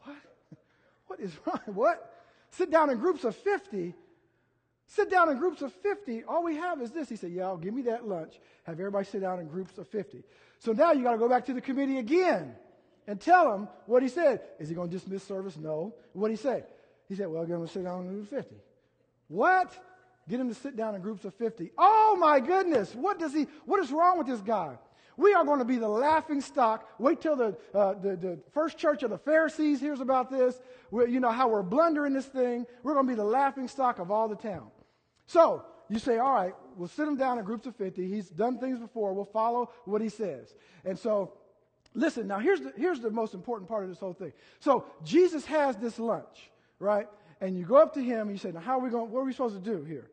What? 0.02 0.16
What 1.06 1.20
is 1.20 1.32
wrong? 1.44 1.60
What? 1.74 2.10
Sit 2.50 2.70
down 2.70 2.90
in 2.90 2.98
groups 2.98 3.24
of 3.24 3.34
50? 3.36 3.94
Sit 4.86 5.10
down 5.10 5.28
in 5.28 5.38
groups 5.38 5.62
of 5.62 5.72
50. 5.72 6.24
All 6.24 6.44
we 6.44 6.56
have 6.56 6.80
is 6.80 6.90
this. 6.90 7.08
He 7.08 7.16
said, 7.16 7.32
yeah, 7.32 7.44
I'll 7.44 7.56
give 7.56 7.74
me 7.74 7.82
that 7.82 8.06
lunch. 8.06 8.34
Have 8.64 8.78
everybody 8.78 9.06
sit 9.06 9.22
down 9.22 9.40
in 9.40 9.48
groups 9.48 9.76
of 9.78 9.88
50. 9.88 10.22
So 10.60 10.72
now 10.72 10.92
you 10.92 11.02
got 11.02 11.12
to 11.12 11.18
go 11.18 11.28
back 11.28 11.46
to 11.46 11.52
the 11.52 11.60
committee 11.60 11.98
again 11.98 12.54
and 13.06 13.20
tell 13.20 13.50
them 13.50 13.68
what 13.86 14.02
he 14.02 14.08
said. 14.08 14.40
Is 14.58 14.68
he 14.68 14.74
going 14.74 14.90
to 14.90 14.96
dismiss 14.96 15.22
service? 15.24 15.56
No. 15.56 15.94
What 16.12 16.28
did 16.28 16.38
he 16.38 16.42
say? 16.42 16.64
He 17.08 17.14
said, 17.14 17.28
well, 17.28 17.42
I'm 17.42 17.48
going 17.48 17.66
to 17.66 17.72
sit 17.72 17.84
down 17.84 18.00
in 18.00 18.08
groups 18.08 18.32
of 18.32 18.38
50. 18.38 18.56
What? 19.28 19.78
Get 20.28 20.40
him 20.40 20.48
to 20.48 20.54
sit 20.54 20.76
down 20.76 20.94
in 20.94 21.02
groups 21.02 21.24
of 21.24 21.34
50. 21.34 21.72
Oh 21.76 22.16
my 22.18 22.40
goodness, 22.40 22.94
what 22.94 23.18
does 23.18 23.34
he, 23.34 23.46
what 23.66 23.80
is 23.80 23.90
wrong 23.90 24.18
with 24.18 24.26
this 24.26 24.40
guy? 24.40 24.78
We 25.16 25.32
are 25.34 25.44
going 25.44 25.60
to 25.60 25.64
be 25.64 25.76
the 25.76 25.88
laughing 25.88 26.40
stock. 26.40 26.88
Wait 26.98 27.20
till 27.20 27.36
the, 27.36 27.56
uh, 27.72 27.94
the, 27.94 28.16
the, 28.16 28.40
first 28.52 28.78
church 28.78 29.02
of 29.02 29.10
the 29.10 29.18
Pharisees 29.18 29.80
hears 29.80 30.00
about 30.00 30.30
this. 30.30 30.60
We're, 30.90 31.06
you 31.06 31.20
know, 31.20 31.30
how 31.30 31.48
we're 31.48 31.62
blundering 31.62 32.12
this 32.12 32.26
thing. 32.26 32.66
We're 32.82 32.94
going 32.94 33.06
to 33.06 33.12
be 33.12 33.16
the 33.16 33.24
laughing 33.24 33.68
stock 33.68 33.98
of 34.00 34.10
all 34.10 34.28
the 34.28 34.36
town. 34.36 34.70
So, 35.26 35.64
you 35.88 35.98
say, 35.98 36.18
all 36.18 36.34
right, 36.34 36.54
we'll 36.76 36.88
sit 36.88 37.06
him 37.06 37.16
down 37.16 37.38
in 37.38 37.44
groups 37.44 37.66
of 37.66 37.76
50. 37.76 38.08
He's 38.08 38.28
done 38.28 38.58
things 38.58 38.78
before. 38.78 39.12
We'll 39.12 39.24
follow 39.24 39.70
what 39.84 40.02
he 40.02 40.08
says. 40.08 40.54
And 40.84 40.98
so, 40.98 41.34
listen, 41.94 42.26
now 42.26 42.38
here's 42.38 42.60
the, 42.60 42.72
here's 42.76 43.00
the 43.00 43.10
most 43.10 43.34
important 43.34 43.68
part 43.68 43.84
of 43.84 43.90
this 43.90 43.98
whole 43.98 44.14
thing. 44.14 44.32
So, 44.58 44.86
Jesus 45.04 45.44
has 45.44 45.76
this 45.76 45.98
lunch, 45.98 46.50
right? 46.78 47.08
And 47.40 47.58
you 47.58 47.64
go 47.64 47.76
up 47.76 47.94
to 47.94 48.02
him 48.02 48.28
and 48.28 48.32
you 48.32 48.38
say, 48.38 48.52
now, 48.52 48.60
how 48.60 48.78
are 48.78 48.82
we 48.82 48.90
going, 48.90 49.10
what 49.10 49.20
are 49.20 49.24
we 49.24 49.32
supposed 49.32 49.62
to 49.62 49.70
do 49.70 49.84
here? 49.84 50.08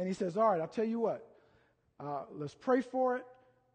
And 0.00 0.08
he 0.08 0.14
says, 0.14 0.36
All 0.38 0.48
right, 0.48 0.60
I'll 0.60 0.66
tell 0.66 0.84
you 0.84 0.98
what. 0.98 1.26
Uh, 1.98 2.22
let's 2.32 2.54
pray 2.54 2.80
for 2.80 3.16
it, 3.16 3.24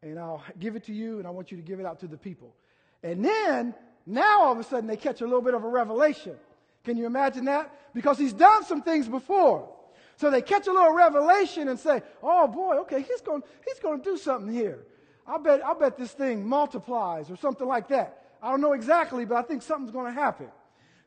and 0.02 0.18
I'll 0.18 0.44
give 0.60 0.76
it 0.76 0.86
to 0.86 0.94
you, 0.94 1.20
and 1.20 1.28
I 1.28 1.30
want 1.30 1.52
you 1.52 1.58
to 1.58 1.64
give 1.64 1.80
it 1.80 1.86
out 1.86 2.00
to 2.00 2.08
the 2.08 2.18
people. 2.18 2.56
And 3.04 3.24
then, 3.24 3.76
now 4.08 4.42
all 4.42 4.52
of 4.52 4.60
a 4.60 4.64
sudden, 4.64 4.88
they 4.88 4.98
catch 4.98 5.22
a 5.22 5.26
little 5.26 5.44
bit 5.44 5.54
of 5.54 5.64
a 5.64 5.68
revelation. 5.68 6.36
Can 6.84 6.98
you 6.98 7.06
imagine 7.06 7.46
that? 7.46 7.72
Because 7.94 8.18
he's 8.18 8.34
done 8.34 8.66
some 8.66 8.82
things 8.82 9.08
before. 9.08 9.70
So 10.18 10.32
they 10.32 10.42
catch 10.42 10.66
a 10.66 10.72
little 10.72 10.94
revelation 10.94 11.68
and 11.68 11.80
say, 11.80 12.02
"Oh 12.24 12.48
boy, 12.48 12.78
okay, 12.80 13.02
he's 13.02 13.22
going 13.22 13.44
he's 13.64 13.80
going 13.80 14.02
to 14.02 14.04
do 14.04 14.18
something 14.18 14.52
here. 14.52 14.80
I 15.28 15.38
bet 15.38 15.64
I 15.64 15.74
bet 15.74 15.98
this 15.98 16.12
thing 16.12 16.48
multiplies 16.48 17.30
or 17.30 17.36
something 17.36 17.68
like 17.68 17.90
that. 17.90 18.24
I 18.42 18.50
don't 18.50 18.62
know 18.62 18.74
exactly, 18.74 19.26
but 19.26 19.36
I 19.36 19.42
think 19.42 19.62
something's 19.62 19.92
going 19.92 20.08
to 20.08 20.20
happen." 20.20 20.48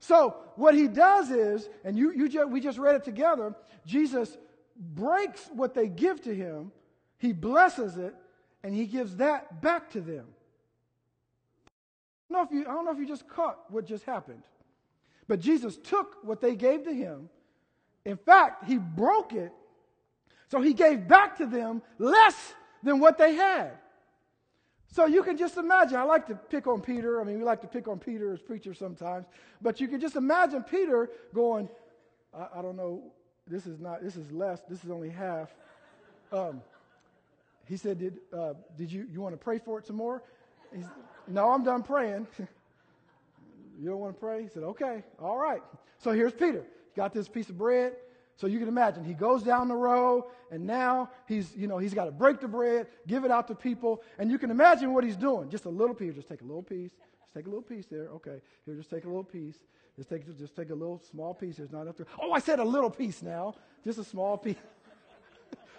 So 0.00 0.36
what 0.56 0.74
he 0.74 0.88
does 0.88 1.30
is, 1.30 1.68
and 1.84 1.96
you, 1.96 2.12
you 2.12 2.28
just, 2.28 2.50
we 2.50 2.60
just 2.60 2.78
read 2.78 2.94
it 2.94 3.04
together. 3.04 3.54
Jesus 3.86 4.36
breaks 4.76 5.48
what 5.52 5.74
they 5.74 5.88
give 5.88 6.22
to 6.22 6.34
him, 6.34 6.72
he 7.18 7.32
blesses 7.32 7.96
it, 7.96 8.14
and 8.62 8.74
he 8.74 8.86
gives 8.86 9.16
that 9.16 9.60
back 9.60 9.90
to 9.90 10.00
them. 10.00 10.26
I 12.30 12.34
don't, 12.34 12.52
know 12.52 12.58
if 12.58 12.64
you, 12.64 12.70
I 12.70 12.74
don't 12.74 12.84
know 12.84 12.92
if 12.92 12.98
you 12.98 13.06
just 13.06 13.28
caught 13.28 13.58
what 13.70 13.86
just 13.86 14.04
happened. 14.04 14.42
But 15.26 15.40
Jesus 15.40 15.76
took 15.76 16.16
what 16.22 16.40
they 16.40 16.54
gave 16.54 16.84
to 16.84 16.92
him. 16.92 17.28
In 18.04 18.16
fact, 18.16 18.64
he 18.64 18.78
broke 18.78 19.32
it. 19.32 19.52
So 20.50 20.60
he 20.60 20.72
gave 20.72 21.06
back 21.08 21.36
to 21.38 21.46
them 21.46 21.82
less 21.98 22.54
than 22.82 23.00
what 23.00 23.18
they 23.18 23.34
had. 23.34 23.72
So 24.90 25.06
you 25.06 25.22
can 25.22 25.36
just 25.36 25.56
imagine. 25.56 25.98
I 25.98 26.02
like 26.04 26.26
to 26.28 26.34
pick 26.34 26.66
on 26.66 26.80
Peter. 26.80 27.20
I 27.20 27.24
mean, 27.24 27.38
we 27.38 27.44
like 27.44 27.60
to 27.60 27.66
pick 27.66 27.88
on 27.88 27.98
Peter 27.98 28.32
as 28.32 28.40
preachers 28.40 28.78
sometimes. 28.78 29.26
But 29.60 29.80
you 29.80 29.88
can 29.88 30.00
just 30.00 30.16
imagine 30.16 30.62
Peter 30.62 31.10
going, 31.34 31.68
I, 32.34 32.58
I 32.58 32.62
don't 32.62 32.76
know 32.76 33.02
this 33.46 33.66
is 33.66 33.80
not, 33.80 34.02
this 34.02 34.16
is 34.16 34.30
less, 34.30 34.60
this 34.68 34.84
is 34.84 34.90
only 34.90 35.10
half. 35.10 35.54
Um, 36.32 36.62
he 37.66 37.76
said, 37.76 37.98
did, 37.98 38.18
uh, 38.36 38.54
did 38.76 38.90
you, 38.90 39.06
you 39.10 39.20
want 39.20 39.34
to 39.34 39.38
pray 39.38 39.58
for 39.58 39.78
it 39.78 39.86
some 39.86 39.96
more? 39.96 40.22
He's, 40.74 40.86
no, 41.26 41.50
I'm 41.50 41.64
done 41.64 41.82
praying. 41.82 42.26
you 42.38 43.88
don't 43.88 43.98
want 43.98 44.14
to 44.14 44.20
pray? 44.20 44.42
He 44.42 44.48
said, 44.48 44.62
okay, 44.62 45.02
all 45.20 45.36
right. 45.36 45.62
So 45.98 46.12
here's 46.12 46.32
Peter. 46.32 46.64
Got 46.96 47.12
this 47.12 47.28
piece 47.28 47.48
of 47.48 47.58
bread. 47.58 47.94
So 48.38 48.46
you 48.46 48.60
can 48.60 48.68
imagine 48.68 49.04
he 49.04 49.14
goes 49.14 49.42
down 49.42 49.66
the 49.66 49.74
row 49.74 50.30
and 50.52 50.64
now 50.64 51.10
he's, 51.26 51.54
you 51.56 51.66
know, 51.66 51.78
he's 51.78 51.92
got 51.92 52.04
to 52.04 52.12
break 52.12 52.40
the 52.40 52.46
bread, 52.46 52.86
give 53.04 53.24
it 53.24 53.32
out 53.32 53.48
to 53.48 53.54
people. 53.54 54.00
And 54.16 54.30
you 54.30 54.38
can 54.38 54.52
imagine 54.52 54.94
what 54.94 55.02
he's 55.02 55.16
doing. 55.16 55.50
Just 55.50 55.64
a 55.64 55.68
little 55.68 55.94
piece. 55.94 56.14
Just 56.14 56.28
take 56.28 56.40
a 56.40 56.44
little 56.44 56.62
piece. 56.62 56.92
Just 56.92 57.34
take 57.34 57.46
a 57.46 57.48
little 57.48 57.62
piece 57.62 57.86
there. 57.86 58.06
Okay. 58.10 58.40
Here, 58.64 58.76
just 58.76 58.90
take 58.90 59.04
a 59.04 59.08
little 59.08 59.24
piece. 59.24 59.56
Just 59.96 60.08
take, 60.08 60.38
just 60.38 60.54
take 60.54 60.70
a 60.70 60.74
little 60.74 61.02
small 61.10 61.34
piece. 61.34 61.56
There's 61.56 61.72
not 61.72 61.82
enough 61.82 61.96
to. 61.96 62.06
Oh, 62.22 62.30
I 62.30 62.38
said 62.38 62.60
a 62.60 62.64
little 62.64 62.90
piece 62.90 63.22
now. 63.22 63.56
Just 63.84 63.98
a 63.98 64.04
small 64.04 64.38
piece. 64.44 64.54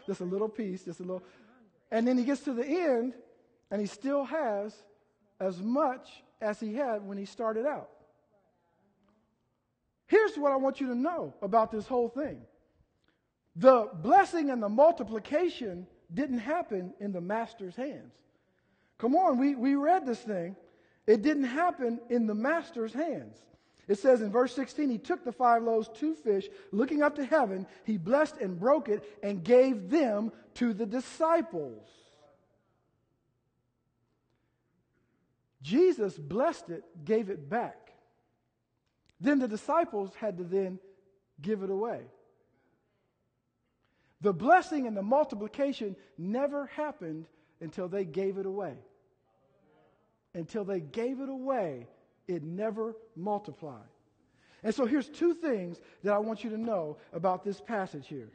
just 0.05 0.19
a 0.19 0.25
little 0.25 0.49
piece. 0.49 0.83
Just 0.83 0.99
a 0.99 1.03
little. 1.03 1.23
And 1.91 2.05
then 2.05 2.17
he 2.17 2.25
gets 2.25 2.41
to 2.41 2.53
the 2.53 2.65
end, 2.65 3.13
and 3.71 3.79
he 3.79 3.87
still 3.87 4.25
has 4.25 4.75
as 5.39 5.61
much 5.61 6.09
as 6.41 6.59
he 6.59 6.75
had 6.75 7.07
when 7.07 7.17
he 7.17 7.23
started 7.23 7.65
out. 7.65 7.89
Here's 10.07 10.35
what 10.35 10.51
I 10.51 10.57
want 10.57 10.81
you 10.81 10.87
to 10.87 10.95
know 10.95 11.35
about 11.41 11.71
this 11.71 11.87
whole 11.87 12.09
thing 12.09 12.41
the 13.59 13.89
blessing 13.93 14.49
and 14.51 14.63
the 14.63 14.69
multiplication 14.69 15.85
didn't 16.13 16.39
happen 16.39 16.93
in 17.01 17.11
the 17.11 17.19
master's 17.19 17.75
hands. 17.75 18.13
Come 18.97 19.15
on, 19.15 19.37
we, 19.37 19.53
we 19.55 19.75
read 19.75 20.05
this 20.05 20.19
thing. 20.19 20.55
It 21.05 21.21
didn't 21.21 21.43
happen 21.43 21.99
in 22.09 22.25
the 22.25 22.33
master's 22.33 22.93
hands. 22.93 23.37
It 23.89 23.99
says 23.99 24.21
in 24.21 24.31
verse 24.31 24.53
16, 24.55 24.89
he 24.89 24.97
took 24.97 25.25
the 25.25 25.31
five 25.33 25.63
loaves, 25.63 25.89
two 25.93 26.15
fish, 26.15 26.47
looking 26.71 27.01
up 27.01 27.15
to 27.15 27.25
heaven, 27.25 27.67
he 27.83 27.97
blessed 27.97 28.37
and 28.37 28.57
broke 28.57 28.87
it 28.87 29.03
and 29.21 29.43
gave 29.43 29.89
them 29.89 30.31
to 30.55 30.73
the 30.73 30.85
disciples. 30.85 31.85
Jesus 35.62 36.17
blessed 36.17 36.69
it, 36.69 36.83
gave 37.03 37.29
it 37.29 37.49
back. 37.49 37.91
Then 39.19 39.39
the 39.39 39.49
disciples 39.49 40.15
had 40.15 40.37
to 40.37 40.45
then 40.45 40.79
give 41.41 41.62
it 41.62 41.69
away. 41.69 42.03
The 44.21 44.33
blessing 44.33 44.87
and 44.87 44.95
the 44.95 45.01
multiplication 45.01 45.95
never 46.17 46.65
happened 46.67 47.25
until 47.61 47.87
they 47.87 48.05
gave 48.05 48.37
it 48.37 48.45
away. 48.45 48.75
Until 50.33 50.63
they 50.63 50.79
gave 50.79 51.19
it 51.19 51.29
away 51.29 51.87
it 52.29 52.43
never 52.43 52.95
multiplied. 53.15 53.89
And 54.61 54.73
so 54.73 54.85
here's 54.85 55.09
two 55.09 55.33
things 55.33 55.81
that 56.03 56.13
I 56.13 56.19
want 56.19 56.43
you 56.43 56.51
to 56.51 56.57
know 56.57 56.97
about 57.11 57.43
this 57.43 57.59
passage 57.59 58.07
here. 58.07 58.29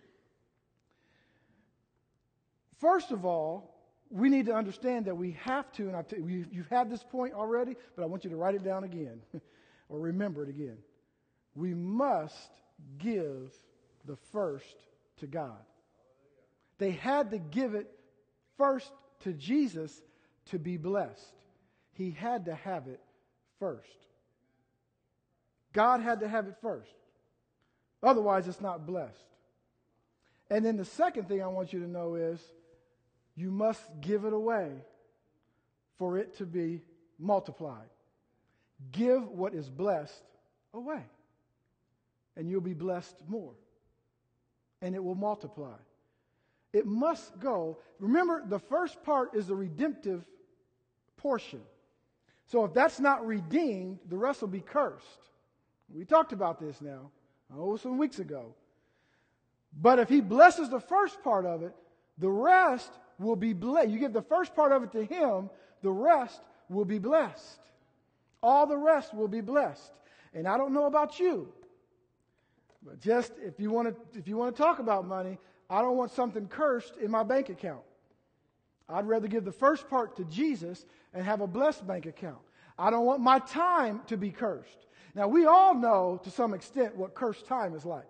first 2.81 3.13
of 3.13 3.25
all, 3.25 3.71
we 4.11 4.29
need 4.29 4.47
to 4.47 4.55
understand 4.55 5.07
that 5.07 5.17
we 5.17 5.33
have 5.43 5.73
to, 5.73 5.89
and 5.89 6.09
t- 6.09 6.17
you've 6.51 6.69
had 6.69 6.91
this 6.91 7.03
point 7.03 7.35
already, 7.35 7.77
but 7.97 8.03
I 8.03 8.07
want 8.07 8.25
you 8.25 8.31
to 8.31 8.37
write 8.37 8.55
it 8.55 8.63
down 8.63 8.85
again 8.85 9.23
or 9.89 9.99
remember 10.01 10.43
it 10.43 10.49
again. 10.49 10.77
We 11.55 11.73
must 11.73 12.51
give 12.99 13.53
the 14.05 14.17
first 14.33 14.77
to 15.19 15.27
God. 15.27 15.63
They 16.79 16.93
had 16.93 17.31
to 17.31 17.39
give 17.39 17.75
it 17.75 17.91
first 18.57 18.91
to 19.21 19.33
Jesus 19.33 20.03
to 20.47 20.59
be 20.59 20.77
blessed. 20.77 21.35
He 21.93 22.11
had 22.11 22.47
to 22.47 22.55
have 22.55 22.89
it 22.89 23.01
first. 23.59 23.89
God 25.73 26.01
had 26.01 26.21
to 26.21 26.29
have 26.29 26.47
it 26.47 26.57
first. 26.61 26.91
Otherwise, 28.03 28.49
it's 28.49 28.61
not 28.61 28.87
blessed. 28.87 29.27
And 30.51 30.65
then 30.65 30.77
the 30.77 30.85
second 30.85 31.29
thing 31.29 31.43
I 31.43 31.47
want 31.47 31.73
you 31.73 31.81
to 31.81 31.89
know 31.89 32.17
is 32.17 32.41
you 33.35 33.51
must 33.51 33.83
give 34.01 34.25
it 34.25 34.33
away 34.33 34.73
for 35.99 36.19
it 36.19 36.37
to 36.39 36.47
be 36.47 36.83
multiplied. 37.19 37.89
Give 38.93 39.27
what 39.27 39.55
is 39.55 39.69
blessed 39.69 40.23
away, 40.75 41.03
and 42.37 42.51
you'll 42.51 42.61
be 42.61 42.75
blessed 42.75 43.17
more, 43.27 43.55
and 44.83 44.95
it 44.95 45.03
will 45.03 45.15
multiply. 45.15 45.77
It 46.75 46.87
must 46.87 47.39
go. 47.39 47.79
Remember, 48.01 48.43
the 48.45 48.59
first 48.59 49.03
part 49.05 49.35
is 49.35 49.47
the 49.47 49.55
redemptive 49.55 50.25
portion. 51.17 51.63
So 52.47 52.65
if 52.65 52.75
that's 52.75 52.99
not 52.99 53.25
redeemed, 53.25 54.01
the 54.09 54.17
rest 54.19 54.41
will 54.41 54.49
be 54.49 54.61
cursed. 54.61 55.31
We 55.89 56.05
talked 56.05 56.33
about 56.33 56.59
this 56.59 56.81
now, 56.81 57.13
oh, 57.57 57.77
some 57.77 57.97
weeks 57.97 58.19
ago. 58.19 58.55
But 59.81 60.01
if 60.01 60.09
he 60.09 60.21
blesses 60.21 60.69
the 60.69 60.81
first 60.81 61.23
part 61.23 61.47
of 61.47 61.63
it, 61.63 61.75
the 62.19 62.29
rest 62.29 62.91
will 63.21 63.37
be 63.37 63.53
blessed. 63.53 63.89
You 63.89 64.01
give 64.01 64.13
the 64.13 64.23
first 64.23 64.57
part 64.57 64.73
of 64.73 64.83
it 64.83 64.91
to 64.93 65.05
him, 65.05 65.51
the 65.81 65.93
rest 65.93 66.41
will 66.69 66.85
be 66.85 66.99
blessed. 66.99 67.61
All 68.43 68.67
the 68.67 68.77
rest 68.77 69.15
will 69.15 69.29
be 69.29 69.41
blessed. 69.41 69.93
And 70.35 70.49
I 70.49 70.57
don't 70.57 70.73
know 70.73 70.87
about 70.87 71.21
you, 71.21 71.53
but 72.85 73.01
just 73.01 73.33
if 73.41 73.61
you 73.61 73.71
want 73.71 73.89
to, 73.89 74.19
if 74.19 74.27
you 74.27 74.37
want 74.37 74.57
to 74.57 74.61
talk 74.61 74.81
about 74.81 75.07
money, 75.07 75.39
I 75.75 75.83
don't 75.83 75.97
want 75.97 76.13
something 76.13 76.47
cursed 76.47 76.99
in 76.99 77.11
my 77.11 77.25
bank 77.25 77.49
account. 77.49 77.83
I'd 78.89 79.09
rather 79.09 79.27
give 79.27 79.45
the 79.45 79.51
first 79.51 79.89
part 79.91 80.15
to 80.19 80.25
Jesus 80.27 80.87
and 81.13 81.25
have 81.25 81.41
a 81.41 81.49
blessed 81.49 81.85
bank 81.85 82.07
account. 82.07 82.39
I 82.79 82.91
don't 82.91 83.05
want 83.05 83.21
my 83.21 83.41
time 83.41 84.01
to 84.07 84.17
be 84.17 84.31
cursed. 84.31 84.87
Now, 85.17 85.27
we 85.27 85.47
all 85.47 85.75
know 85.75 86.21
to 86.23 86.31
some 86.31 86.55
extent 86.55 86.95
what 86.95 87.17
cursed 87.17 87.47
time 87.47 87.75
is 87.75 87.85
like. 87.85 88.07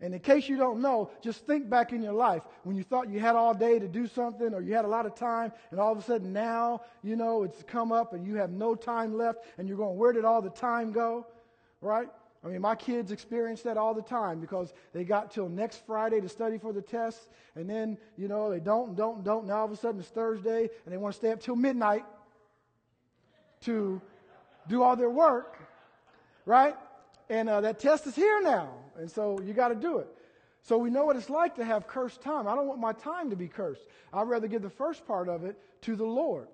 And 0.00 0.14
in 0.14 0.20
case 0.20 0.48
you 0.48 0.56
don't 0.56 0.80
know, 0.80 1.10
just 1.20 1.44
think 1.44 1.68
back 1.68 1.92
in 1.92 2.02
your 2.02 2.12
life 2.12 2.44
when 2.62 2.76
you 2.76 2.84
thought 2.84 3.08
you 3.08 3.18
had 3.18 3.34
all 3.34 3.52
day 3.52 3.80
to 3.80 3.88
do 3.88 4.06
something 4.06 4.54
or 4.54 4.60
you 4.60 4.74
had 4.74 4.84
a 4.84 4.88
lot 4.88 5.04
of 5.04 5.16
time, 5.16 5.50
and 5.72 5.80
all 5.80 5.90
of 5.90 5.98
a 5.98 6.02
sudden 6.02 6.32
now, 6.32 6.82
you 7.02 7.16
know, 7.16 7.42
it's 7.42 7.64
come 7.64 7.90
up 7.90 8.12
and 8.12 8.24
you 8.24 8.36
have 8.36 8.52
no 8.52 8.76
time 8.76 9.18
left, 9.18 9.40
and 9.58 9.66
you're 9.66 9.76
going, 9.76 9.96
where 9.96 10.12
did 10.12 10.24
all 10.24 10.40
the 10.40 10.50
time 10.50 10.92
go? 10.92 11.26
Right? 11.80 12.06
I 12.44 12.48
mean, 12.48 12.60
my 12.60 12.74
kids 12.74 13.12
experience 13.12 13.62
that 13.62 13.76
all 13.76 13.94
the 13.94 14.02
time 14.02 14.40
because 14.40 14.72
they 14.92 15.04
got 15.04 15.30
till 15.30 15.48
next 15.48 15.86
Friday 15.86 16.20
to 16.20 16.28
study 16.28 16.58
for 16.58 16.72
the 16.72 16.82
tests, 16.82 17.28
and 17.54 17.70
then, 17.70 17.96
you 18.16 18.26
know, 18.26 18.50
they 18.50 18.58
don't 18.58 18.88
and 18.88 18.96
don't 18.96 19.16
and 19.16 19.24
don't. 19.24 19.46
Now 19.46 19.58
all 19.58 19.64
of 19.66 19.70
a 19.70 19.76
sudden 19.76 20.00
it's 20.00 20.08
Thursday, 20.08 20.68
and 20.84 20.92
they 20.92 20.96
want 20.96 21.14
to 21.14 21.18
stay 21.18 21.30
up 21.30 21.40
till 21.40 21.54
midnight 21.54 22.04
to 23.62 24.00
do 24.68 24.82
all 24.82 24.96
their 24.96 25.10
work, 25.10 25.56
right? 26.44 26.74
And 27.28 27.48
uh, 27.48 27.60
that 27.60 27.78
test 27.78 28.06
is 28.06 28.16
here 28.16 28.42
now. 28.42 28.70
And 28.98 29.10
so 29.10 29.40
you 29.40 29.52
got 29.52 29.68
to 29.68 29.74
do 29.76 29.98
it. 29.98 30.08
So 30.62 30.78
we 30.78 30.90
know 30.90 31.04
what 31.04 31.16
it's 31.16 31.30
like 31.30 31.56
to 31.56 31.64
have 31.64 31.86
cursed 31.86 32.22
time. 32.22 32.46
I 32.46 32.54
don't 32.54 32.66
want 32.66 32.80
my 32.80 32.92
time 32.92 33.30
to 33.30 33.36
be 33.36 33.48
cursed. 33.48 33.82
I'd 34.12 34.28
rather 34.28 34.48
give 34.48 34.62
the 34.62 34.70
first 34.70 35.06
part 35.06 35.28
of 35.28 35.44
it 35.44 35.56
to 35.82 35.96
the 35.96 36.04
Lord. 36.04 36.48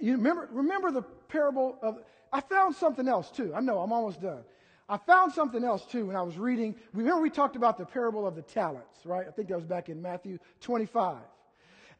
You 0.00 0.12
remember, 0.12 0.48
remember 0.52 0.90
the 0.90 1.02
parable 1.02 1.78
of. 1.80 1.98
I 2.30 2.42
found 2.42 2.74
something 2.74 3.08
else 3.08 3.30
too. 3.30 3.54
I 3.54 3.60
know, 3.60 3.78
I'm 3.78 3.92
almost 3.92 4.20
done. 4.20 4.42
I 4.88 4.96
found 4.96 5.32
something 5.32 5.62
else 5.62 5.84
too 5.84 6.06
when 6.06 6.16
I 6.16 6.22
was 6.22 6.38
reading. 6.38 6.74
Remember, 6.94 7.20
we 7.20 7.30
talked 7.30 7.56
about 7.56 7.76
the 7.76 7.84
parable 7.84 8.26
of 8.26 8.34
the 8.34 8.42
talents, 8.42 9.04
right? 9.04 9.26
I 9.28 9.30
think 9.30 9.48
that 9.48 9.56
was 9.56 9.66
back 9.66 9.88
in 9.88 10.00
Matthew 10.00 10.38
25. 10.60 11.18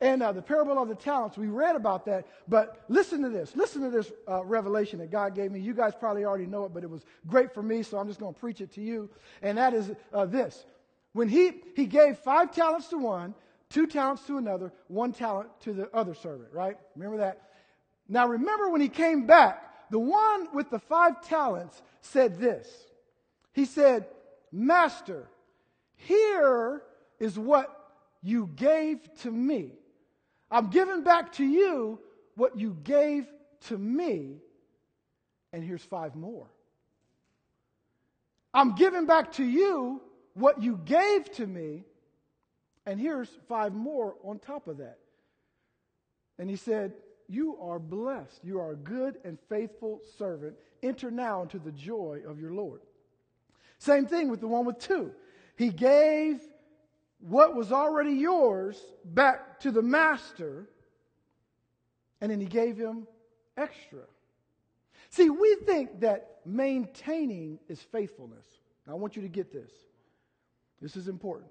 And 0.01 0.23
uh, 0.23 0.33
the 0.33 0.43
parable 0.43 0.81
of 0.81 0.89
the 0.89 0.95
talents, 0.95 1.37
we 1.37 1.49
read 1.49 1.75
about 1.75 2.07
that. 2.07 2.27
But 2.47 2.85
listen 2.89 3.23
to 3.23 3.29
this. 3.29 3.55
Listen 3.57 3.83
to 3.83 3.91
this 3.91 4.11
uh, 4.29 4.45
revelation 4.45 5.01
that 5.01 5.11
God 5.11 5.35
gave 5.35 5.51
me. 5.51 5.61
You 5.61 5.75
guys 5.75 5.93
probably 5.99 6.25
already 6.25 6.47
know 6.47 6.65
it, 6.65 6.73
but 6.73 6.85
it 6.85 6.91
was 6.91 7.05
great 7.27 7.53
for 7.53 7.63
me, 7.63 7.83
so 7.83 7.99
I'm 7.99 8.07
just 8.07 8.21
going 8.21 8.33
to 8.33 8.41
preach 8.41 8.61
it 8.61 8.73
to 8.75 8.81
you. 8.81 9.11
And 9.43 9.59
that 9.59 9.75
is 9.75 9.91
uh, 10.13 10.27
this. 10.27 10.65
When 11.13 11.29
he, 11.29 11.63
he 11.75 11.87
gave 11.87 12.19
five 12.19 12.55
talents 12.55 12.89
to 12.89 12.99
one, 12.99 13.35
two 13.71 13.87
talents 13.87 14.23
to 14.29 14.39
another, 14.39 14.73
one 14.87 15.13
talent 15.13 15.49
to 15.63 15.73
the 15.73 15.95
other 15.95 16.15
servant, 16.15 16.53
right? 16.53 16.77
Remember 16.95 17.19
that? 17.19 17.43
Now 18.09 18.29
remember 18.29 18.71
when 18.71 18.81
he 18.81 18.89
came 18.89 19.27
back, 19.27 19.68
the 19.91 19.99
one 19.99 20.49
with 20.53 20.71
the 20.71 20.79
five 20.79 21.23
talents 21.23 21.81
said 22.01 22.39
this. 22.39 22.69
He 23.53 23.65
said, 23.65 24.07
Master, 24.53 25.29
here 25.97 26.83
is 27.19 27.39
what 27.39 27.75
you 28.23 28.51
gave 28.55 29.01
to 29.23 29.31
me. 29.31 29.73
I'm 30.51 30.71
giving 30.71 31.03
back 31.03 31.33
to 31.35 31.45
you 31.45 31.99
what 32.35 32.59
you 32.59 32.77
gave 32.85 33.27
to 33.69 33.77
me, 33.77 34.37
and 35.53 35.63
here's 35.63 35.83
five 35.83 36.15
more. 36.15 36.47
I'm 38.55 38.75
giving 38.75 39.07
back 39.07 39.33
to 39.33 39.45
you 39.45 40.01
what 40.35 40.63
you 40.63 40.81
gave 40.85 41.31
to 41.33 41.47
me, 41.47 41.85
and 42.87 42.99
here's 42.99 43.29
five 43.49 43.75
more 43.75 44.15
on 44.23 44.39
top 44.39 44.69
of 44.69 44.79
that. 44.79 44.99
And 46.39 46.49
he 46.49 46.57
said, 46.57 46.93
You 47.29 47.59
are 47.61 47.79
blessed. 47.79 48.41
You 48.43 48.59
are 48.61 48.73
a 48.73 48.77
good 48.77 49.19
and 49.25 49.39
faithful 49.49 50.01
servant. 50.17 50.57
Enter 50.83 51.11
now 51.11 51.43
into 51.43 51.59
the 51.59 51.73
joy 51.73 52.23
of 52.27 52.41
your 52.41 52.53
Lord. 52.53 52.81
Same 53.79 54.07
thing 54.07 54.29
with 54.29 54.41
the 54.41 54.49
one 54.49 54.65
with 54.65 54.79
two. 54.79 55.13
He 55.57 55.71
gave 55.71 56.41
what 57.21 57.55
was 57.55 57.73
already 57.73 58.13
yours 58.13 58.81
back 59.05 59.61
to 59.61 59.71
the 59.71 59.83
master, 59.83 60.69
and 62.21 62.31
then 62.31 62.41
he 62.41 62.47
gave 62.47 62.77
him 62.77 63.07
extra. 63.57 64.05
See, 65.11 65.31
we 65.31 65.57
think 65.67 66.01
that 66.01 66.41
maintaining 66.45 67.59
is 67.69 67.81
faithfulness. 67.81 68.47
Now, 68.87 68.93
I 68.95 68.97
want 68.97 69.17
you 69.17 69.23
to 69.23 69.29
get 69.29 69.53
this. 69.53 69.71
This 70.81 70.97
is 70.97 71.09
important. 71.09 71.51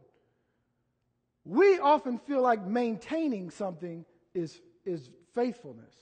We 1.45 1.79
often 1.79 2.17
feel 2.19 2.41
like 2.41 2.65
maintaining 2.65 3.49
something 3.51 4.05
is, 4.33 4.59
is 4.85 5.09
faithfulness. 5.37 5.93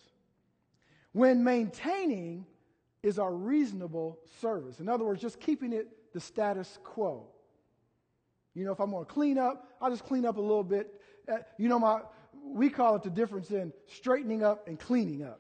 When 1.12 1.44
maintaining 1.44 2.46
is 3.04 3.20
our 3.20 3.34
reasonable 3.34 4.18
service. 4.42 4.80
In 4.80 4.90
other 4.90 5.06
words, 5.06 5.22
just 5.22 5.40
keeping 5.40 5.74
it 5.74 5.88
the 6.14 6.20
status 6.20 6.80
quo. 6.84 7.28
You 8.56 8.66
know, 8.66 8.72
if 8.72 8.80
I'm 8.80 8.90
going 8.90 9.06
to 9.06 9.12
clean 9.12 9.38
up, 9.38 9.68
I'll 9.82 9.92
just 9.92 10.06
clean 10.06 10.26
up 10.26 10.38
a 10.38 10.42
little 10.42 10.64
bit. 10.64 11.02
Uh, 11.32 11.38
you 11.58 11.70
know, 11.70 11.78
my, 11.78 12.00
we 12.44 12.70
call 12.70 12.96
it 12.96 13.04
the 13.04 13.10
difference 13.10 13.52
in 13.52 13.74
straightening 13.86 14.44
up 14.44 14.68
and 14.68 14.80
cleaning 14.80 15.24
up. 15.24 15.40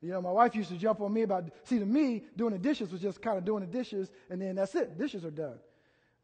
You 0.00 0.10
know, 0.10 0.20
my 0.20 0.32
wife 0.32 0.56
used 0.56 0.70
to 0.70 0.76
jump 0.76 1.00
on 1.00 1.12
me 1.12 1.22
about, 1.22 1.44
see, 1.64 1.78
to 1.78 1.86
me, 1.86 2.24
doing 2.36 2.52
the 2.52 2.58
dishes 2.58 2.90
was 2.90 3.00
just 3.00 3.22
kind 3.22 3.38
of 3.38 3.44
doing 3.44 3.60
the 3.60 3.70
dishes, 3.70 4.10
and 4.30 4.40
then 4.40 4.56
that's 4.56 4.74
it. 4.74 4.98
Dishes 4.98 5.24
are 5.24 5.30
done. 5.30 5.58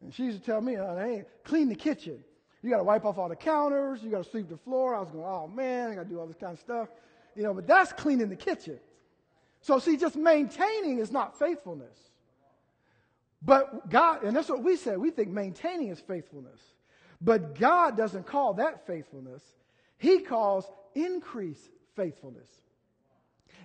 And 0.01 0.13
she 0.13 0.25
used 0.25 0.39
to 0.39 0.45
tell 0.45 0.59
me, 0.59 0.77
oh, 0.77 1.23
clean 1.43 1.69
the 1.69 1.75
kitchen. 1.75 2.23
You 2.63 2.69
got 2.69 2.77
to 2.77 2.83
wipe 2.83 3.05
off 3.05 3.17
all 3.17 3.29
the 3.29 3.35
counters. 3.35 4.01
You 4.01 4.09
got 4.09 4.23
to 4.23 4.29
sweep 4.29 4.49
the 4.49 4.57
floor. 4.57 4.95
I 4.95 4.99
was 5.01 5.11
going, 5.11 5.25
oh, 5.25 5.47
man, 5.47 5.91
I 5.91 5.95
got 5.95 6.03
to 6.03 6.09
do 6.09 6.19
all 6.19 6.25
this 6.25 6.37
kind 6.37 6.53
of 6.53 6.59
stuff. 6.59 6.87
You 7.35 7.43
know, 7.43 7.53
but 7.53 7.67
that's 7.67 7.91
cleaning 7.91 8.29
the 8.29 8.35
kitchen. 8.35 8.79
So, 9.61 9.79
see, 9.79 9.97
just 9.97 10.15
maintaining 10.15 10.99
is 10.99 11.11
not 11.11 11.37
faithfulness. 11.37 11.97
But 13.41 13.89
God, 13.89 14.23
and 14.23 14.35
that's 14.35 14.47
what 14.47 14.63
we 14.63 14.77
say, 14.77 14.95
we 14.95 15.11
think 15.11 15.29
maintaining 15.29 15.89
is 15.89 15.99
faithfulness. 15.99 16.59
But 17.19 17.59
God 17.59 17.97
doesn't 17.97 18.25
call 18.25 18.53
that 18.55 18.87
faithfulness, 18.87 19.41
He 19.97 20.19
calls 20.19 20.65
increase 20.95 21.69
faithfulness. 21.95 22.47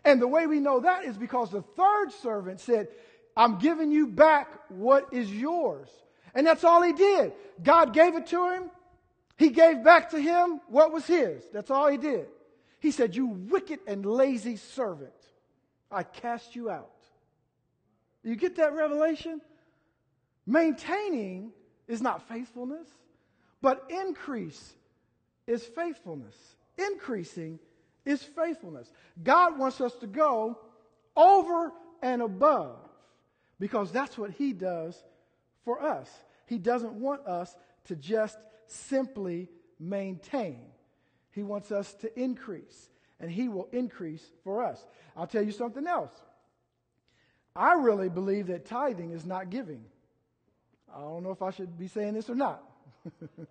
And 0.05 0.21
the 0.21 0.29
way 0.29 0.47
we 0.47 0.61
know 0.61 0.81
that 0.81 1.05
is 1.05 1.17
because 1.17 1.51
the 1.51 1.63
third 1.63 2.13
servant 2.13 2.61
said, 2.61 2.89
I'm 3.37 3.59
giving 3.59 3.91
you 3.91 4.07
back 4.07 4.49
what 4.69 5.13
is 5.13 5.33
yours. 5.33 5.89
And 6.35 6.47
that's 6.47 6.65
all 6.65 6.83
he 6.83 6.93
did. 6.93 7.33
God 7.63 7.93
gave 7.93 8.15
it 8.15 8.27
to 8.29 8.51
him. 8.51 8.71
He 9.39 9.51
gave 9.51 9.85
back 9.85 10.11
to 10.11 10.21
him 10.21 10.61
what 10.67 10.93
was 10.93 11.07
his. 11.07 11.45
That's 11.53 11.71
all 11.71 11.89
he 11.89 11.97
did. 11.97 12.27
He 12.81 12.91
said, 12.91 13.15
You 13.15 13.27
wicked 13.27 13.79
and 13.87 14.05
lazy 14.05 14.57
servant, 14.57 15.13
I 15.91 16.03
cast 16.03 16.57
you 16.57 16.69
out. 16.69 16.91
You 18.25 18.35
get 18.35 18.57
that 18.57 18.75
revelation? 18.75 19.41
Maintaining 20.45 21.53
is 21.87 22.03
not 22.03 22.29
faithfulness, 22.29 22.89
but 23.63 23.85
increase 23.89 24.75
is 25.47 25.63
faithfulness. 25.63 26.37
Increasing 26.77 27.61
is 28.05 28.23
faithfulness. 28.23 28.91
God 29.23 29.57
wants 29.57 29.81
us 29.81 29.95
to 29.97 30.07
go 30.09 30.59
over 31.17 31.73
and 32.03 32.23
above 32.23 32.79
because 33.61 33.93
that's 33.93 34.19
what 34.19 34.31
He 34.33 34.53
does 34.53 35.01
for 35.65 35.81
us. 35.81 36.11
He 36.47 36.59
doesn't 36.59 36.95
want 36.95 37.27
us 37.27 37.55
to 37.85 37.95
just 37.95 38.39
simply 38.69 39.49
maintain. 39.79 40.61
He 41.33 41.43
wants 41.43 41.71
us 41.73 41.95
to 41.95 42.21
increase, 42.21 42.89
and 43.21 43.31
He 43.31 43.49
will 43.49 43.69
increase 43.73 44.25
for 44.45 44.65
us. 44.65 44.85
I'll 45.17 45.27
tell 45.27 45.43
you 45.43 45.53
something 45.53 45.87
else. 45.87 46.13
I 47.55 47.75
really 47.75 48.09
believe 48.09 48.47
that 48.49 48.67
tithing 48.67 49.11
is 49.11 49.27
not 49.27 49.51
giving. 49.51 49.85
I 50.95 51.01
don't 51.01 51.23
know 51.23 51.33
if 51.33 51.43
I 51.43 51.51
should 51.51 51.79
be 51.79 51.89
saying 51.89 52.15
this 52.15 52.31
or 52.31 52.35
not. 52.35 52.63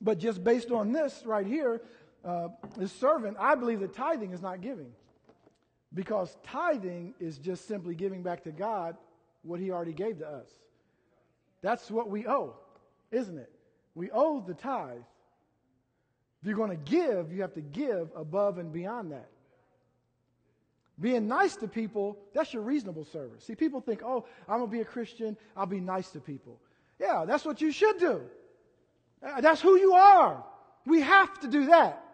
but 0.00 0.18
just 0.18 0.42
based 0.42 0.70
on 0.70 0.92
this 0.92 1.22
right 1.24 1.46
here, 1.46 1.82
uh, 2.24 2.48
this 2.76 2.92
servant, 2.92 3.36
I 3.38 3.54
believe 3.54 3.80
that 3.80 3.94
tithing 3.94 4.32
is 4.32 4.42
not 4.42 4.60
giving. 4.60 4.92
Because 5.94 6.36
tithing 6.42 7.14
is 7.20 7.38
just 7.38 7.66
simply 7.66 7.94
giving 7.94 8.22
back 8.22 8.44
to 8.44 8.52
God 8.52 8.96
what 9.42 9.60
He 9.60 9.70
already 9.70 9.92
gave 9.92 10.18
to 10.18 10.28
us. 10.28 10.48
That's 11.62 11.90
what 11.90 12.08
we 12.08 12.26
owe, 12.26 12.56
isn't 13.10 13.38
it? 13.38 13.50
We 13.94 14.10
owe 14.10 14.40
the 14.40 14.54
tithe. 14.54 15.02
If 16.40 16.46
you're 16.46 16.56
going 16.56 16.70
to 16.70 16.76
give, 16.76 17.32
you 17.32 17.42
have 17.42 17.54
to 17.54 17.60
give 17.60 18.10
above 18.14 18.58
and 18.58 18.72
beyond 18.72 19.12
that. 19.12 19.28
Being 21.00 21.28
nice 21.28 21.56
to 21.56 21.68
people, 21.68 22.18
that's 22.34 22.52
your 22.52 22.62
reasonable 22.62 23.04
service. 23.04 23.44
See, 23.44 23.54
people 23.54 23.80
think, 23.80 24.02
oh, 24.04 24.26
I'm 24.48 24.58
going 24.58 24.70
to 24.70 24.76
be 24.76 24.80
a 24.80 24.84
Christian, 24.84 25.36
I'll 25.56 25.66
be 25.66 25.80
nice 25.80 26.10
to 26.10 26.20
people. 26.20 26.60
Yeah, 27.00 27.24
that's 27.26 27.44
what 27.44 27.60
you 27.60 27.70
should 27.70 27.98
do. 27.98 28.22
Uh, 29.22 29.40
that's 29.40 29.60
who 29.60 29.76
you 29.76 29.94
are. 29.94 30.44
We 30.86 31.00
have 31.00 31.38
to 31.40 31.48
do 31.48 31.66
that. 31.66 32.04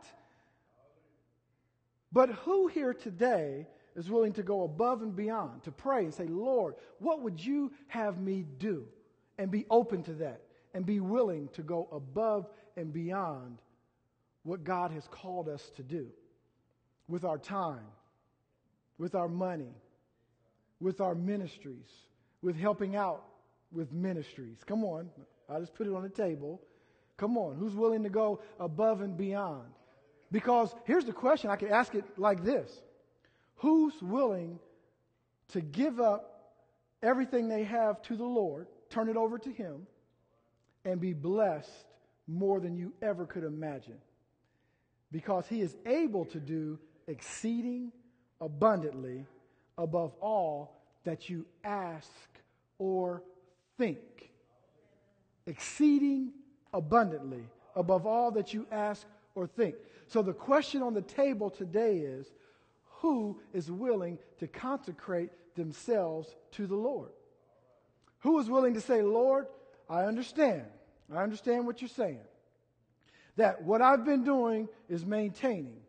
But 2.13 2.31
who 2.31 2.69
here 2.69 2.95
today 2.95 3.67
is 3.97 4.11
willing 4.11 4.35
to 4.35 4.43
go 4.43 4.63
above 4.65 5.03
and 5.03 5.15
beyond, 5.15 5.65
to 5.65 5.73
pray 5.73 6.05
and 6.05 6.15
say, 6.15 6.27
Lord, 6.27 6.75
what 6.99 7.23
would 7.23 7.45
you 7.45 7.73
have 7.89 8.19
me 8.21 8.45
do? 8.59 8.87
And 9.39 9.51
be 9.51 9.67
open 9.71 10.03
to 10.05 10.13
that 10.15 10.43
and 10.75 10.85
be 10.85 11.01
willing 11.01 11.49
to 11.55 11.63
go 11.63 11.89
above 11.93 12.49
and 12.77 12.93
beyond 12.93 13.59
what 14.43 14.65
God 14.65 14.91
has 14.91 15.07
called 15.09 15.49
us 15.49 15.71
to 15.77 15.83
do 15.83 16.09
with 17.09 17.25
our 17.25 17.39
time, 17.39 17.87
with 18.99 19.15
our 19.15 19.29
money, 19.29 19.73
with 20.81 21.01
our 21.01 21.15
ministries, 21.15 21.89
with 22.43 22.57
helping 22.57 22.97
out 22.97 23.25
with 23.73 23.93
ministries. 23.93 24.59
Come 24.67 24.85
on, 24.85 25.09
I 25.49 25.59
just 25.61 25.75
put 25.75 25.87
it 25.87 25.95
on 25.95 26.03
the 26.03 26.09
table. 26.09 26.61
Come 27.17 27.39
on, 27.39 27.57
who's 27.57 27.75
willing 27.75 28.03
to 28.03 28.11
go 28.11 28.41
above 28.59 29.01
and 29.01 29.17
beyond? 29.17 29.69
Because 30.33 30.75
here's 30.85 31.05
the 31.05 31.13
question 31.13 31.51
I 31.51 31.57
could 31.57 31.71
ask 31.71 31.95
it 31.95 32.05
like 32.19 32.45
this 32.45 32.83
Who's 33.57 33.95
willing 34.03 34.59
to 35.49 35.61
give 35.61 36.01
up 36.01 36.53
everything 37.03 37.49
they 37.49 37.65
have 37.65 38.03
to 38.03 38.17
the 38.17 38.25
Lord, 38.25 38.67
turn 38.91 39.09
it 39.09 39.17
over 39.17 39.39
to 39.39 39.51
Him, 39.51 39.87
and 40.85 41.01
be 41.01 41.13
blessed 41.13 41.87
more 42.27 42.61
than 42.61 42.77
you 42.77 42.93
ever 43.03 43.27
could 43.27 43.45
imagine? 43.45 43.99
Because 45.13 45.47
He 45.47 45.61
is 45.61 45.77
able 45.87 46.25
to 46.27 46.41
do 46.41 46.79
exceeding 47.07 47.93
abundantly 48.41 49.27
above 49.79 50.13
all 50.21 50.81
that 51.05 51.29
you 51.29 51.47
ask 51.63 52.11
or 52.79 53.23
think. 53.79 54.31
Exceeding 55.47 56.33
abundantly 56.73 57.45
above 57.77 58.07
all 58.07 58.31
that 58.33 58.55
you 58.55 58.67
ask 58.73 59.07
or 59.35 59.47
think. 59.47 59.75
So 60.07 60.23
the 60.23 60.33
question 60.33 60.83
on 60.83 60.95
the 60.95 61.03
table 61.03 61.51
today 61.51 61.99
is 61.99 62.27
who 63.01 63.41
is 63.53 63.71
willing 63.71 64.19
to 64.39 64.47
consecrate 64.47 65.31
themselves 65.55 66.35
to 66.53 66.67
the 66.67 66.77
Lord? 66.77 67.11
Who 68.21 68.39
is 68.39 68.49
willing 68.49 68.75
to 68.75 68.81
say, 68.81 69.03
Lord, 69.03 69.47
I 69.89 70.05
understand. 70.05 70.65
I 71.13 71.23
understand 71.23 71.67
what 71.67 71.81
you're 71.81 71.89
saying. 71.89 72.21
That 73.37 73.63
what 73.63 73.83
I've 73.83 74.05
been 74.05 74.25
doing 74.25 74.69
is 74.89 75.05
maintaining. 75.05 75.81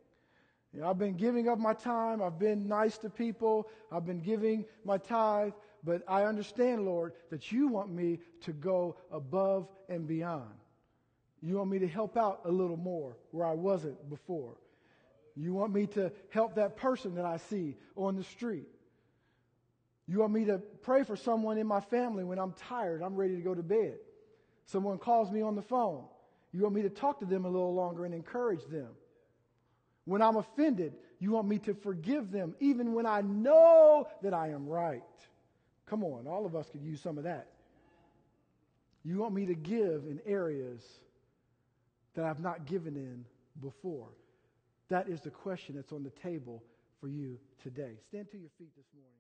You 0.74 0.82
know, 0.82 0.90
I've 0.90 0.98
been 0.98 1.16
giving 1.16 1.48
up 1.48 1.58
my 1.58 1.74
time. 1.74 2.22
I've 2.22 2.40
been 2.40 2.68
nice 2.68 2.98
to 3.00 3.10
people. 3.10 3.70
I've 3.92 4.06
been 4.06 4.20
giving 4.20 4.66
my 4.84 4.98
tithe. 4.98 5.54
But 5.84 6.02
I 6.08 6.24
understand, 6.24 6.86
Lord, 6.86 7.14
that 7.30 7.52
you 7.52 7.68
want 7.68 7.92
me 7.92 8.20
to 8.42 8.52
go 8.52 8.98
above 9.12 9.68
and 9.88 10.08
beyond. 10.08 10.50
You 11.42 11.58
want 11.58 11.70
me 11.70 11.80
to 11.80 11.88
help 11.88 12.18
out 12.18 12.42
a 12.46 12.52
little 12.52 12.78
more 12.78 13.16
where 13.32 13.46
I 13.46 13.54
wasn't 13.54 14.10
before. 14.10 14.56
You 15.36 15.54
want 15.54 15.74
me 15.74 15.86
to 15.88 16.12
help 16.30 16.56
that 16.56 16.76
person 16.76 17.16
that 17.16 17.26
I 17.26 17.38
see 17.38 17.78
on 17.96 18.16
the 18.16 18.24
street. 18.24 18.68
You 20.08 20.20
want 20.20 20.34
me 20.34 20.46
to 20.46 20.60
pray 20.82 21.04
for 21.04 21.16
someone 21.16 21.58
in 21.58 21.68
my 21.68 21.82
family 21.82 22.24
when 22.24 22.40
I'm 22.40 22.54
tired, 22.54 23.02
I'm 23.02 23.16
ready 23.16 23.36
to 23.36 23.42
go 23.42 23.54
to 23.54 23.64
bed. 23.64 23.96
Someone 24.66 24.98
calls 24.98 25.32
me 25.32 25.42
on 25.42 25.56
the 25.56 25.62
phone. 25.62 26.04
You 26.52 26.62
want 26.62 26.76
me 26.76 26.82
to 26.84 26.90
talk 26.90 27.20
to 27.20 27.26
them 27.26 27.46
a 27.46 27.50
little 27.50 27.74
longer 27.74 28.06
and 28.06 28.14
encourage 28.14 28.64
them. 28.66 28.90
When 30.06 30.22
I'm 30.22 30.38
offended, 30.38 30.94
you 31.20 31.32
want 31.32 31.48
me 31.48 31.60
to 31.60 31.74
forgive 31.74 32.32
them 32.32 32.56
even 32.60 32.94
when 32.94 33.06
I 33.06 33.22
know 33.22 34.08
that 34.22 34.34
I 34.34 34.50
am 34.50 34.68
right. 34.68 35.02
Come 35.88 36.04
on, 36.04 36.28
all 36.28 36.46
of 36.46 36.56
us 36.56 36.68
could 36.72 36.82
use 36.82 37.02
some 37.02 37.18
of 37.18 37.26
that. 37.26 37.48
You 39.04 39.20
want 39.20 39.34
me 39.36 39.46
to 39.48 39.56
give 39.56 40.06
in 40.06 40.20
areas 40.26 40.82
that 42.16 42.26
I've 42.26 42.40
not 42.40 42.66
given 42.66 42.96
in 42.96 43.26
before? 43.62 44.08
That 44.90 45.10
is 45.10 45.22
the 45.22 45.30
question 45.30 45.76
that's 45.76 45.92
on 45.92 46.04
the 46.04 46.10
table 46.10 46.64
for 47.00 47.08
you 47.08 47.38
today. 47.62 47.98
Stand 48.08 48.32
to 48.32 48.38
your 48.38 48.50
feet 48.58 48.72
this 48.76 48.86
morning. 48.96 49.15